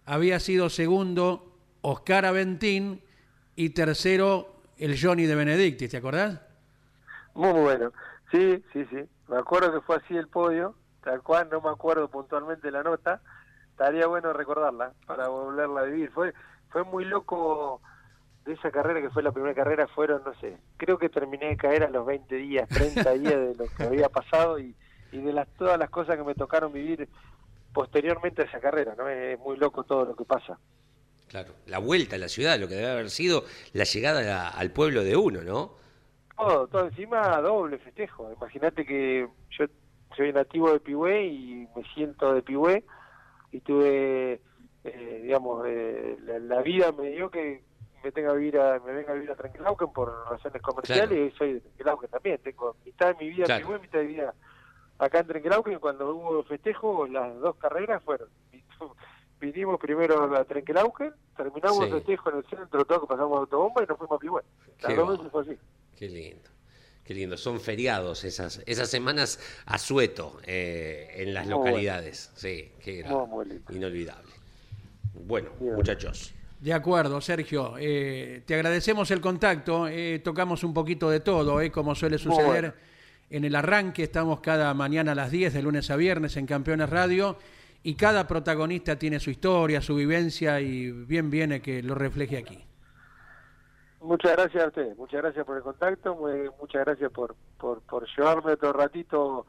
había 0.05 0.41
sido 0.41 0.68
segundo 0.68 1.57
Oscar 1.81 2.27
Aventín 2.27 3.01
y 3.57 3.70
tercero 3.70 4.57
el 4.77 5.01
Johnny 5.01 5.25
de 5.25 5.37
Benedictis, 5.37 5.91
¿te 5.91 5.97
acordás? 5.97 6.41
Muy 7.35 7.53
bueno. 7.53 7.93
Sí, 8.31 8.62
sí, 8.72 8.85
sí. 8.91 8.99
Me 9.29 9.39
acuerdo 9.39 9.72
que 9.72 9.81
fue 9.81 9.97
así 9.97 10.16
el 10.16 10.29
podio, 10.29 10.75
tal 11.03 11.22
cual, 11.22 11.49
no 11.51 11.62
me 11.62 11.70
acuerdo 11.70 12.09
puntualmente 12.09 12.70
la 12.70 12.83
nota. 12.83 13.22
Estaría 13.75 14.07
bueno 14.07 14.33
recordarla 14.33 14.93
para 15.07 15.29
volverla 15.29 15.81
a 15.81 15.85
vivir. 15.85 16.11
Fue 16.11 16.33
fue 16.75 16.83
muy 16.83 17.05
loco 17.05 17.81
de 18.45 18.55
esa 18.55 18.72
carrera 18.72 19.01
que 19.01 19.09
fue 19.09 19.22
la 19.22 19.31
primera 19.31 19.55
carrera, 19.55 19.87
fueron, 19.87 20.22
no 20.25 20.35
sé, 20.41 20.59
creo 20.77 20.99
que 20.99 21.09
terminé 21.09 21.47
de 21.47 21.57
caer 21.57 21.85
a 21.85 21.89
los 21.89 22.05
20 22.05 22.35
días, 22.35 22.68
30 22.68 23.12
días 23.12 23.33
de 23.33 23.55
lo 23.55 23.66
que 23.68 23.85
había 23.85 24.09
pasado 24.09 24.59
y, 24.59 24.75
y 25.12 25.18
de 25.18 25.33
las 25.33 25.47
todas 25.57 25.79
las 25.79 25.89
cosas 25.89 26.16
que 26.16 26.25
me 26.25 26.35
tocaron 26.35 26.72
vivir 26.72 27.09
posteriormente 27.72 28.43
a 28.43 28.47
esa 28.47 28.59
carrera, 28.59 28.97
¿no? 28.99 29.09
Es 29.09 29.39
muy 29.39 29.57
loco 29.57 29.85
todo 29.85 30.05
lo 30.05 30.16
que 30.16 30.25
pasa. 30.25 30.59
Claro. 31.29 31.53
La 31.66 31.79
vuelta 31.79 32.16
a 32.16 32.18
la 32.18 32.29
ciudad, 32.29 32.59
lo 32.59 32.66
que 32.66 32.75
debe 32.75 32.91
haber 32.91 33.11
sido 33.11 33.45
la 33.72 33.85
llegada 33.85 34.49
al 34.49 34.72
pueblo 34.72 35.05
de 35.05 35.16
uno, 35.16 35.43
¿no? 35.43 35.77
Todo, 36.37 36.66
todo 36.66 36.87
encima 36.87 37.41
doble 37.41 37.79
festejo. 37.79 38.33
Imagínate 38.33 38.85
que 38.85 39.29
yo 39.51 39.64
soy 40.16 40.33
nativo 40.33 40.72
de 40.72 40.81
Pihue 40.81 41.25
y 41.25 41.68
me 41.77 41.85
siento 41.95 42.35
de 42.35 42.43
Pihue 42.43 42.85
y 43.55 43.61
tuve, 43.61 44.41
eh, 44.85 45.21
digamos, 45.23 45.65
eh, 45.67 46.17
la, 46.25 46.39
la 46.41 46.63
vida 46.63 46.91
me 46.93 47.11
dio 47.11 47.31
que 47.31 47.63
me 48.03 48.13
tenga 48.13 48.33
que 48.33 48.39
vivir 48.39 48.59
a, 48.59 48.81
me 48.81 48.93
venga 48.93 49.13
a 49.13 49.15
vivir 49.15 49.31
a 49.31 49.37
Trenquelauquen 49.37 49.93
por 49.93 50.13
razones 50.29 50.61
comerciales 50.61 51.09
Claro. 51.09 51.25
y 51.27 51.31
soy 51.39 51.53
de 51.55 51.61
Trenquelauquen 51.61 52.11
también. 52.11 52.39
Tengo 52.43 52.77
mitad 52.85 53.15
de 53.17 53.25
mi 53.25 53.31
vida 53.31 53.45
Claro. 53.47 53.77
en 53.77 53.81
mitad 53.83 53.99
de 54.01 54.05
mi 54.07 54.13
vida 54.15 54.35
acá 54.99 55.21
en 55.21 55.27
Trenquelauquen 55.27 55.73
y 55.75 55.77
cuando 55.77 56.15
hubo 56.15 56.43
festejo 56.45 57.07
las 57.07 57.39
dos 57.41 57.57
carreras 57.57 58.03
fueron. 58.03 58.29
Vinimos 59.41 59.79
primero 59.81 60.35
a 60.37 60.45
Trenquelauquen, 60.45 61.13
terminamos 61.37 61.79
Sí. 61.79 61.85
el 61.85 61.91
festejo 61.93 62.31
en 62.31 62.37
el 62.39 62.45
centro, 62.47 62.85
todo 62.85 63.07
pasamos 63.07 63.39
autobomba 63.39 63.83
y 63.83 63.87
nos 63.87 63.99
fuimos 63.99 64.17
a 64.17 64.19
Pihue. 64.21 64.43
Las 64.83 64.87
Qué 64.93 64.95
dos 64.97 65.09
veces 65.17 65.33
fue 65.33 65.43
así. 65.43 65.59
Qué 65.97 66.09
lindo. 66.09 66.51
Qué 67.05 67.15
lindo. 67.15 67.37
Son 67.37 67.61
feriados 67.61 68.25
esas, 68.25 68.63
esas 68.67 68.89
semanas 68.89 69.39
a 69.67 69.79
sueto 69.79 70.41
eh, 70.47 71.11
en 71.17 71.35
las 71.35 71.45
Muy 71.45 71.53
bueno. 71.55 71.67
localidades. 71.71 72.31
Sí, 72.35 72.71
qué 72.83 73.03
lindo. 73.03 73.29
Inolvidable. 73.71 74.33
Bueno, 75.13 75.51
Bien. 75.61 75.75
muchachos. 75.75 76.33
De 76.61 76.73
acuerdo, 76.73 77.21
Sergio. 77.21 77.75
Eh, 77.79 78.43
te 78.47 78.55
agradecemos 78.55 79.11
el 79.11 79.21
contacto. 79.21 79.87
eh, 79.87 80.21
tocamos 80.25 80.65
un 80.65 80.73
poquito 80.73 81.11
de 81.11 81.21
todo, 81.21 81.61
eh, 81.61 81.71
como 81.71 81.95
suele 81.95 82.17
suceder 82.17 82.47
bueno. 82.47 82.73
en 83.29 83.45
el 83.45 83.55
arranque. 83.55 84.03
Estamos 84.05 84.41
cada 84.41 84.73
mañana 84.73 85.13
a 85.13 85.15
las 85.15 85.31
10, 85.31 85.53
de 85.53 85.61
lunes 85.63 85.91
a 85.91 85.97
viernes, 85.97 86.37
en 86.39 86.47
Campeones 86.47 86.89
Radio. 86.89 87.37
Y 87.83 87.97
cada 87.97 88.27
protagonista 88.27 88.99
tiene 88.99 89.21
su 89.21 89.31
historia, 89.31 89.83
su 89.83 89.95
vivencia, 89.95 90.59
y 90.63 90.91
bien 90.91 91.29
viene 91.29 91.61
que 91.61 91.83
lo 91.83 91.95
refleje 91.95 92.39
aquí. 92.39 92.65
Muchas 94.05 94.33
gracias 94.33 94.63
a 94.65 94.67
ustedes, 94.69 94.97
muchas 94.99 95.23
gracias 95.23 95.47
por 95.47 95.57
el 95.57 95.63
contacto, 95.63 96.15
muy- 96.15 96.51
muchas 96.61 96.85
gracias 96.85 97.11
por, 97.11 97.35
por, 97.59 97.81
por 97.83 98.07
llevarme 98.17 98.53
otro 98.53 98.73
ratito 98.73 99.47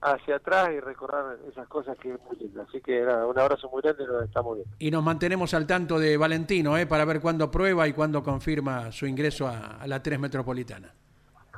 hacia 0.00 0.36
atrás 0.36 0.70
y 0.76 0.80
recorrer 0.80 1.38
esas 1.50 1.66
cosas 1.68 1.96
que 1.98 2.12
es 2.14 2.20
muy 2.28 2.36
lindo. 2.36 2.62
Así 2.62 2.80
que 2.80 3.00
nada, 3.02 3.26
un 3.26 3.38
abrazo 3.38 3.68
muy 3.70 3.82
grande 3.82 4.02
y 4.04 4.06
nos 4.06 4.24
estamos 4.24 4.56
viendo. 4.56 4.74
Y 4.78 4.90
nos 4.90 5.02
mantenemos 5.04 5.54
al 5.54 5.66
tanto 5.66 5.98
de 6.00 6.16
Valentino, 6.16 6.76
eh, 6.76 6.86
para 6.86 7.04
ver 7.04 7.20
cuándo 7.20 7.50
prueba 7.50 7.86
y 7.88 7.92
cuándo 7.92 8.22
confirma 8.22 8.90
su 8.92 9.06
ingreso 9.06 9.46
a, 9.46 9.76
a 9.80 9.86
la 9.86 10.02
3 10.02 10.18
Metropolitana. 10.18 10.92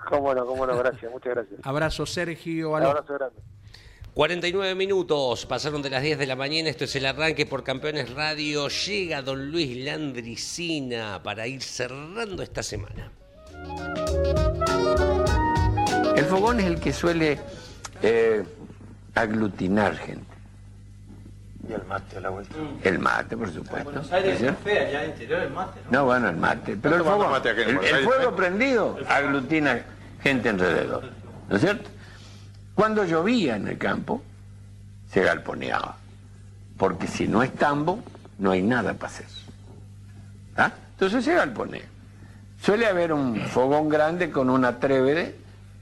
Cómo 0.09 0.35
no, 0.35 0.47
cómo 0.47 0.67
no, 0.67 0.77
gracias, 0.79 1.11
muchas 1.11 1.35
gracias. 1.35 1.61
Abrazo, 1.65 2.07
Sergio. 2.07 2.71
Un 2.71 2.77
Aló. 2.77 2.91
abrazo 2.91 3.15
grande. 3.15 3.41
49 4.19 4.75
minutos, 4.75 5.47
pasaron 5.47 5.81
de 5.81 5.91
las 5.91 6.03
10 6.03 6.19
de 6.19 6.27
la 6.27 6.35
mañana, 6.35 6.69
esto 6.69 6.83
es 6.87 6.97
el 6.97 7.07
arranque 7.07 7.47
por 7.47 7.63
Campeones 7.63 8.13
Radio, 8.13 8.67
llega 8.67 9.23
don 9.23 9.53
Luis 9.53 9.77
Landricina 9.85 11.23
para 11.23 11.47
ir 11.47 11.63
cerrando 11.63 12.43
esta 12.43 12.65
semana. 12.65 13.13
El 16.17 16.25
fogón 16.25 16.59
es 16.59 16.67
el 16.67 16.81
que 16.81 16.93
suele 16.93 17.39
eh, 18.03 18.43
aglutinar 19.15 19.97
gente. 19.99 20.27
Y 21.69 21.75
el 21.75 21.85
mate 21.85 22.17
a 22.17 22.21
la 22.21 22.31
vuelta. 22.31 22.57
El 22.83 22.99
mate, 22.99 23.37
por 23.37 23.53
supuesto. 23.53 23.85
Buenos 23.85 24.11
Aires 24.11 24.41
¿no 24.41 24.51
es 24.51 24.59
fea, 24.65 24.89
allá 24.89 25.07
interior 25.07 25.43
el 25.43 25.51
mate, 25.51 25.81
¿no? 25.85 25.91
No, 25.93 26.05
bueno, 26.07 26.29
el 26.29 26.37
mate. 26.37 26.77
Pero 26.77 26.97
el, 26.97 27.61
en 27.61 27.79
el, 27.79 27.85
el 27.85 28.05
fuego 28.05 28.35
prendido 28.35 28.99
aglutina 29.09 29.81
gente 30.21 30.49
alrededor. 30.49 31.05
¿No 31.49 31.55
es 31.55 31.63
cierto? 31.63 31.89
Cuando 32.79 33.05
llovía 33.05 33.57
en 33.57 33.67
el 33.67 33.77
campo, 33.77 34.23
se 35.11 35.25
galponeaba. 35.25 35.97
Porque 36.77 37.09
si 37.09 37.27
no 37.27 37.43
es 37.43 37.53
tambo, 37.55 38.05
no 38.39 38.53
hay 38.53 38.63
nada 38.63 38.95
para 38.95 39.13
hacer. 39.13 39.27
¿Ah? 40.57 40.71
Entonces 40.93 41.25
se 41.25 41.35
galponea. 41.35 41.83
Suele 42.63 42.87
haber 42.87 43.13
un 43.13 43.35
fogón 43.47 43.89
grande 43.89 44.31
con 44.31 44.49
una 44.49 44.79
trébede, 44.79 45.35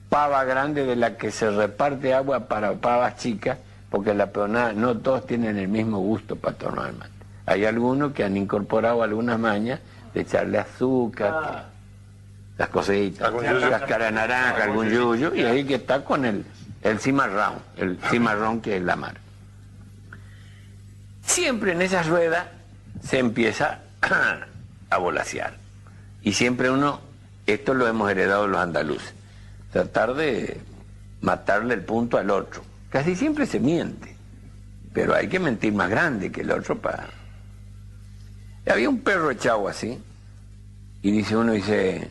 pava 0.09 0.43
grande 0.45 0.87
de 0.87 0.97
la 0.97 1.19
que 1.19 1.31
se 1.31 1.51
reparte 1.51 2.15
agua 2.15 2.49
para 2.49 2.73
pavas 2.73 3.17
chicas, 3.17 3.59
porque 3.91 4.15
la 4.15 4.29
peonada 4.29 4.73
no 4.73 4.97
todos 4.97 5.27
tienen 5.27 5.59
el 5.59 5.69
mismo 5.69 5.99
gusto 5.99 6.37
para 6.37 6.57
tomar 6.57 6.95
mate. 6.95 7.11
Hay 7.45 7.67
algunos 7.67 8.13
que 8.13 8.25
han 8.25 8.39
incorporado 8.39 9.03
algunas 9.03 9.39
mañas 9.39 9.81
de 10.15 10.23
echarle 10.23 10.61
azúcar, 10.61 11.67
las 12.57 12.69
cositas, 12.71 13.31
cáscara 13.69 14.07
de 14.07 14.13
naranja, 14.13 14.65
algún 14.65 14.89
yuyo, 14.89 15.35
y 15.35 15.43
ahí 15.43 15.63
que 15.67 15.75
está 15.75 16.03
con 16.03 16.25
el, 16.25 16.47
el 16.91 17.01
cimarrón, 17.01 17.55
el 17.77 17.99
cimarrón 18.11 18.61
que 18.61 18.77
es 18.77 18.83
la 18.83 18.97
mar. 18.97 19.17
Siempre 21.23 21.73
en 21.73 21.83
esa 21.83 22.03
rueda 22.05 22.53
se 23.03 23.19
empieza 23.19 23.81
a 24.91 24.99
volasear. 24.99 25.55
Y 26.23 26.33
siempre 26.33 26.71
uno, 26.71 27.01
esto 27.47 27.75
lo 27.75 27.89
hemos 27.89 28.11
heredado 28.11 28.47
los 28.47 28.61
andaluces, 28.61 29.15
tratar 29.73 30.15
de 30.15 30.61
matarle 31.21 31.75
el 31.75 31.83
punto 31.83 32.19
al 32.19 32.31
otro. 32.31 32.63
Casi 32.89 33.17
siempre 33.17 33.47
se 33.47 33.59
miente, 33.59 34.15
pero 34.93 35.15
hay 35.15 35.29
que 35.29 35.41
mentir 35.41 35.73
más 35.73 35.91
grande 35.91 36.31
que 36.31 36.43
el 36.43 36.51
otro 36.53 36.79
para... 36.79 37.09
Había 38.69 38.89
un 38.89 39.01
perro 39.01 39.31
echado 39.31 39.69
así, 39.69 40.01
y 41.03 41.11
dice 41.11 41.37
uno, 41.37 41.53
dice, 41.53 42.11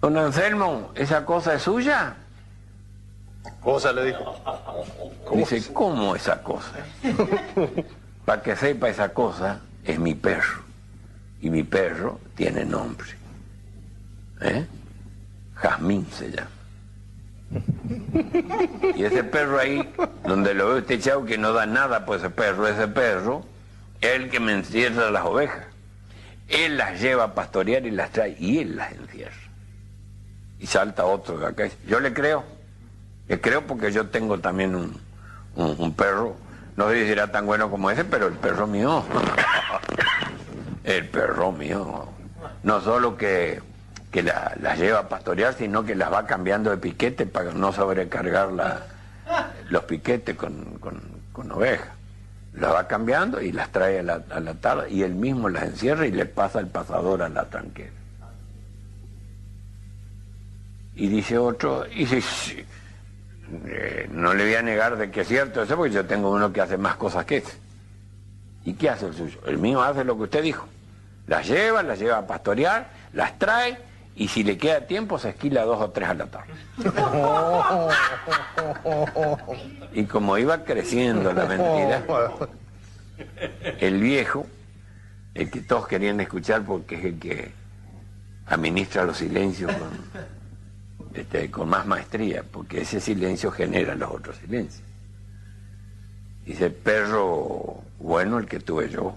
don 0.00 0.16
Anselmo, 0.16 0.92
¿esa 0.94 1.26
cosa 1.26 1.54
es 1.54 1.62
suya? 1.62 2.16
Cosa 3.62 3.92
le 3.92 4.06
dijo. 4.06 4.34
Dice, 5.34 5.72
¿cómo 5.72 6.16
esa 6.16 6.42
cosa? 6.42 6.72
Para 8.24 8.42
que 8.42 8.56
sepa 8.56 8.88
esa 8.88 9.10
cosa, 9.10 9.60
es 9.84 9.98
mi 9.98 10.14
perro. 10.14 10.62
Y 11.40 11.50
mi 11.50 11.62
perro 11.62 12.20
tiene 12.34 12.64
nombre. 12.64 13.08
¿Eh? 14.40 14.66
Jazmín 15.54 16.06
se 16.10 16.30
llama. 16.30 16.50
Y 18.96 19.04
ese 19.04 19.24
perro 19.24 19.58
ahí, 19.58 19.92
donde 20.26 20.54
lo 20.54 20.68
veo 20.68 20.78
este 20.78 20.98
chavo 20.98 21.24
que 21.24 21.38
no 21.38 21.52
da 21.52 21.66
nada 21.66 22.04
por 22.04 22.18
ese 22.18 22.30
perro, 22.30 22.66
ese 22.66 22.88
perro, 22.88 23.44
es 24.00 24.10
el 24.10 24.30
que 24.30 24.40
me 24.40 24.52
encierra 24.52 25.10
las 25.10 25.24
ovejas. 25.24 25.66
Él 26.48 26.76
las 26.76 27.00
lleva 27.00 27.24
a 27.24 27.34
pastorear 27.34 27.86
y 27.86 27.90
las 27.90 28.10
trae, 28.10 28.36
y 28.38 28.58
él 28.58 28.76
las 28.76 28.92
encierra. 28.92 29.36
Y 30.58 30.66
salta 30.66 31.04
otro 31.04 31.38
de 31.38 31.46
acá. 31.46 31.68
Yo 31.86 32.00
le 32.00 32.12
creo. 32.12 32.44
Creo 33.40 33.66
porque 33.66 33.90
yo 33.92 34.08
tengo 34.08 34.38
también 34.40 34.74
un, 34.74 35.00
un- 35.56 35.94
perro. 35.94 36.36
No 36.76 36.88
sé 36.90 37.02
si 37.02 37.06
será 37.08 37.30
tan 37.32 37.46
bueno 37.46 37.70
como 37.70 37.90
ese, 37.90 38.04
pero 38.04 38.26
el 38.26 38.34
perro 38.34 38.66
mío. 38.66 39.04
el 40.84 41.08
perro 41.08 41.52
mío. 41.52 42.08
No 42.62 42.80
solo 42.80 43.16
que, 43.16 43.60
que 44.10 44.22
la- 44.22 44.54
las 44.60 44.78
lleva 44.78 45.00
a 45.00 45.08
pastorear, 45.08 45.54
sino 45.54 45.84
que 45.84 45.94
las 45.94 46.12
va 46.12 46.26
cambiando 46.26 46.70
de 46.70 46.76
piquete 46.76 47.26
para 47.26 47.52
no 47.52 47.72
sobrecargar 47.72 48.52
la- 48.52 48.80
los 49.70 49.84
piquetes 49.84 50.36
con, 50.36 50.76
con, 50.78 51.00
con 51.32 51.50
ovejas. 51.52 51.88
Las 52.54 52.74
va 52.74 52.86
cambiando 52.86 53.40
y 53.40 53.50
las 53.50 53.70
trae 53.72 54.00
a 54.00 54.02
la, 54.02 54.22
a 54.30 54.40
la 54.40 54.54
tarde 54.54 54.90
y 54.90 55.02
él 55.04 55.14
mismo 55.14 55.48
las 55.48 55.62
encierra 55.62 56.06
y 56.06 56.12
le 56.12 56.26
pasa 56.26 56.60
el 56.60 56.66
pasador 56.66 57.22
a 57.22 57.30
la 57.30 57.46
tranquera. 57.46 57.92
Y 60.94 61.08
dice 61.08 61.38
otro, 61.38 61.86
y 61.90 62.04
dice, 62.04 62.20
"Sí, 62.20 62.64
eh, 63.66 64.08
no 64.10 64.34
le 64.34 64.44
voy 64.44 64.54
a 64.54 64.62
negar 64.62 64.96
de 64.96 65.10
que 65.10 65.22
es 65.22 65.28
cierto 65.28 65.62
eso, 65.62 65.76
porque 65.76 65.92
yo 65.92 66.06
tengo 66.06 66.30
uno 66.30 66.52
que 66.52 66.60
hace 66.60 66.78
más 66.78 66.96
cosas 66.96 67.24
que 67.24 67.38
ese. 67.38 67.56
¿Y 68.64 68.74
qué 68.74 68.90
hace 68.90 69.06
el 69.06 69.14
suyo? 69.14 69.40
El 69.46 69.58
mío 69.58 69.82
hace 69.82 70.04
lo 70.04 70.16
que 70.16 70.24
usted 70.24 70.42
dijo. 70.42 70.66
Las 71.26 71.48
lleva, 71.48 71.82
las 71.82 71.98
lleva 71.98 72.18
a 72.18 72.26
pastorear, 72.26 72.90
las 73.12 73.38
trae, 73.38 73.78
y 74.14 74.28
si 74.28 74.44
le 74.44 74.58
queda 74.58 74.86
tiempo 74.86 75.18
se 75.18 75.30
esquila 75.30 75.64
dos 75.64 75.80
o 75.80 75.90
tres 75.90 76.08
a 76.08 76.14
la 76.14 76.26
tarde. 76.26 76.52
Y 79.94 80.04
como 80.04 80.38
iba 80.38 80.64
creciendo 80.64 81.34
la 81.34 81.44
mentira, 81.44 82.02
el 83.78 84.00
viejo, 84.00 84.46
el 85.34 85.50
que 85.50 85.60
todos 85.60 85.86
querían 85.86 86.18
escuchar 86.20 86.62
porque 86.62 86.96
es 86.96 87.04
el 87.04 87.18
que 87.18 87.52
administra 88.46 89.04
los 89.04 89.18
silencios 89.18 89.70
con, 89.72 89.90
este, 91.14 91.50
con 91.50 91.68
más 91.68 91.86
maestría, 91.86 92.42
porque 92.50 92.80
ese 92.82 93.00
silencio 93.00 93.50
genera 93.50 93.94
los 93.94 94.10
otros 94.10 94.36
silencios. 94.36 94.82
Dice, 96.44 96.70
perro 96.70 97.82
bueno 97.98 98.38
el 98.38 98.46
que 98.46 98.60
tuve 98.60 98.88
yo, 98.90 99.16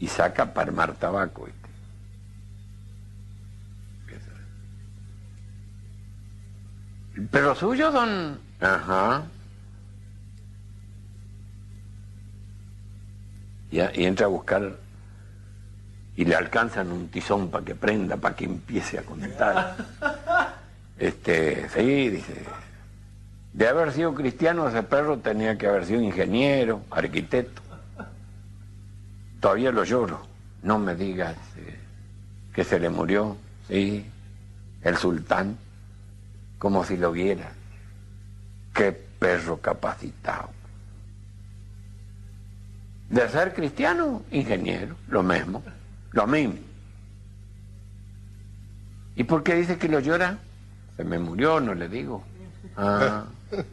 y 0.00 0.08
saca 0.08 0.52
para 0.52 0.68
armar 0.70 0.94
tabaco. 0.94 1.44
¿viste? 1.46 1.60
¿El 7.16 7.26
perro 7.28 7.54
suyo, 7.54 7.90
don? 7.90 8.38
Ajá. 8.60 9.24
Y, 13.70 13.80
a- 13.80 13.92
y 13.94 14.04
entra 14.04 14.26
a 14.26 14.28
buscar 14.28 14.76
y 16.14 16.24
le 16.24 16.34
alcanzan 16.34 16.90
un 16.92 17.08
tizón 17.08 17.50
para 17.50 17.64
que 17.64 17.74
prenda, 17.74 18.16
para 18.16 18.34
que 18.36 18.44
empiece 18.44 18.98
a 18.98 19.02
contar. 19.02 19.76
Este, 20.98 21.68
sí, 21.68 22.08
dice, 22.08 22.34
de 23.52 23.68
haber 23.68 23.92
sido 23.92 24.14
cristiano 24.14 24.68
ese 24.68 24.82
perro 24.82 25.18
tenía 25.18 25.56
que 25.56 25.66
haber 25.66 25.86
sido 25.86 26.00
ingeniero, 26.00 26.82
arquitecto. 26.90 27.62
Todavía 29.40 29.72
lo 29.72 29.84
lloro. 29.84 30.26
No 30.62 30.78
me 30.78 30.94
digas 30.94 31.36
eh, 31.56 31.78
que 32.52 32.64
se 32.64 32.80
le 32.80 32.90
murió, 32.90 33.36
sí, 33.68 34.04
el 34.82 34.96
sultán, 34.96 35.56
como 36.58 36.84
si 36.84 36.96
lo 36.96 37.12
viera. 37.12 37.50
Qué 38.74 38.92
perro 38.92 39.58
capacitado. 39.58 40.50
De 43.08 43.28
ser 43.28 43.54
cristiano, 43.54 44.22
ingeniero, 44.30 44.96
lo 45.08 45.22
mismo, 45.22 45.62
lo 46.12 46.26
mismo. 46.26 46.56
¿Y 49.14 49.24
por 49.24 49.42
qué 49.42 49.54
dice 49.54 49.78
que 49.78 49.88
lo 49.88 50.00
llora? 50.00 50.38
Se 50.96 51.04
me 51.04 51.18
murió, 51.18 51.60
no 51.60 51.74
le 51.74 51.88
digo. 51.88 52.22
Ah. 52.76 53.24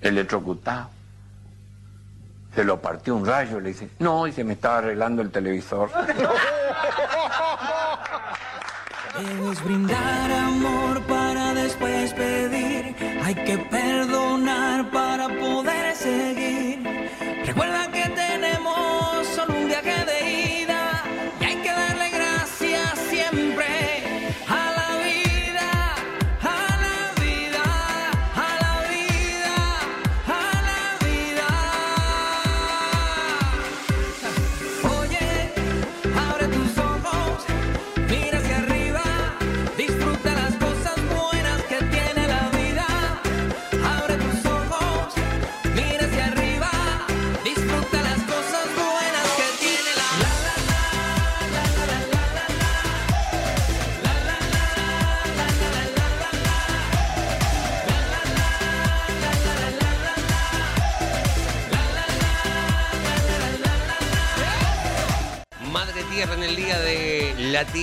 Electrocutado. 0.00 0.90
Se 2.54 2.64
lo 2.64 2.80
partió 2.80 3.14
un 3.16 3.26
rayo, 3.26 3.60
le 3.60 3.68
dice. 3.70 3.90
No, 3.98 4.26
y 4.26 4.32
se 4.32 4.42
me 4.42 4.54
estaba 4.54 4.78
arreglando 4.78 5.20
el 5.20 5.30
televisor. 5.30 5.90
Debes 9.18 9.62
brindar 9.64 10.30
amor 10.30 11.02
para 11.02 11.54
después 11.54 12.12
pedir. 12.14 12.94
Hay 13.22 13.34
que 13.34 13.58
perdonar 13.58 13.95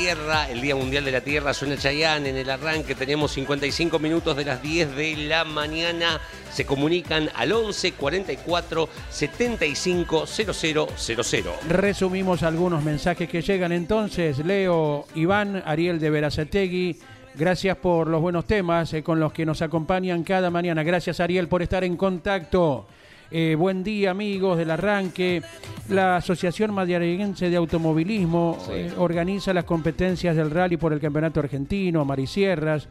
El 0.03 0.59
Día 0.59 0.75
Mundial 0.75 1.05
de 1.05 1.13
la 1.13 1.21
Tierra, 1.21 1.53
suena 1.53 1.77
Chayán 1.77 2.25
en 2.25 2.35
el 2.35 2.49
arranque. 2.49 2.93
Tenemos 2.93 3.31
55 3.31 3.99
minutos 3.99 4.35
de 4.35 4.43
las 4.43 4.61
10 4.61 4.97
de 4.97 5.15
la 5.15 5.45
mañana. 5.45 6.19
Se 6.51 6.65
comunican 6.65 7.29
al 7.33 7.53
11 7.53 7.93
44 7.93 8.89
75 9.09 10.25
0000. 10.27 10.87
Resumimos 11.69 12.43
algunos 12.43 12.83
mensajes 12.83 13.29
que 13.29 13.41
llegan 13.41 13.71
entonces. 13.71 14.39
Leo 14.39 15.05
Iván, 15.15 15.63
Ariel 15.65 16.01
de 16.01 16.09
Verazategui. 16.09 16.99
Gracias 17.35 17.77
por 17.77 18.07
los 18.09 18.21
buenos 18.21 18.45
temas 18.45 18.93
eh, 18.93 19.03
con 19.03 19.21
los 19.21 19.31
que 19.31 19.45
nos 19.45 19.61
acompañan 19.61 20.23
cada 20.23 20.49
mañana. 20.49 20.83
Gracias 20.83 21.21
Ariel 21.21 21.47
por 21.47 21.61
estar 21.61 21.85
en 21.85 21.95
contacto. 21.95 22.87
Eh, 23.35 23.55
buen 23.55 23.83
día 23.83 24.11
amigos 24.11 24.59
del 24.59 24.69
arranque. 24.69 25.41
La 25.89 26.17
Asociación 26.17 26.71
Madriaguense 26.71 27.49
de 27.49 27.55
Automovilismo 27.55 28.59
eh, 28.69 28.93
organiza 28.95 29.55
las 29.55 29.63
competencias 29.63 30.35
del 30.35 30.51
rally 30.51 30.77
por 30.77 30.93
el 30.93 30.99
Campeonato 30.99 31.39
Argentino, 31.39 32.05
Marisierras. 32.05 32.87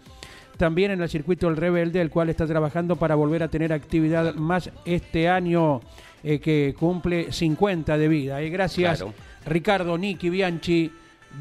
También 0.56 0.90
en 0.90 1.00
el 1.00 1.08
circuito 1.08 1.46
El 1.48 1.56
Rebelde, 1.56 2.00
el 2.00 2.10
cual 2.10 2.28
está 2.28 2.44
trabajando 2.44 2.96
para 2.96 3.14
volver 3.14 3.44
a 3.44 3.48
tener 3.48 3.72
actividad 3.72 4.34
más 4.34 4.68
este 4.84 5.28
año 5.28 5.80
eh, 6.24 6.40
que 6.40 6.74
cumple 6.76 7.30
50 7.30 7.96
de 7.96 8.08
vida. 8.08 8.40
Gracias 8.40 8.98
Claro. 8.98 9.14
Ricardo 9.46 9.96
Niki 9.96 10.28
Bianchi 10.28 10.90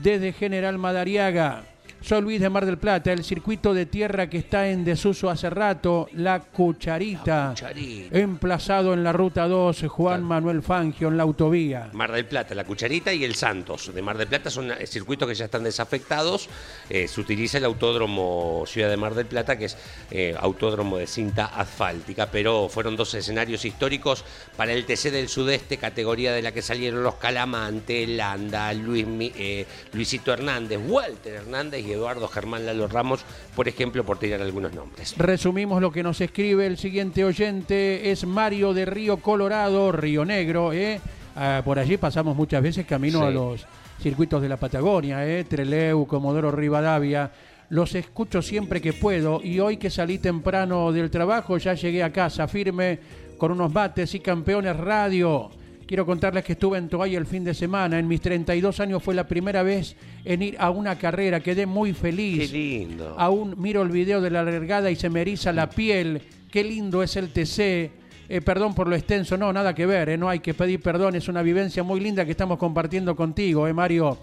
desde 0.03 0.31
General 0.31 0.77
Madariaga. 0.77 1.63
Soy 2.03 2.19
Luis 2.21 2.41
de 2.41 2.49
Mar 2.49 2.65
del 2.65 2.79
Plata, 2.79 3.13
el 3.13 3.23
circuito 3.23 3.75
de 3.75 3.85
tierra 3.85 4.27
que 4.27 4.39
está 4.39 4.67
en 4.67 4.83
desuso 4.83 5.29
hace 5.29 5.51
rato, 5.51 6.09
La 6.13 6.39
Cucharita, 6.39 7.49
Cucharita. 7.51 8.17
emplazado 8.17 8.93
en 8.95 9.03
la 9.03 9.13
ruta 9.13 9.47
2, 9.47 9.83
Juan 9.87 10.23
Manuel 10.23 10.63
Fangio, 10.63 11.09
en 11.09 11.17
la 11.17 11.23
autovía. 11.23 11.91
Mar 11.93 12.11
del 12.11 12.25
Plata, 12.25 12.55
la 12.55 12.63
Cucharita 12.63 13.13
y 13.13 13.23
el 13.23 13.35
Santos. 13.35 13.93
De 13.93 14.01
Mar 14.01 14.17
del 14.17 14.27
Plata 14.27 14.49
son 14.49 14.71
eh, 14.71 14.87
circuitos 14.87 15.27
que 15.29 15.35
ya 15.35 15.45
están 15.45 15.63
desafectados. 15.63 16.49
Eh, 16.89 17.07
se 17.07 17.21
utiliza 17.21 17.59
el 17.59 17.65
autódromo 17.65 18.63
Ciudad 18.65 18.89
de 18.89 18.97
Mar 18.97 19.13
del 19.13 19.27
Plata, 19.27 19.55
que 19.55 19.65
es 19.65 19.77
eh, 20.09 20.35
autódromo 20.39 20.97
de 20.97 21.05
cinta 21.05 21.45
asfáltica, 21.45 22.31
pero 22.31 22.67
fueron 22.67 22.95
dos 22.95 23.13
escenarios 23.13 23.63
históricos 23.63 24.25
para 24.57 24.73
el 24.73 24.85
TC 24.85 25.11
del 25.11 25.29
Sudeste, 25.29 25.77
categoría 25.77 26.33
de 26.33 26.41
la 26.41 26.51
que 26.51 26.63
salieron 26.63 27.03
los 27.03 27.15
Calamante, 27.15 28.07
Landa, 28.07 28.73
Luis, 28.73 29.05
eh, 29.37 29.67
Luisito 29.93 30.33
Hernández, 30.33 30.79
Walter 30.83 31.35
Hernández 31.35 31.85
y 31.85 31.90
Eduardo 31.91 32.27
Germán 32.27 32.65
Lalo 32.65 32.87
Ramos, 32.87 33.23
por 33.55 33.67
ejemplo, 33.67 34.03
por 34.03 34.17
tirar 34.17 34.41
algunos 34.41 34.73
nombres. 34.73 35.15
Resumimos 35.17 35.81
lo 35.81 35.91
que 35.91 36.03
nos 36.03 36.19
escribe 36.21 36.65
el 36.67 36.77
siguiente 36.77 37.23
oyente, 37.25 38.11
es 38.11 38.25
Mario 38.25 38.73
de 38.73 38.85
Río 38.85 39.17
Colorado, 39.17 39.91
Río 39.91 40.25
Negro. 40.25 40.73
¿eh? 40.73 40.99
Ah, 41.35 41.61
por 41.63 41.79
allí 41.79 41.97
pasamos 41.97 42.35
muchas 42.35 42.61
veces 42.61 42.85
camino 42.85 43.19
Sí. 43.19 43.25
a 43.25 43.29
los 43.31 43.65
circuitos 44.01 44.41
de 44.41 44.49
la 44.49 44.57
Patagonia, 44.57 45.25
¿eh? 45.27 45.43
Treleu, 45.43 46.05
Comodoro 46.07 46.51
Rivadavia. 46.51 47.31
Los 47.69 47.95
escucho 47.95 48.41
siempre 48.41 48.81
que 48.81 48.91
puedo 48.91 49.39
y 49.41 49.59
hoy 49.59 49.77
que 49.77 49.89
salí 49.89 50.17
temprano 50.17 50.91
del 50.91 51.09
trabajo 51.09 51.57
ya 51.57 51.73
llegué 51.73 52.03
a 52.03 52.11
casa 52.11 52.47
firme 52.47 52.99
con 53.37 53.51
unos 53.51 53.71
bates 53.71 54.13
y 54.13 54.19
campeones 54.19 54.75
radio. 54.75 55.49
Quiero 55.91 56.05
contarles 56.05 56.45
que 56.45 56.53
estuve 56.53 56.77
en 56.77 56.87
Toay 56.87 57.17
el 57.17 57.25
fin 57.25 57.43
de 57.43 57.53
semana. 57.53 57.99
En 57.99 58.07
mis 58.07 58.21
32 58.21 58.79
años 58.79 59.03
fue 59.03 59.13
la 59.13 59.27
primera 59.27 59.61
vez 59.61 59.97
en 60.23 60.41
ir 60.41 60.55
a 60.57 60.69
una 60.69 60.97
carrera. 60.97 61.41
Quedé 61.41 61.65
muy 61.65 61.91
feliz. 61.91 62.49
Qué 62.49 62.57
lindo. 62.57 63.13
Aún 63.19 63.55
miro 63.57 63.81
el 63.81 63.89
video 63.89 64.21
de 64.21 64.29
la 64.29 64.41
largada 64.41 64.89
y 64.89 64.95
se 64.95 65.09
me 65.09 65.19
eriza 65.19 65.51
la 65.51 65.69
piel. 65.69 66.21
Qué 66.49 66.63
lindo 66.63 67.03
es 67.03 67.17
el 67.17 67.33
TC. 67.33 67.91
Eh, 68.29 68.39
perdón 68.41 68.73
por 68.73 68.87
lo 68.87 68.95
extenso, 68.95 69.35
no, 69.35 69.51
nada 69.51 69.75
que 69.75 69.85
ver, 69.85 70.07
eh, 70.07 70.17
no 70.17 70.29
hay 70.29 70.39
que 70.39 70.53
pedir 70.53 70.81
perdón, 70.81 71.15
es 71.15 71.27
una 71.27 71.41
vivencia 71.41 71.83
muy 71.83 71.99
linda 71.99 72.23
que 72.23 72.31
estamos 72.31 72.57
compartiendo 72.57 73.13
contigo, 73.13 73.67
eh, 73.67 73.73
Mario. 73.73 74.17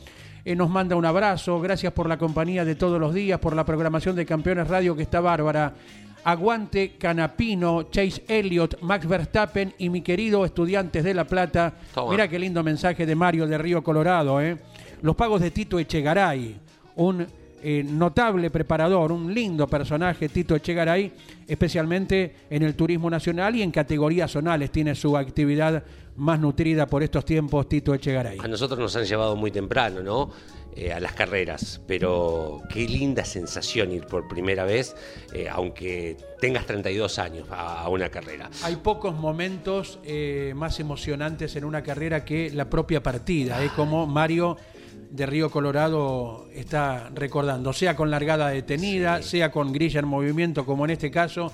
Nos 0.46 0.70
manda 0.70 0.96
un 0.96 1.04
abrazo, 1.04 1.60
gracias 1.60 1.92
por 1.92 2.08
la 2.08 2.16
compañía 2.16 2.64
de 2.64 2.76
todos 2.76 2.98
los 2.98 3.12
días, 3.12 3.38
por 3.38 3.54
la 3.54 3.66
programación 3.66 4.16
de 4.16 4.24
Campeones 4.24 4.68
Radio 4.68 4.96
que 4.96 5.02
está 5.02 5.20
bárbara. 5.20 5.74
Aguante 6.28 6.98
Canapino, 6.98 7.84
Chase 7.84 8.22
Elliott, 8.28 8.82
Max 8.82 9.08
Verstappen 9.08 9.72
y 9.78 9.88
mi 9.88 10.02
querido 10.02 10.44
Estudiantes 10.44 11.02
de 11.02 11.14
La 11.14 11.24
Plata. 11.24 11.72
Toma. 11.94 12.10
Mira 12.10 12.28
qué 12.28 12.38
lindo 12.38 12.62
mensaje 12.62 13.06
de 13.06 13.14
Mario 13.14 13.46
de 13.46 13.56
Río 13.56 13.82
Colorado. 13.82 14.38
¿eh? 14.38 14.58
Los 15.00 15.16
pagos 15.16 15.40
de 15.40 15.50
Tito 15.50 15.78
Echegaray, 15.78 16.54
un 16.96 17.26
eh, 17.62 17.82
notable 17.84 18.50
preparador, 18.50 19.12
un 19.12 19.32
lindo 19.32 19.66
personaje, 19.66 20.28
Tito 20.28 20.54
Echegaray, 20.54 21.12
especialmente 21.46 22.34
en 22.50 22.62
el 22.62 22.74
turismo 22.74 23.10
nacional 23.10 23.56
y 23.56 23.62
en 23.62 23.70
categorías 23.70 24.30
zonales. 24.30 24.70
Tiene 24.70 24.94
su 24.94 25.16
actividad 25.16 25.82
más 26.16 26.38
nutrida 26.40 26.86
por 26.86 27.02
estos 27.02 27.24
tiempos, 27.24 27.68
Tito 27.68 27.94
Echegaray. 27.94 28.38
A 28.38 28.48
nosotros 28.48 28.78
nos 28.78 28.94
han 28.96 29.04
llevado 29.04 29.36
muy 29.36 29.50
temprano, 29.50 30.02
¿no? 30.02 30.30
Eh, 30.76 30.92
a 30.92 31.00
las 31.00 31.12
carreras, 31.12 31.80
pero 31.88 32.62
qué 32.72 32.86
linda 32.86 33.24
sensación 33.24 33.90
ir 33.90 34.06
por 34.06 34.28
primera 34.28 34.64
vez, 34.64 34.94
eh, 35.32 35.48
aunque 35.50 36.16
tengas 36.40 36.66
32 36.66 37.18
años, 37.18 37.48
a, 37.50 37.80
a 37.80 37.88
una 37.88 38.08
carrera. 38.10 38.48
Hay 38.62 38.76
pocos 38.76 39.16
momentos 39.16 39.98
más 40.54 40.78
emocionantes 40.78 41.56
en 41.56 41.64
una 41.64 41.82
carrera 41.82 42.24
que 42.24 42.50
la 42.50 42.70
propia 42.70 43.02
partida, 43.02 43.62
es 43.64 43.72
como 43.72 44.06
Mario 44.06 44.56
de 45.10 45.26
Río 45.26 45.50
Colorado 45.50 46.48
está 46.54 47.10
recordando, 47.14 47.72
sea 47.72 47.96
con 47.96 48.10
largada 48.10 48.48
detenida, 48.48 49.22
sea 49.22 49.50
con 49.50 49.72
grilla 49.72 50.00
en 50.00 50.06
movimiento, 50.06 50.64
como 50.66 50.84
en 50.84 50.90
este 50.92 51.10
caso, 51.10 51.52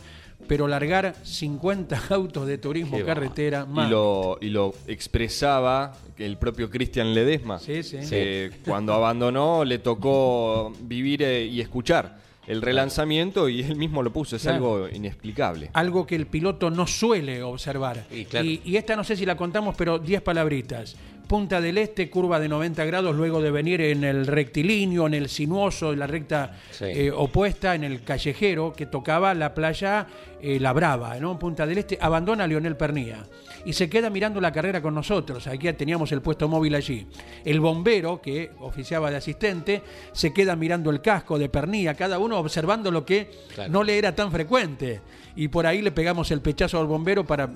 pero 0.49 0.67
largar 0.69 1.15
50 1.23 2.03
autos 2.11 2.47
de 2.47 2.59
turismo 2.59 2.97
Qué 2.99 3.05
carretera, 3.05 3.65
más. 3.65 3.87
Y 3.87 3.91
lo, 3.91 4.39
y 4.41 4.49
lo 4.51 4.75
expresaba 4.89 5.93
el 6.19 6.37
propio 6.37 6.69
Cristian 6.69 7.15
Ledesma. 7.15 7.59
Sí, 7.59 7.83
sí. 7.83 7.99
Eh, 8.11 8.51
cuando 8.67 8.93
abandonó 8.95 9.65
le 9.65 9.79
tocó 9.79 10.73
vivir 10.83 11.23
eh, 11.23 11.47
y 11.47 11.61
escuchar 11.61 12.19
el 12.47 12.61
relanzamiento 12.61 13.49
y 13.49 13.63
él 13.63 13.77
mismo 13.77 14.03
lo 14.03 14.13
puso. 14.13 14.37
Es 14.37 14.43
Claro. 14.43 14.57
algo 14.57 14.89
inexplicable. 14.89 15.71
algo 15.73 16.07
que 16.07 16.15
el 16.17 16.27
piloto 16.27 16.69
no 16.71 16.87
suele 16.87 17.43
observar. 17.43 18.05
Y 18.11 18.27
claro. 18.27 18.45
y, 18.47 18.61
y 18.65 18.77
esta 18.77 18.97
no 18.97 19.05
sé 19.05 19.17
si 19.17 19.25
la 19.25 19.37
contamos, 19.37 19.75
pero 19.79 19.99
10 19.99 20.21
palabritas. 20.21 20.95
Punta 21.27 21.61
del 21.61 21.79
Este, 21.79 22.11
curva 22.11 22.39
de 22.39 22.49
90 22.49 22.85
grados, 22.85 23.17
luego 23.17 23.41
de 23.41 23.51
venir 23.51 23.81
en 23.81 24.05
el 24.05 24.27
rectilíneo, 24.27 25.07
en 25.07 25.15
el 25.15 25.29
sinuoso, 25.31 25.93
en 25.93 25.99
la 25.99 26.07
recta 26.07 26.59
Sí. 26.71 26.85
eh, 26.85 27.11
opuesta, 27.11 27.75
en 27.75 27.83
el 27.83 28.03
callejero, 28.03 28.75
que 28.75 28.85
tocaba 28.87 29.33
la 29.33 29.55
playa 29.55 30.07
eh, 30.43 30.61
La 30.61 30.75
Brava, 30.75 31.19
¿no? 31.19 31.39
Punta 31.39 31.67
del 31.67 31.79
Este, 31.79 31.97
abandona 31.99 32.45
a 32.45 32.47
Leonel 32.47 32.77
Pernía 32.77 33.25
y 33.65 33.73
se 33.73 33.89
queda 33.89 34.11
mirando 34.11 34.39
la 34.43 34.53
carrera 34.53 34.83
con 34.83 34.95
nosotros. 34.95 35.47
Aquí 35.47 35.73
teníamos 35.73 36.13
el 36.13 36.21
puesto 36.21 36.47
móvil 36.47 36.75
allí. 36.75 37.07
El 37.47 37.61
bombero, 37.61 38.21
que 38.21 38.51
oficiaba 38.61 39.11
de 39.11 39.17
asistente, 39.17 39.81
se 40.13 40.35
queda 40.35 40.55
mirando 40.55 40.91
el 40.91 41.01
casco 41.01 41.39
de 41.39 41.49
Pernía, 41.49 41.95
cada 41.95 42.19
uno 42.19 42.39
observando 42.39 42.91
lo 42.91 43.07
que 43.07 43.31
Claro. 43.55 43.73
no 43.73 43.83
le 43.83 43.97
era 43.97 44.15
tan 44.15 44.31
frecuente. 44.31 45.01
Y 45.37 45.49
por 45.49 45.67
ahí 45.67 45.81
le 45.81 45.91
pegamos 45.91 46.31
el 46.31 46.41
pechazo 46.43 46.79
al 46.79 46.87
bombero 46.87 47.25
para 47.25 47.49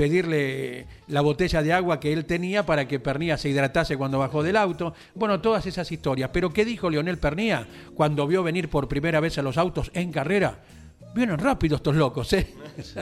pedirle 0.00 0.86
la 1.08 1.20
botella 1.20 1.62
de 1.62 1.74
agua 1.74 2.00
que 2.00 2.10
él 2.10 2.24
tenía 2.24 2.64
para 2.64 2.88
que 2.88 2.98
Pernía 2.98 3.36
se 3.36 3.50
hidratase 3.50 3.98
cuando 3.98 4.18
bajó 4.18 4.42
del 4.42 4.56
auto. 4.56 4.94
Bueno, 5.14 5.42
todas 5.42 5.66
esas 5.66 5.92
historias. 5.92 6.30
Pero 6.32 6.54
¿qué 6.54 6.64
dijo 6.64 6.88
Leonel 6.88 7.18
Pernía 7.18 7.68
cuando 7.94 8.26
vio 8.26 8.42
venir 8.42 8.70
por 8.70 8.88
primera 8.88 9.20
vez 9.20 9.36
a 9.36 9.42
los 9.42 9.58
autos 9.58 9.90
en 9.92 10.10
carrera? 10.10 10.58
Vienen 11.14 11.36
rápido 11.36 11.76
estos 11.76 11.94
locos, 11.94 12.32
¿eh? 12.32 12.46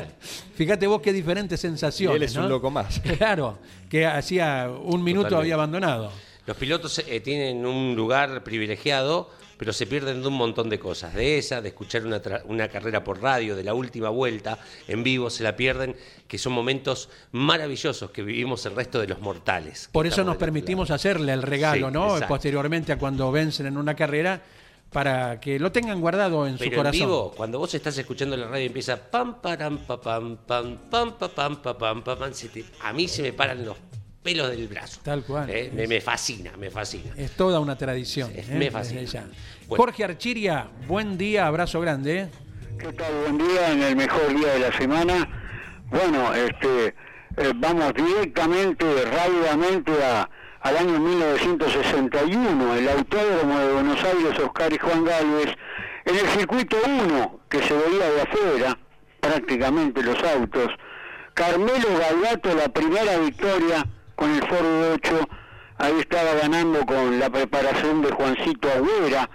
Fíjate 0.56 0.88
vos 0.88 1.00
qué 1.00 1.12
diferentes 1.12 1.60
sensaciones. 1.60 2.14
Y 2.14 2.16
él 2.16 2.22
es 2.24 2.34
un 2.34 2.48
loco 2.48 2.68
más. 2.68 3.00
Claro, 3.16 3.60
que 3.88 4.04
hacía 4.04 4.68
un 4.68 5.04
minuto 5.04 5.28
Totalmente. 5.28 5.36
había 5.36 5.54
abandonado. 5.54 6.10
Los 6.46 6.56
pilotos 6.56 6.98
eh, 7.06 7.20
tienen 7.20 7.64
un 7.64 7.94
lugar 7.94 8.42
privilegiado, 8.42 9.30
pero 9.58 9.72
se 9.72 9.86
pierden 9.86 10.22
de 10.22 10.28
un 10.28 10.34
montón 10.34 10.70
de 10.70 10.78
cosas. 10.78 11.12
De 11.14 11.36
esa, 11.36 11.60
de 11.60 11.68
escuchar 11.68 12.06
una, 12.06 12.22
una 12.46 12.68
carrera 12.68 13.04
por 13.04 13.20
radio, 13.20 13.56
de 13.56 13.64
la 13.64 13.74
última 13.74 14.08
vuelta 14.08 14.58
en 14.86 15.02
vivo, 15.02 15.28
se 15.28 15.42
la 15.42 15.56
pierden, 15.56 15.96
que 16.26 16.38
son 16.38 16.52
momentos 16.54 17.10
maravillosos 17.32 18.10
que 18.10 18.22
vivimos 18.22 18.64
el 18.66 18.74
resto 18.76 19.00
de 19.00 19.08
los 19.08 19.20
mortales. 19.20 19.88
Por 19.92 20.06
eso 20.06 20.22
nos 20.24 20.36
permitimos 20.36 20.90
hacerle 20.90 21.32
el 21.32 21.42
regalo, 21.42 21.88
Sí, 21.88 21.92
¿no? 21.92 22.06
exacto. 22.14 22.28
Posteriormente 22.28 22.92
a 22.92 22.98
cuando 22.98 23.30
vencen 23.32 23.66
en 23.66 23.76
una 23.76 23.94
carrera, 23.94 24.40
para 24.92 25.38
que 25.38 25.58
lo 25.58 25.70
tengan 25.70 26.00
guardado 26.00 26.46
en 26.46 26.54
su 26.54 26.60
Pero 26.60 26.70
en 26.70 26.76
corazón. 26.78 27.00
vivo, 27.00 27.34
cuando 27.36 27.58
vos 27.58 27.74
estás 27.74 27.98
escuchando 27.98 28.36
la 28.38 28.46
radio 28.48 28.66
empieza 28.66 28.96
pam, 28.96 29.34
param, 29.42 29.78
pa, 29.78 30.00
pam, 30.00 30.38
pam, 30.46 30.78
pam, 30.88 31.12
pa, 31.18 31.28
pam, 31.28 31.56
pa, 31.56 31.76
pam, 31.76 32.02
pa, 32.02 32.16
pam, 32.18 32.32
se 32.32 32.48
te- 32.48 32.64
a 32.82 32.92
mí 32.94 33.06
se 33.06 33.20
me 33.20 33.32
paran 33.34 33.66
los 33.66 33.76
pelos 34.22 34.50
del 34.50 34.68
brazo. 34.68 35.00
Tal 35.02 35.22
cual. 35.24 35.48
Eh, 35.50 35.70
Me, 35.74 35.86
me 35.86 36.00
fascina, 36.00 36.52
me 36.58 36.70
fascina. 36.70 37.12
Es 37.16 37.32
toda 37.32 37.60
una 37.60 37.76
tradición. 37.76 38.30
Es- 38.34 38.48
¿eh? 38.48 38.54
me 38.54 38.70
fascina. 38.70 39.00
Bueno. 39.66 39.82
Jorge 39.84 40.04
Archiria, 40.04 40.68
buen 40.86 41.16
día, 41.18 41.46
abrazo 41.46 41.80
grande. 41.80 42.20
¿eh? 42.20 42.28
¿Qué 42.78 42.92
tal? 42.92 43.12
Buen 43.22 43.38
día, 43.38 43.72
en 43.72 43.82
el 43.82 43.96
mejor 43.96 44.28
día 44.34 44.52
de 44.54 44.58
la 44.60 44.76
semana. 44.76 45.28
Bueno, 45.90 46.34
este, 46.34 46.88
eh, 47.36 47.52
vamos 47.56 47.92
directamente, 47.94 48.84
rápidamente 49.06 49.92
a, 50.04 50.28
al 50.60 50.76
año 50.76 50.98
1961, 51.00 52.74
el 52.76 52.88
Autódromo 52.88 53.58
de 53.58 53.72
Buenos 53.72 54.04
Aires, 54.04 54.38
Oscar 54.38 54.72
y 54.72 54.78
Juan 54.78 55.04
Galvez, 55.04 55.54
en 56.04 56.14
el 56.16 56.26
circuito 56.28 56.76
1, 56.86 57.40
que 57.48 57.62
se 57.62 57.74
veía 57.74 58.10
de 58.10 58.20
afuera, 58.22 58.78
prácticamente 59.20 60.02
los 60.02 60.22
autos. 60.22 60.68
Carmelo 61.34 61.88
Galgato, 61.98 62.54
la 62.54 62.68
primera 62.68 63.16
victoria 63.18 63.86
con 64.18 64.34
el 64.34 64.42
Ford 64.48 64.94
8 64.94 65.28
ahí 65.78 65.94
estaba 66.00 66.34
ganando 66.34 66.84
con 66.84 67.20
la 67.20 67.30
preparación 67.30 68.02
de 68.02 68.10
Juancito 68.10 68.68
Agüera, 68.68 69.30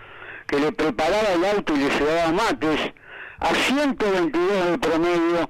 que 0.45 0.59
le 0.59 0.73
preparaba 0.73 1.29
el 1.33 1.45
auto 1.45 1.73
y 1.73 1.79
le 1.79 1.89
llevaba 1.89 2.31
mates, 2.33 2.91
a 3.39 3.55
122 3.55 4.71
de 4.71 4.77
promedio, 4.77 5.49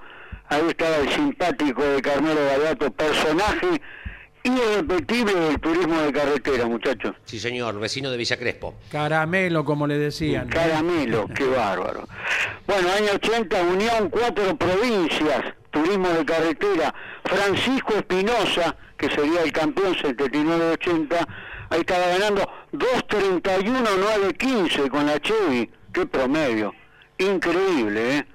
ahí 0.49 0.61
estaba 0.69 0.97
el 0.97 1.09
simpático 1.09 1.84
de 1.84 2.01
Carmelo 2.03 2.41
Galato, 2.45 2.91
personaje 2.91 3.81
irrepetible 4.43 5.34
del 5.34 5.59
turismo 5.59 5.99
de 6.01 6.13
carretera, 6.13 6.67
muchachos. 6.67 7.15
Sí, 7.25 7.39
señor, 7.39 7.79
vecino 7.79 8.11
de 8.11 8.17
Villa 8.17 8.38
Crespo. 8.38 8.75
Caramelo, 8.91 9.65
como 9.65 9.88
le 9.88 9.97
decían. 9.97 10.47
Caramelo, 10.47 11.27
qué 11.36 11.45
bárbaro. 11.45 12.07
Bueno, 12.67 12.89
año 12.91 13.13
80, 13.15 13.61
Unión, 13.63 14.09
cuatro 14.09 14.55
provincias, 14.57 15.41
turismo 15.71 16.09
de 16.09 16.25
carretera. 16.25 16.93
Francisco 17.23 17.95
Espinosa, 17.95 18.75
que 19.03 19.11
sería 19.13 19.41
el 19.41 19.51
campeón 19.51 19.93
79-80, 19.95 21.27
ahí 21.71 21.81
estaba 21.81 22.07
ganando 22.07 22.49
2.31-9.15 22.71 24.89
con 24.89 25.07
la 25.07 25.19
Chevy. 25.19 25.69
Qué 25.91 26.05
promedio. 26.05 26.73
Increíble, 27.17 28.19
¿eh? 28.19 28.25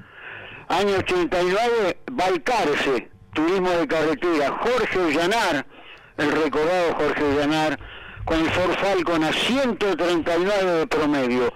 Año 0.68 0.98
89, 0.98 2.00
Balcarce, 2.12 3.08
turismo 3.32 3.70
de 3.70 3.88
carretera. 3.88 4.58
Jorge 4.60 5.14
Llanar, 5.14 5.64
el 6.18 6.32
recordado 6.32 6.94
Jorge 6.96 7.24
Llanar, 7.38 7.78
con 8.26 8.40
el 8.40 8.50
Ford 8.50 8.76
Falcon 8.76 9.24
a 9.24 9.32
139 9.32 10.72
de 10.72 10.86
promedio. 10.86 11.50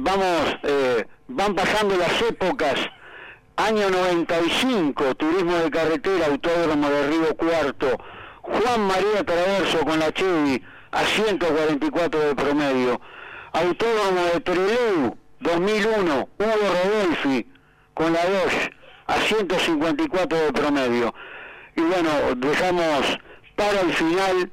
Vamos, 0.00 0.56
eh, 0.62 1.04
van 1.26 1.56
pasando 1.56 1.96
las 1.96 2.22
épocas. 2.22 2.78
Año 3.56 3.90
95, 3.90 5.16
turismo 5.16 5.56
de 5.56 5.68
carretera, 5.70 6.26
autódromo 6.26 6.88
de 6.88 7.08
Río 7.08 7.36
Cuarto. 7.36 7.98
Juan 8.46 8.86
María 8.86 9.24
Traverso 9.24 9.80
con 9.84 9.98
la 9.98 10.12
Chevy 10.12 10.62
a 10.92 11.04
144 11.04 12.20
de 12.20 12.34
promedio. 12.34 13.00
Autódromo 13.52 14.24
de 14.32 14.40
Trelew, 14.40 15.16
2001, 15.40 16.28
Hugo 16.38 16.54
Rodolfi 16.84 17.46
con 17.94 18.12
la 18.12 18.24
Dodge 18.24 18.70
a 19.06 19.14
154 19.14 20.38
de 20.38 20.52
promedio. 20.52 21.14
Y 21.74 21.80
bueno, 21.80 22.10
dejamos 22.36 23.18
para 23.56 23.80
el 23.80 23.92
final, 23.92 24.50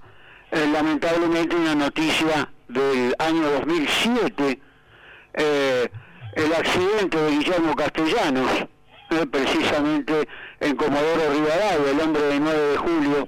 eh, 0.52 0.70
lamentablemente, 0.72 1.56
una 1.56 1.76
noticia 1.76 2.50
del 2.68 3.16
año 3.20 3.52
2007, 3.52 4.60
eh, 5.34 5.90
el 6.36 6.54
accidente 6.54 7.18
de 7.18 7.32
Guillermo 7.32 7.76
Castellanos, 7.76 8.52
eh, 9.12 9.26
precisamente 9.30 10.28
en 10.60 10.76
Comodoro 10.76 11.32
Rivadavia, 11.32 11.92
el 11.92 12.00
hombre 12.00 12.24
de 12.24 12.40
9 12.40 12.60
de 12.60 12.78
julio, 12.78 13.28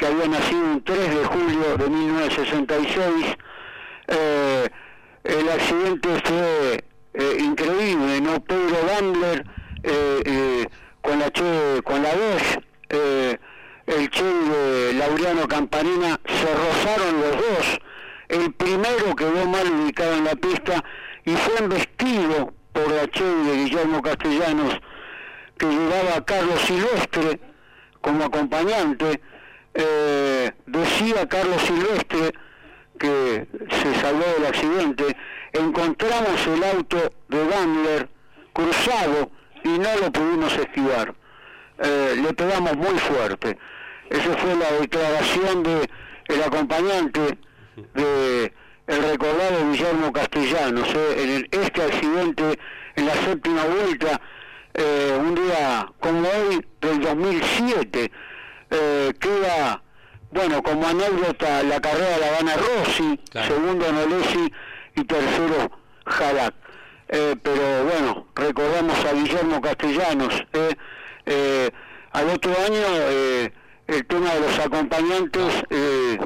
que 0.00 0.06
había 0.06 0.28
nacido 0.28 0.62
un 0.62 0.82
3 0.82 1.14
de 1.14 1.24
julio 1.26 1.76
de 1.76 1.90
1966. 1.90 3.36
Eh, 4.08 4.68
el 5.24 5.48
accidente 5.50 6.08
fue 6.24 6.84
eh, 7.12 7.36
increíble, 7.38 8.18
¿no? 8.22 8.42
Pedro 8.42 8.78
Bandler 8.86 9.44
eh, 9.82 10.66
con 11.02 11.18
la 11.18 11.30
che, 11.30 11.82
con 11.84 12.02
la 12.02 12.14
voz, 12.14 12.58
el 13.86 14.08
Che 14.08 14.24
de 14.24 14.94
Laureano 14.94 15.46
Campanina, 15.46 16.18
se 16.24 16.48
rozaron 16.54 17.20
los 17.20 17.36
dos. 17.36 17.80
El 18.28 18.54
primero 18.54 19.14
quedó 19.14 19.44
mal 19.44 19.70
ubicado 19.70 20.14
en 20.14 20.24
la 20.24 20.34
pista 20.34 20.82
y 21.26 21.32
fue 21.32 21.58
embestido 21.58 22.54
por 22.72 22.90
la 22.90 23.06
Che 23.08 23.24
de 23.24 23.64
Guillermo 23.64 24.00
Castellanos, 24.00 24.80
que 25.58 25.66
llevaba 25.66 26.16
a 26.16 26.24
Carlos 26.24 26.58
Silvestre 26.62 27.38
como 28.00 28.24
acompañante. 28.24 29.20
Eh, 29.74 30.50
decía 30.66 31.28
Carlos 31.28 31.62
Silvestre 31.62 32.32
que 32.98 33.46
se 33.70 33.94
salvó 34.00 34.24
del 34.36 34.46
accidente, 34.46 35.16
encontramos 35.52 36.46
el 36.46 36.64
auto 36.64 37.12
de 37.28 37.44
Bandler 37.44 38.08
cruzado 38.52 39.30
y 39.64 39.68
no 39.78 39.88
lo 40.02 40.12
pudimos 40.12 40.52
esquivar. 40.56 41.14
Eh, 41.78 42.14
le 42.22 42.34
pegamos 42.34 42.76
muy 42.76 42.98
fuerte. 42.98 43.56
Esa 44.10 44.36
fue 44.36 44.54
la 44.56 44.70
declaración 44.80 45.62
de 45.62 45.88
el 46.28 46.42
acompañante 46.42 47.38
de 47.94 48.52
el 48.86 49.02
recordado 49.04 49.70
Guillermo 49.70 50.12
Castellanos 50.12 50.88
eh, 50.94 51.22
en 51.22 51.30
el- 51.30 51.48
este 51.52 51.82
accidente 51.82 52.58
en 52.96 53.06
la 53.06 53.14
séptima 53.14 53.64
vuelta 53.64 54.20
eh, 54.74 55.16
un 55.18 55.34
día 55.36 55.90
como 56.00 56.20
hoy 56.28 56.66
del 56.80 57.00
2007 57.00 58.10
eh, 58.70 59.12
queda 59.18 59.82
bueno 60.30 60.62
como 60.62 60.86
anécdota 60.86 61.62
la 61.62 61.80
carrera 61.80 62.10
de 62.10 62.20
la 62.20 62.30
gana 62.30 62.54
Rossi 62.56 63.20
segundo 63.32 63.92
Nolesi 63.92 64.52
y 64.96 65.04
tercero 65.04 65.70
Jalak 66.06 66.54
Eh, 67.12 67.34
pero 67.42 67.84
bueno 67.84 68.26
recordamos 68.36 69.04
a 69.04 69.12
Guillermo 69.12 69.60
Castellanos 69.60 70.44
eh, 70.52 70.76
eh, 71.26 71.70
al 72.12 72.28
otro 72.28 72.52
año 72.66 72.86
eh, 73.10 73.52
el 73.88 74.06
tema 74.06 74.32
de 74.34 74.40
los 74.40 74.58
acompañantes 74.60 75.64
eh, 75.70 76.18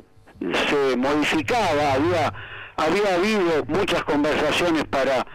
se 0.69 0.97
modificaba, 0.97 1.95
había, 1.95 2.33
había 2.77 3.15
habido 3.15 3.65
muchas 3.67 4.05
conversaciones 4.05 4.85
para 4.85 5.27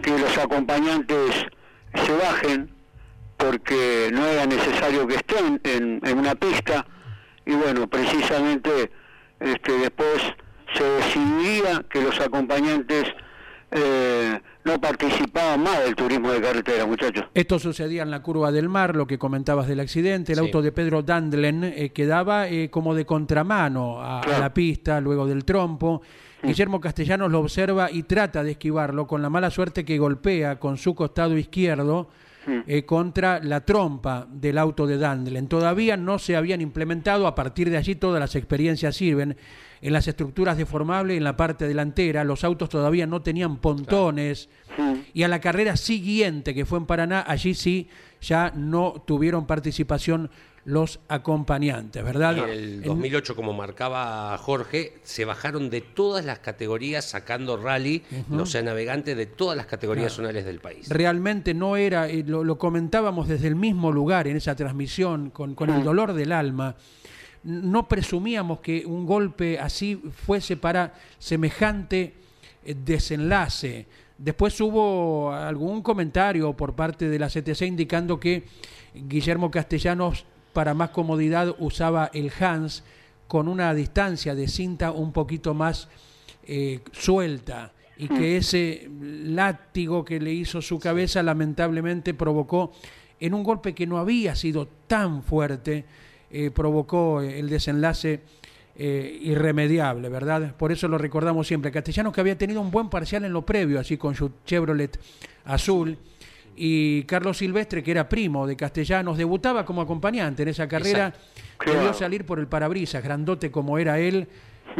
que 0.00 0.16
los 0.16 0.38
acompañantes 0.38 1.46
se 1.94 2.12
bajen 2.12 2.70
porque 3.36 4.10
no 4.12 4.26
era 4.26 4.46
necesario 4.46 5.06
que 5.06 5.16
estén 5.16 5.60
en, 5.64 6.00
en 6.04 6.18
una 6.18 6.34
pista 6.34 6.86
y 7.46 7.52
bueno, 7.54 7.86
precisamente 7.88 8.90
este, 9.40 9.72
después 9.78 10.22
se 10.74 10.84
decidía 10.84 11.84
que 11.90 12.00
los 12.02 12.18
acompañantes 12.20 13.04
eh, 13.70 14.40
no 14.64 14.80
participaban 14.80 15.62
más 15.62 15.82
del 15.84 15.94
turismo 15.96 16.30
de 16.30 16.40
carretera, 16.40 16.86
muchachos. 16.86 17.24
Esto 17.34 17.58
sucedía 17.58 18.02
en 18.02 18.10
la 18.10 18.22
curva 18.22 18.52
del 18.52 18.68
mar, 18.68 18.94
lo 18.94 19.06
que 19.06 19.18
comentabas 19.18 19.66
del 19.66 19.80
accidente. 19.80 20.32
El 20.32 20.38
Sí. 20.38 20.44
auto 20.44 20.62
de 20.62 20.70
Pedro 20.72 21.02
Dandlen 21.02 21.64
eh, 21.64 21.90
quedaba 21.90 22.48
eh, 22.48 22.70
como 22.70 22.94
de 22.94 23.04
contramano 23.04 24.00
a, 24.00 24.20
a 24.20 24.38
la 24.38 24.54
pista 24.54 25.00
luego 25.00 25.26
del 25.26 25.44
trompo. 25.44 26.02
Guillermo 26.42 26.80
Castellanos 26.80 27.32
lo 27.32 27.40
observa 27.40 27.90
y 27.90 28.04
trata 28.04 28.42
de 28.44 28.52
esquivarlo 28.52 29.06
con 29.06 29.22
la 29.22 29.30
mala 29.30 29.50
suerte 29.50 29.84
que 29.84 29.98
golpea 29.98 30.58
con 30.60 30.76
su 30.76 30.94
costado 30.94 31.36
izquierdo 31.36 32.08
eh, 32.66 32.84
contra 32.84 33.40
la 33.40 33.64
trompa 33.64 34.26
del 34.30 34.58
auto 34.58 34.86
de 34.86 34.98
Dandlen. 34.98 35.48
Todavía 35.48 35.96
no 35.96 36.18
se 36.18 36.36
habían 36.36 36.60
implementado, 36.60 37.26
a 37.26 37.34
partir 37.34 37.70
de 37.70 37.76
allí 37.76 37.94
todas 37.94 38.20
las 38.20 38.36
experiencias 38.36 38.96
sirven. 38.96 39.36
En 39.80 39.92
las 39.92 40.08
estructuras 40.08 40.56
deformables, 40.56 41.16
en 41.18 41.24
la 41.24 41.36
parte 41.36 41.68
delantera, 41.68 42.24
los 42.24 42.42
autos 42.42 42.70
todavía 42.70 43.06
no 43.06 43.20
tenían 43.22 43.58
pontones. 43.58 44.48
Y 45.12 45.22
a 45.22 45.28
la 45.28 45.40
carrera 45.40 45.76
siguiente, 45.76 46.54
que 46.54 46.64
fue 46.64 46.78
en 46.78 46.86
Paraná, 46.86 47.24
allí 47.26 47.54
sí 47.54 47.88
ya 48.20 48.50
no 48.54 49.02
tuvieron 49.06 49.46
participación 49.46 50.30
los 50.66 51.00
acompañantes, 51.08 52.02
¿verdad? 52.02 52.38
En 52.38 52.48
el 52.48 52.74
En- 52.76 52.82
2008, 52.82 53.36
como 53.36 53.52
marcaba 53.52 54.36
Jorge, 54.38 54.94
se 55.02 55.24
bajaron 55.26 55.68
de 55.68 55.82
todas 55.82 56.24
las 56.24 56.38
categorías 56.38 57.04
sacando 57.04 57.56
rally, 57.58 58.02
Ujú. 58.30 58.40
o 58.42 58.46
sea, 58.46 58.62
navegantes 58.62 59.14
de 59.16 59.26
todas 59.26 59.56
las 59.56 59.66
categorías 59.66 60.06
Claro. 60.14 60.16
zonales 60.28 60.44
del 60.46 60.60
país. 60.60 60.88
realmente 60.88 61.52
no 61.52 61.76
era, 61.76 62.08
eh, 62.08 62.24
lo, 62.26 62.44
lo 62.44 62.56
comentábamos 62.56 63.28
desde 63.28 63.48
el 63.48 63.56
mismo 63.56 63.92
lugar 63.92 64.26
en 64.26 64.36
esa 64.38 64.54
transmisión, 64.56 65.30
con, 65.30 65.54
con 65.54 65.68
el 65.70 65.84
dolor 65.84 66.14
del 66.14 66.32
alma. 66.32 66.76
No 67.42 67.86
presumíamos 67.86 68.60
que 68.60 68.84
un 68.86 69.04
golpe 69.04 69.58
así 69.58 70.00
fuese 70.24 70.56
para 70.56 70.94
semejante 71.18 72.14
eh, 72.64 72.74
desenlace. 72.74 73.86
Después 74.16 74.58
hubo 74.62 75.30
algún 75.32 75.82
comentario 75.82 76.54
por 76.54 76.74
parte 76.74 77.08
de 77.10 77.18
la 77.18 77.28
CTC 77.28 77.62
indicando 77.66 78.18
que 78.18 78.44
Guillermo 78.94 79.50
Castellanos, 79.50 80.24
para 80.54 80.72
más 80.72 80.90
comodidad, 80.90 81.54
usaba 81.58 82.10
el 82.14 82.32
Hans 82.40 82.82
con 83.28 83.48
una 83.48 83.74
distancia 83.74 84.34
de 84.34 84.48
cinta 84.48 84.92
un 84.92 85.12
poquito 85.12 85.52
más 85.52 85.88
eh, 86.46 86.80
suelta 86.92 87.72
y 87.96 88.08
que 88.08 88.36
ese 88.38 88.88
látigo 89.24 90.04
que 90.04 90.18
le 90.18 90.32
hizo 90.32 90.62
su 90.62 90.78
cabeza 90.78 91.22
lamentablemente 91.22 92.14
provocó 92.14 92.72
en 93.20 93.34
un 93.34 93.42
golpe 93.44 93.74
que 93.74 93.86
no 93.86 93.98
había 93.98 94.34
sido 94.34 94.66
tan 94.86 95.22
fuerte, 95.22 95.84
eh, 96.30 96.50
provocó 96.50 97.20
el 97.20 97.48
desenlace 97.48 98.20
eh, 98.76 99.20
irremediable, 99.22 100.08
¿verdad? 100.08 100.56
Por 100.56 100.72
eso 100.72 100.88
lo 100.88 100.98
recordamos 100.98 101.46
siempre. 101.46 101.70
Castellanos 101.70 102.12
que 102.12 102.20
había 102.20 102.36
tenido 102.36 102.60
un 102.60 102.72
buen 102.72 102.88
parcial 102.88 103.24
en 103.24 103.32
lo 103.32 103.46
previo, 103.46 103.78
así 103.78 103.96
con 103.96 104.14
su 104.14 104.32
Chevrolet 104.44 104.98
azul. 105.44 105.96
Y 106.56 107.02
Carlos 107.04 107.38
Silvestre, 107.38 107.82
que 107.82 107.90
era 107.90 108.08
primo 108.08 108.46
de 108.46 108.56
Castellanos, 108.56 109.18
debutaba 109.18 109.64
como 109.64 109.80
acompañante 109.82 110.42
en 110.42 110.48
esa 110.48 110.68
carrera. 110.68 111.08
Exacto. 111.08 111.30
Debió 111.66 111.80
Claro. 111.80 111.94
salir 111.94 112.24
por 112.26 112.38
el 112.38 112.46
parabrisas, 112.46 113.02
grandote 113.02 113.50
como 113.50 113.78
era 113.78 113.98
él. 113.98 114.28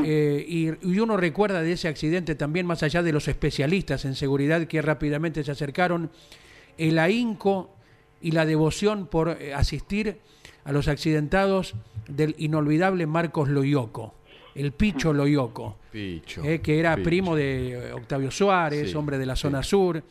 eh, 0.04 0.44
y, 0.48 0.68
y 0.88 0.98
uno 0.98 1.16
recuerda 1.16 1.62
de 1.62 1.72
ese 1.72 1.88
accidente 1.88 2.34
también, 2.34 2.66
más 2.66 2.82
allá 2.82 3.02
de 3.02 3.12
los 3.12 3.28
especialistas 3.28 4.04
en 4.06 4.14
seguridad 4.14 4.66
que 4.66 4.80
rápidamente 4.82 5.44
se 5.44 5.50
acercaron, 5.52 6.10
el 6.78 6.98
ahínco 6.98 7.70
y 8.20 8.30
la 8.32 8.44
devoción 8.46 9.06
por 9.06 9.36
eh, 9.40 9.52
asistir 9.54 10.18
a 10.64 10.72
los 10.72 10.88
accidentados 10.88 11.74
del 12.08 12.34
inolvidable 12.38 13.06
Marcos 13.06 13.48
Loyoco. 13.48 14.14
el 14.54 14.72
Picho 14.72 15.12
Loyoco, 15.12 15.76
Picho. 15.92 16.42
eh, 16.44 16.60
que 16.60 16.78
era 16.80 16.94
Picho. 16.96 17.04
primo 17.04 17.36
de 17.36 17.92
Octavio 17.92 18.30
Suárez, 18.30 18.90
Sí, 18.90 18.96
hombre 18.96 19.18
de 19.18 19.26
la 19.26 19.36
sí. 19.36 19.42
zona 19.42 19.62
sur, 19.62 20.02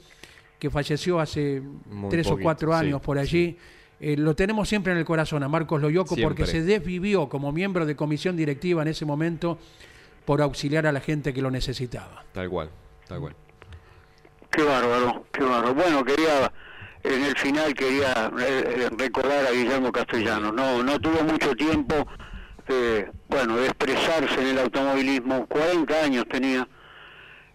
que 0.64 0.70
falleció 0.70 1.20
hace 1.20 1.62
Muy 1.90 2.10
tres 2.10 2.26
o 2.28 2.38
cuatro 2.38 2.72
sí, 2.72 2.86
años 2.86 3.02
por 3.02 3.18
allí. 3.18 3.58
Eh, 4.00 4.16
lo 4.16 4.34
tenemos 4.34 4.70
siempre 4.70 4.94
en 4.94 5.00
el 5.00 5.04
corazón 5.04 5.44
a 5.44 5.50
Marcos 5.50 5.82
Loyoco 5.82 6.16
porque 6.24 6.46
se 6.46 6.62
desvivió 6.62 7.28
como 7.28 7.52
miembro 7.52 7.86
de 7.86 7.98
comisión 7.98 8.38
directiva 8.38 8.82
en 8.82 8.88
ese 8.88 9.04
momento 9.04 9.58
por 10.24 10.42
auxiliar 10.42 10.88
a 10.88 10.94
la 10.94 11.02
gente 11.02 11.34
que 11.34 11.42
lo 11.42 11.52
necesitaba. 11.52 12.24
Tal 12.32 12.50
cual, 12.50 12.70
tal 13.10 13.20
cual. 13.20 13.36
Qué 14.50 14.64
bárbaro, 14.64 15.26
qué 15.34 15.44
bárbaro. 15.44 15.76
Bueno, 15.76 16.06
quería, 16.06 16.50
en 17.04 17.26
el 17.26 17.36
final 17.36 17.74
quería 17.74 18.32
eh, 18.40 18.86
eh, 18.86 18.90
recordar 18.98 19.46
a 19.46 19.52
Guillermo 19.52 19.92
Castellano. 19.92 20.54
No, 20.54 20.82
no 20.82 20.98
tuvo 20.98 21.24
mucho 21.24 21.54
tiempo 21.56 22.08
de, 22.70 23.12
bueno, 23.28 23.58
de 23.58 23.66
expresarse 23.66 24.42
en 24.42 24.48
el 24.48 24.60
automovilismo. 24.60 25.46
40 25.48 26.04
años 26.06 26.26
tenía. 26.30 26.66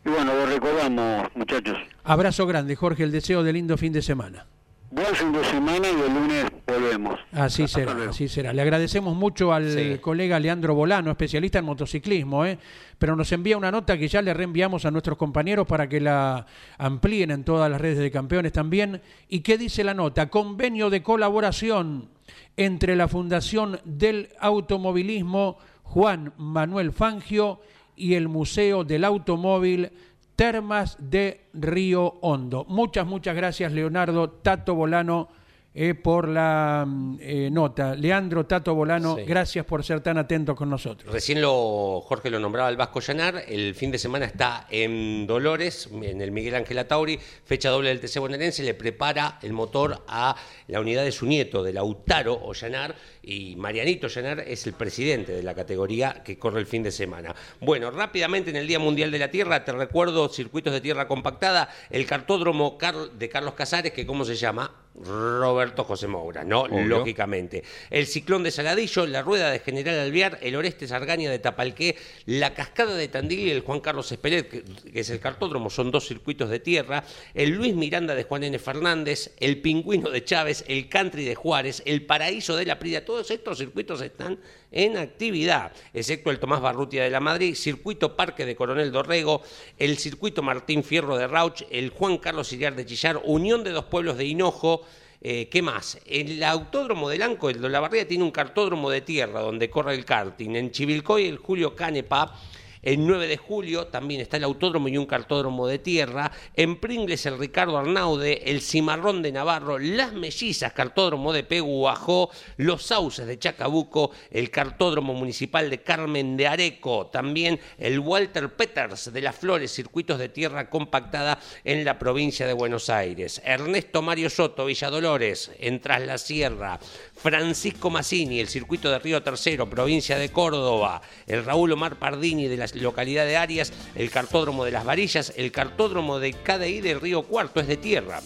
Y 0.05 0.11
bueno, 0.11 0.35
lo 0.35 0.45
recordamos, 0.45 1.29
muchachos. 1.35 1.79
Abrazo 2.09 2.47
grande, 2.47 2.75
Jorge, 2.75 3.03
el 3.03 3.13
deseo 3.13 3.43
de 3.43 3.53
lindo 3.53 3.77
fin 3.77 3.93
de 3.93 4.01
semana. 4.01 4.47
Buen 4.91 5.15
fin 5.15 5.31
de 5.31 5.45
semana 5.45 5.87
y 5.87 6.01
el 6.01 6.15
lunes 6.15 6.47
volvemos. 6.67 7.21
Así 7.33 7.65
Hasta 7.65 7.81
será, 7.81 7.93
luego. 7.93 8.11
así 8.11 8.27
será. 8.29 8.55
Le 8.55 8.63
agradecemos 8.63 9.15
mucho 9.15 9.53
al 9.53 9.71
Sí. 9.71 9.99
colega 10.01 10.41
Leandro 10.41 10.75
Bolano, 10.75 11.11
especialista 11.11 11.59
en 11.59 11.67
motociclismo, 11.67 12.47
¿eh? 12.47 12.59
pero 12.99 13.15
nos 13.15 13.31
envía 13.33 13.59
una 13.59 13.71
nota 13.71 13.99
que 13.99 14.09
ya 14.09 14.23
le 14.23 14.33
reenviamos 14.33 14.87
a 14.87 14.91
nuestros 14.91 15.19
compañeros 15.19 15.67
para 15.67 15.87
que 15.87 16.01
la 16.01 16.47
amplíen 16.79 17.31
en 17.31 17.45
todas 17.45 17.71
las 17.71 17.79
redes 17.79 17.99
de 17.99 18.11
campeones 18.11 18.53
también. 18.53 19.03
¿Y 19.29 19.41
qué 19.41 19.59
dice 19.59 19.85
la 19.85 19.93
nota? 19.93 20.31
Convenio 20.31 20.89
de 20.89 21.03
colaboración 21.03 22.09
entre 22.57 22.97
la 22.97 23.09
Fundación 23.09 23.81
del 23.85 24.31
Automovilismo 24.41 25.59
Juan 25.83 26.33
Manuel 26.39 26.93
Fangio 26.93 27.61
y 27.95 28.15
el 28.15 28.29
Museo 28.29 28.85
del 28.85 29.05
Automóvil 29.05 29.91
Termas 30.39 30.97
de 31.01 31.49
Río 31.53 32.15
Hondo. 32.21 32.65
Muchas, 32.69 33.05
muchas 33.05 33.35
gracias, 33.35 33.73
Leonardo 33.73 34.31
Tato 34.31 34.77
Bolano, 34.77 35.29
eh, 35.75 35.95
por 35.95 36.29
la 36.29 36.85
mm, 36.87 37.17
eh, 37.21 37.49
nota. 37.51 37.97
Leandro 37.97 38.47
Tato 38.47 38.73
Bolano, 38.73 39.17
Sí. 39.17 39.25
gracias 39.25 39.67
por 39.67 39.83
ser 39.85 40.01
tan 40.01 40.17
atento 40.17 40.55
con 40.55 40.71
nosotros. 40.71 41.13
Recién 41.13 41.41
lo, 41.41 42.01
Jorge 42.03 42.31
lo 42.31 42.39
nombraba 42.39 42.69
el 42.69 42.77
Vasco 42.77 43.01
Llanar, 43.01 43.43
el 43.49 43.75
fin 43.75 43.91
de 43.91 43.99
semana 43.99 44.27
está 44.27 44.69
en 44.71 45.27
Dolores, 45.27 45.89
en 45.93 46.21
el 46.21 46.31
Miguel 46.31 46.55
Ángel 46.55 46.79
Atauri, 46.79 47.19
fecha 47.45 47.71
doble 47.71 47.89
del 47.89 47.99
TC 47.99 48.21
bonaerense, 48.21 48.63
le 48.63 48.75
prepara 48.75 49.41
el 49.43 49.53
motor 49.53 50.05
a 50.07 50.37
la 50.69 50.81
unidad 50.81 51.03
de 51.03 51.11
su 51.11 51.27
nieto, 51.27 51.65
de 51.65 51.73
Lautaro 51.73 52.35
Ollanar, 52.35 52.95
y 53.29 53.57
Marianito 53.57 54.09
Llanar 54.09 54.41
es 54.41 54.67
el 54.67 54.73
presidente 54.73 55.33
de 55.33 55.43
la 55.43 55.55
categoría 55.55 56.23
que 56.25 56.39
corre 56.39 56.61
el 56.61 56.67
fin 56.67 56.83
de 56.83 56.91
semana. 56.91 57.35
Bueno, 57.61 57.91
rápidamente 57.91 58.49
en 58.49 58.57
el 58.57 58.67
Día 58.67 58.79
Mundial 58.79 59.11
de 59.11 59.19
la 59.19 59.31
Tierra, 59.31 59.67
te 59.67 59.73
recuerdo 59.73 60.31
circuitos 60.31 60.73
de 60.73 60.81
tierra 60.81 61.07
compactada, 61.07 61.69
el 61.91 62.07
cartódromo 62.07 62.79
Car- 62.79 63.11
de 63.11 63.29
Carlos 63.29 63.53
Casares, 63.53 63.93
que 63.93 64.07
¿cómo 64.07 64.25
se 64.25 64.35
llama? 64.35 64.73
Roberto 65.05 65.85
José 65.85 66.09
Moura, 66.09 66.43
¿no? 66.43 66.63
Obvio. 66.63 66.85
Lógicamente. 66.85 67.63
El 67.91 68.07
ciclón 68.07 68.43
de 68.43 68.51
Saladillo, 68.51 69.07
la 69.07 69.23
rueda 69.23 69.51
de 69.51 69.61
General 69.61 69.97
Alvear, 69.99 70.39
el 70.43 70.57
Oreste 70.57 70.89
Sargaña 70.89 71.31
de 71.31 71.39
Tapalqué, 71.39 71.97
la 72.27 72.53
cascada 72.55 72.97
de 72.97 73.07
Tandil 73.07 73.41
y 73.41 73.51
el 73.51 73.61
Juan 73.61 73.81
Carlos 73.81 74.11
Esperet, 74.11 74.49
que, 74.49 74.65
es 74.99 75.11
el 75.11 75.21
cartódromo, 75.21 75.71
son 75.71 75.91
dos 75.93 76.09
circuitos 76.09 76.51
de 76.51 76.59
tierra, 76.59 77.05
el 77.35 77.51
Luis 77.51 77.75
Miranda 77.75 78.15
de 78.15 78.25
Juan 78.25 78.43
N. 78.43 78.59
Fernández, 78.59 79.33
el 79.39 79.61
Pingüino 79.61 80.11
de 80.11 80.25
Chávez, 80.25 80.65
el 80.67 80.89
Country 80.89 81.25
de 81.25 81.35
Juárez, 81.37 81.83
el 81.87 82.05
Paraíso 82.05 82.57
de 82.57 82.67
la 82.67 82.79
Prida, 82.81 83.05
todos 83.19 83.31
estos 83.33 83.59
circuitos 83.59 84.01
están 84.01 84.39
en 84.71 84.97
actividad, 84.97 85.73
excepto 85.93 86.31
el 86.31 86.39
Tomás 86.39 86.61
Barrutia 86.61 87.03
de 87.03 87.11
la 87.11 87.19
Madrid, 87.19 87.57
Circuito 87.57 88.15
Parque 88.15 88.47
de 88.47 88.55
Coronel 88.55 88.93
Dorrego, 88.93 89.43
el 89.77 89.99
Circuito 89.99 90.41
Martín 90.41 90.85
Fierro 90.85 91.17
de 91.17 91.27
Rauch, 91.27 91.65
el 91.69 91.91
Juan 91.91 92.19
Carlos 92.19 92.53
Iriar 92.53 92.77
de 92.77 92.87
Chillar, 92.87 93.21
Unión 93.25 93.65
de 93.65 93.71
dos 93.71 93.87
Pueblos 93.87 94.17
de 94.19 94.25
Hinojo, 94.25 94.85
eh, 95.21 95.49
¿Qué 95.51 95.63
más? 95.63 95.99
El 96.07 96.41
autódromo 96.45 97.09
del 97.09 97.23
Anco, 97.23 97.51
el 97.51 97.61
de 97.61 97.69
la 97.69 97.81
Barría, 97.81 98.07
tiene 98.07 98.23
un 98.23 98.31
cartódromo 98.31 98.89
de 98.89 99.01
tierra 99.01 99.41
donde 99.41 99.69
corre 99.69 99.97
el 99.97 100.05
karting. 100.05 100.55
En 100.55 100.71
Chivilcoy, 100.71 101.27
el 101.27 101.39
Julio 101.39 101.75
Canepa. 101.75 102.39
El 102.83 103.07
9 103.07 103.27
de 103.27 103.37
julio 103.37 103.87
también 103.89 104.21
está 104.21 104.37
el 104.37 104.45
autódromo 104.45 104.89
y 104.89 104.97
un 104.97 105.07
cartódromo 105.07 105.67
de 105.67 105.79
tierra. 105.79 106.31
En 106.55 106.77
Pringles, 106.77 107.27
el 107.27 107.39
Ricardo 107.39 107.79
Arnaude, 107.79 108.51
el 108.51 108.61
Cimarrón 108.61 109.23
de 109.23 109.33
Navarro, 109.33 109.79
Las 109.79 110.13
Mellizas, 110.13 110.73
cartódromo 110.73 111.33
de 111.33 111.43
Peguajó, 111.43 112.31
Los 112.57 112.85
Sauces 112.85 113.27
de 113.27 113.39
Chacabuco, 113.39 114.13
el 114.31 114.51
cartódromo 114.51 115.15
municipal 115.15 115.71
de 115.71 115.83
Carmen 115.83 116.37
de 116.37 116.47
Areco. 116.47 117.07
También 117.07 117.59
el 117.79 117.99
Walter 117.99 118.55
Peters 118.55 119.13
de 119.13 119.21
Las 119.21 119.37
Flores, 119.37 119.73
circuitos 119.73 120.19
de 120.19 120.29
tierra 120.29 120.71
compactada 120.71 121.41
en 121.65 121.85
la 121.85 121.99
provincia 121.99 122.47
de 122.47 122.53
Buenos 122.53 122.91
Aires. 122.91 123.43
Ernesto 123.45 124.03
Mario 124.03 124.31
Soto, 124.31 124.67
Villadolores, 124.67 125.51
en 125.59 125.81
Tras 125.81 126.03
la 126.03 126.19
Sierra. 126.19 126.79
Francisco 127.15 127.91
Massini, 127.91 128.39
el 128.39 128.49
circuito 128.49 128.91
de 128.91 128.99
Río 128.99 129.23
Tercero, 129.23 129.69
provincia 129.69 130.19
de 130.19 130.31
Córdoba. 130.31 131.03
El 131.27 131.45
Raúl 131.45 131.73
Omar 131.73 131.99
Pardini 131.99 132.47
de 132.47 132.57
la 132.57 132.68
localidad 132.75 133.27
de 133.27 133.37
Arias. 133.37 133.73
El 133.95 134.11
cartódromo 134.11 134.65
de 134.65 134.71
Las 134.71 134.85
Varillas. 134.85 135.33
El 135.37 135.53
cartódromo 135.53 136.19
de 136.19 136.33
KDI 136.33 136.81
del 136.81 137.01
Río 137.01 137.23
Cuarto, 137.23 137.61
es 137.61 137.67
de 137.67 137.77
tierra 137.77 138.21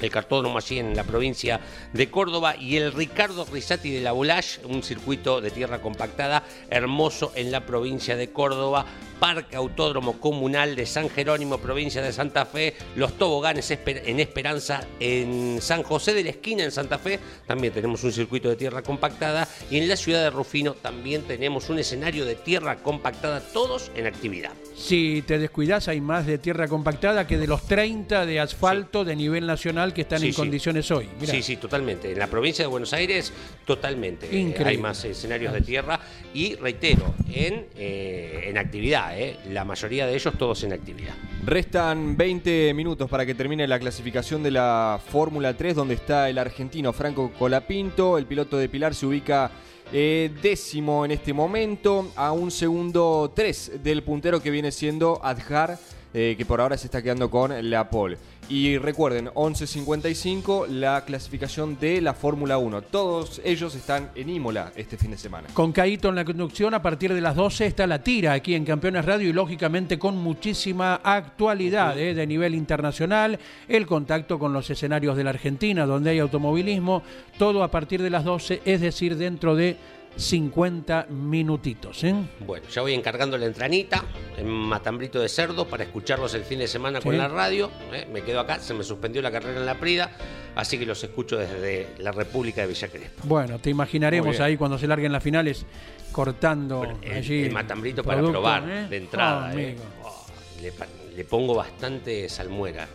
el 0.00 0.10
cartódromo 0.10 0.58
allí 0.58 0.78
en 0.78 0.94
la 0.94 1.04
provincia 1.04 1.60
de 1.92 2.10
Córdoba 2.10 2.56
y 2.56 2.76
el 2.76 2.92
Ricardo 2.92 3.44
Risati 3.44 3.90
de 3.90 4.00
la 4.00 4.12
Volage, 4.12 4.60
un 4.64 4.82
circuito 4.82 5.40
de 5.40 5.50
tierra 5.50 5.80
compactada 5.80 6.44
hermoso 6.70 7.32
en 7.34 7.50
la 7.50 7.66
provincia 7.66 8.16
de 8.16 8.30
Córdoba, 8.30 8.86
Parque 9.18 9.56
Autódromo 9.56 10.20
Comunal 10.20 10.76
de 10.76 10.86
San 10.86 11.08
Jerónimo, 11.10 11.58
provincia 11.58 12.00
de 12.02 12.12
Santa 12.12 12.46
Fe, 12.46 12.74
los 12.96 13.14
toboganes 13.18 13.70
en 13.70 14.20
Esperanza 14.20 14.86
en 15.00 15.58
San 15.60 15.82
José 15.82 16.14
de 16.14 16.24
la 16.24 16.30
Esquina 16.30 16.64
en 16.64 16.70
Santa 16.70 16.98
Fe, 16.98 17.18
también 17.46 17.72
tenemos 17.72 18.04
un 18.04 18.12
circuito 18.12 18.48
de 18.48 18.56
tierra 18.56 18.82
compactada 18.82 19.48
y 19.70 19.78
en 19.78 19.88
la 19.88 19.96
ciudad 19.96 20.22
de 20.22 20.30
Rufino 20.30 20.74
también 20.74 21.22
tenemos 21.22 21.68
un 21.68 21.78
escenario 21.78 22.24
de 22.24 22.34
tierra 22.34 22.76
compactada, 22.76 23.40
todos 23.40 23.90
en 23.94 24.06
actividad. 24.06 24.52
Si 24.76 25.22
te 25.26 25.38
descuidas, 25.38 25.88
hay 25.88 26.00
más 26.00 26.24
de 26.26 26.38
tierra 26.38 26.68
compactada 26.68 27.26
que 27.26 27.36
de 27.38 27.46
los 27.48 27.62
30 27.66 28.26
de 28.26 28.38
asfalto 28.40 29.04
de 29.04 29.16
nivel 29.16 29.46
nacional 29.46 29.92
que 29.92 30.02
están 30.02 30.20
Sí, 30.20 30.28
en 30.28 30.32
sí. 30.32 30.36
condiciones 30.36 30.90
hoy. 30.90 31.08
Mirá. 31.20 31.32
Sí, 31.32 31.42
sí, 31.42 31.56
totalmente. 31.56 32.12
En 32.12 32.18
la 32.18 32.28
provincia 32.28 32.62
de 32.64 32.68
Buenos 32.68 32.92
Aires, 32.92 33.32
totalmente. 33.64 34.26
Eh, 34.26 34.38
Increíble. 34.38 34.70
hay 34.70 34.78
más 34.78 35.04
escenarios 35.04 35.52
de 35.52 35.60
tierra 35.62 35.98
y, 36.32 36.54
reitero, 36.54 37.14
en, 37.32 37.66
eh, 37.76 38.44
en 38.46 38.56
actividad. 38.58 39.07
Eh. 39.16 39.38
La 39.50 39.64
mayoría 39.64 40.06
de 40.06 40.14
ellos 40.14 40.34
todos 40.36 40.64
en 40.64 40.72
actividad. 40.72 41.14
Restan 41.44 42.16
20 42.16 42.74
minutos 42.74 43.08
para 43.08 43.24
que 43.24 43.34
termine 43.34 43.66
la 43.66 43.78
clasificación 43.78 44.42
de 44.42 44.50
la 44.50 45.00
Fórmula 45.04 45.56
3, 45.56 45.74
donde 45.74 45.94
está 45.94 46.28
el 46.28 46.38
argentino 46.38 46.92
Franco 46.92 47.30
Colapinto. 47.38 48.18
El 48.18 48.26
piloto 48.26 48.56
de 48.56 48.68
Pilar 48.68 48.94
se 48.94 49.06
ubica 49.06 49.50
eh, 49.92 50.30
décimo 50.42 51.04
en 51.04 51.12
este 51.12 51.32
momento, 51.32 52.12
a 52.14 52.32
un 52.32 52.50
segundo 52.50 53.32
3 53.34 53.82
del 53.82 54.02
puntero 54.02 54.42
que 54.42 54.50
viene 54.50 54.70
siendo 54.70 55.20
Adjar, 55.24 55.78
eh, 56.12 56.34
que 56.36 56.44
por 56.44 56.60
ahora 56.60 56.76
se 56.76 56.86
está 56.86 57.02
quedando 57.02 57.30
con 57.30 57.70
la 57.70 57.88
pole. 57.88 58.18
Y 58.50 58.78
recuerden, 58.78 59.26
11.55 59.26 60.68
la 60.68 61.04
clasificación 61.04 61.78
de 61.78 62.00
la 62.00 62.14
Fórmula 62.14 62.56
1. 62.56 62.80
Todos 62.82 63.42
ellos 63.44 63.74
están 63.74 64.10
en 64.14 64.30
Imola 64.30 64.72
este 64.74 64.96
fin 64.96 65.10
de 65.10 65.18
semana. 65.18 65.48
Con 65.52 65.70
Caíto 65.70 66.08
en 66.08 66.14
la 66.14 66.24
conducción, 66.24 66.72
a 66.72 66.80
partir 66.80 67.12
de 67.12 67.20
las 67.20 67.36
12 67.36 67.66
está 67.66 67.86
la 67.86 68.02
tira 68.02 68.32
aquí 68.32 68.54
en 68.54 68.64
Campeones 68.64 69.04
Radio 69.04 69.28
y 69.28 69.34
lógicamente 69.34 69.98
con 69.98 70.16
muchísima 70.16 70.94
actualidad 71.04 71.98
eh, 71.98 72.14
de 72.14 72.26
nivel 72.26 72.54
internacional, 72.54 73.38
el 73.68 73.86
contacto 73.86 74.38
con 74.38 74.54
los 74.54 74.70
escenarios 74.70 75.18
de 75.18 75.24
la 75.24 75.30
Argentina, 75.30 75.84
donde 75.84 76.10
hay 76.10 76.18
automovilismo, 76.18 77.02
todo 77.36 77.62
a 77.62 77.70
partir 77.70 78.00
de 78.00 78.08
las 78.08 78.24
12, 78.24 78.62
es 78.64 78.80
decir, 78.80 79.16
dentro 79.18 79.56
de 79.56 79.76
50 80.18 81.06
minutitos. 81.10 82.02
¿eh? 82.04 82.14
Bueno, 82.40 82.66
ya 82.68 82.82
voy 82.82 82.92
encargando 82.92 83.38
la 83.38 83.46
entranita 83.46 84.04
en 84.36 84.48
matambrito 84.48 85.20
de 85.20 85.28
cerdo 85.28 85.66
para 85.66 85.84
escucharlos 85.84 86.34
el 86.34 86.42
fin 86.42 86.58
de 86.58 86.66
semana 86.66 87.00
con 87.00 87.16
la 87.16 87.28
radio. 87.28 87.70
eh. 87.92 88.06
Me 88.12 88.22
quedo 88.22 88.40
acá, 88.40 88.58
se 88.58 88.74
me 88.74 88.82
suspendió 88.82 89.22
la 89.22 89.30
carrera 89.30 89.60
en 89.60 89.64
la 89.66 89.76
Prida, 89.78 90.10
así 90.56 90.76
que 90.76 90.84
los 90.84 91.02
escucho 91.04 91.36
desde 91.38 91.94
la 91.98 92.10
República 92.12 92.62
de 92.62 92.66
Villa 92.66 92.88
Crespo. 92.88 93.22
Bueno, 93.24 93.58
te 93.60 93.70
imaginaremos 93.70 94.40
ahí 94.40 94.56
cuando 94.56 94.76
se 94.76 94.88
larguen 94.88 95.12
las 95.12 95.22
finales 95.22 95.64
cortando 96.10 96.84
El, 97.02 97.12
allí 97.12 97.44
el 97.44 97.52
matambrito 97.52 98.02
para 98.02 98.16
producto, 98.18 98.40
probar 98.40 98.68
¿eh? 98.68 98.88
de 98.88 98.96
entrada. 98.96 99.46
Ah, 99.48 99.54
eh. 99.54 99.66
amigo. 99.68 99.84
Oh, 100.02 100.26
le, 100.60 100.72
le 101.16 101.24
pongo 101.24 101.54
bastante 101.54 102.28
salmuera. 102.28 102.88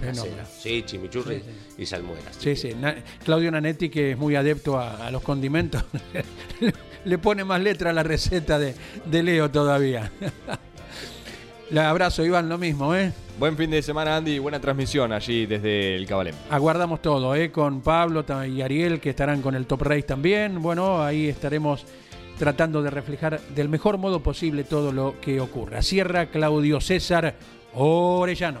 Casera. 0.00 0.44
Sí, 0.46 0.82
chimichurri 0.84 1.36
Sí, 1.36 1.42
sí. 1.44 1.82
y 1.82 1.86
salmuera. 1.86 2.22
así 2.30 2.54
Sí, 2.54 2.68
sí. 2.70 2.76
Na- 2.78 2.96
Claudio 3.24 3.50
Nanetti, 3.50 3.88
que 3.88 4.12
es 4.12 4.18
muy 4.18 4.34
adepto 4.36 4.78
a, 4.78 5.06
a 5.06 5.10
los 5.10 5.22
condimentos, 5.22 5.84
le 7.04 7.18
pone 7.18 7.44
más 7.44 7.60
letra 7.60 7.90
a 7.90 7.92
la 7.92 8.02
receta 8.02 8.58
de, 8.58 8.74
de 9.04 9.22
Leo 9.22 9.50
todavía. 9.50 10.10
Le 11.70 11.80
abrazo, 11.80 12.24
Iván, 12.24 12.48
lo 12.48 12.58
mismo, 12.58 12.94
¿eh? 12.94 13.12
Buen 13.40 13.56
fin 13.56 13.68
de 13.70 13.82
semana, 13.82 14.16
Andy, 14.16 14.34
y 14.34 14.38
buena 14.38 14.60
transmisión 14.60 15.12
allí 15.12 15.46
desde 15.46 15.96
el 15.96 16.06
Cabalén. 16.06 16.34
Aguardamos 16.48 17.02
todo, 17.02 17.34
¿eh? 17.34 17.50
Con 17.50 17.80
Pablo 17.80 18.24
y 18.48 18.62
Ariel, 18.62 19.00
que 19.00 19.10
estarán 19.10 19.42
con 19.42 19.56
el 19.56 19.66
Top 19.66 19.82
Race 19.82 20.02
también. 20.04 20.62
Bueno, 20.62 21.02
ahí 21.02 21.26
estaremos 21.28 21.84
tratando 22.38 22.82
de 22.82 22.90
reflejar 22.90 23.40
del 23.54 23.68
mejor 23.68 23.98
modo 23.98 24.20
posible 24.22 24.62
todo 24.62 24.92
lo 24.92 25.20
que 25.20 25.40
ocurra. 25.40 25.82
Sierra 25.82 26.26
Claudio 26.26 26.80
César 26.80 27.34
Orellano. 27.74 28.60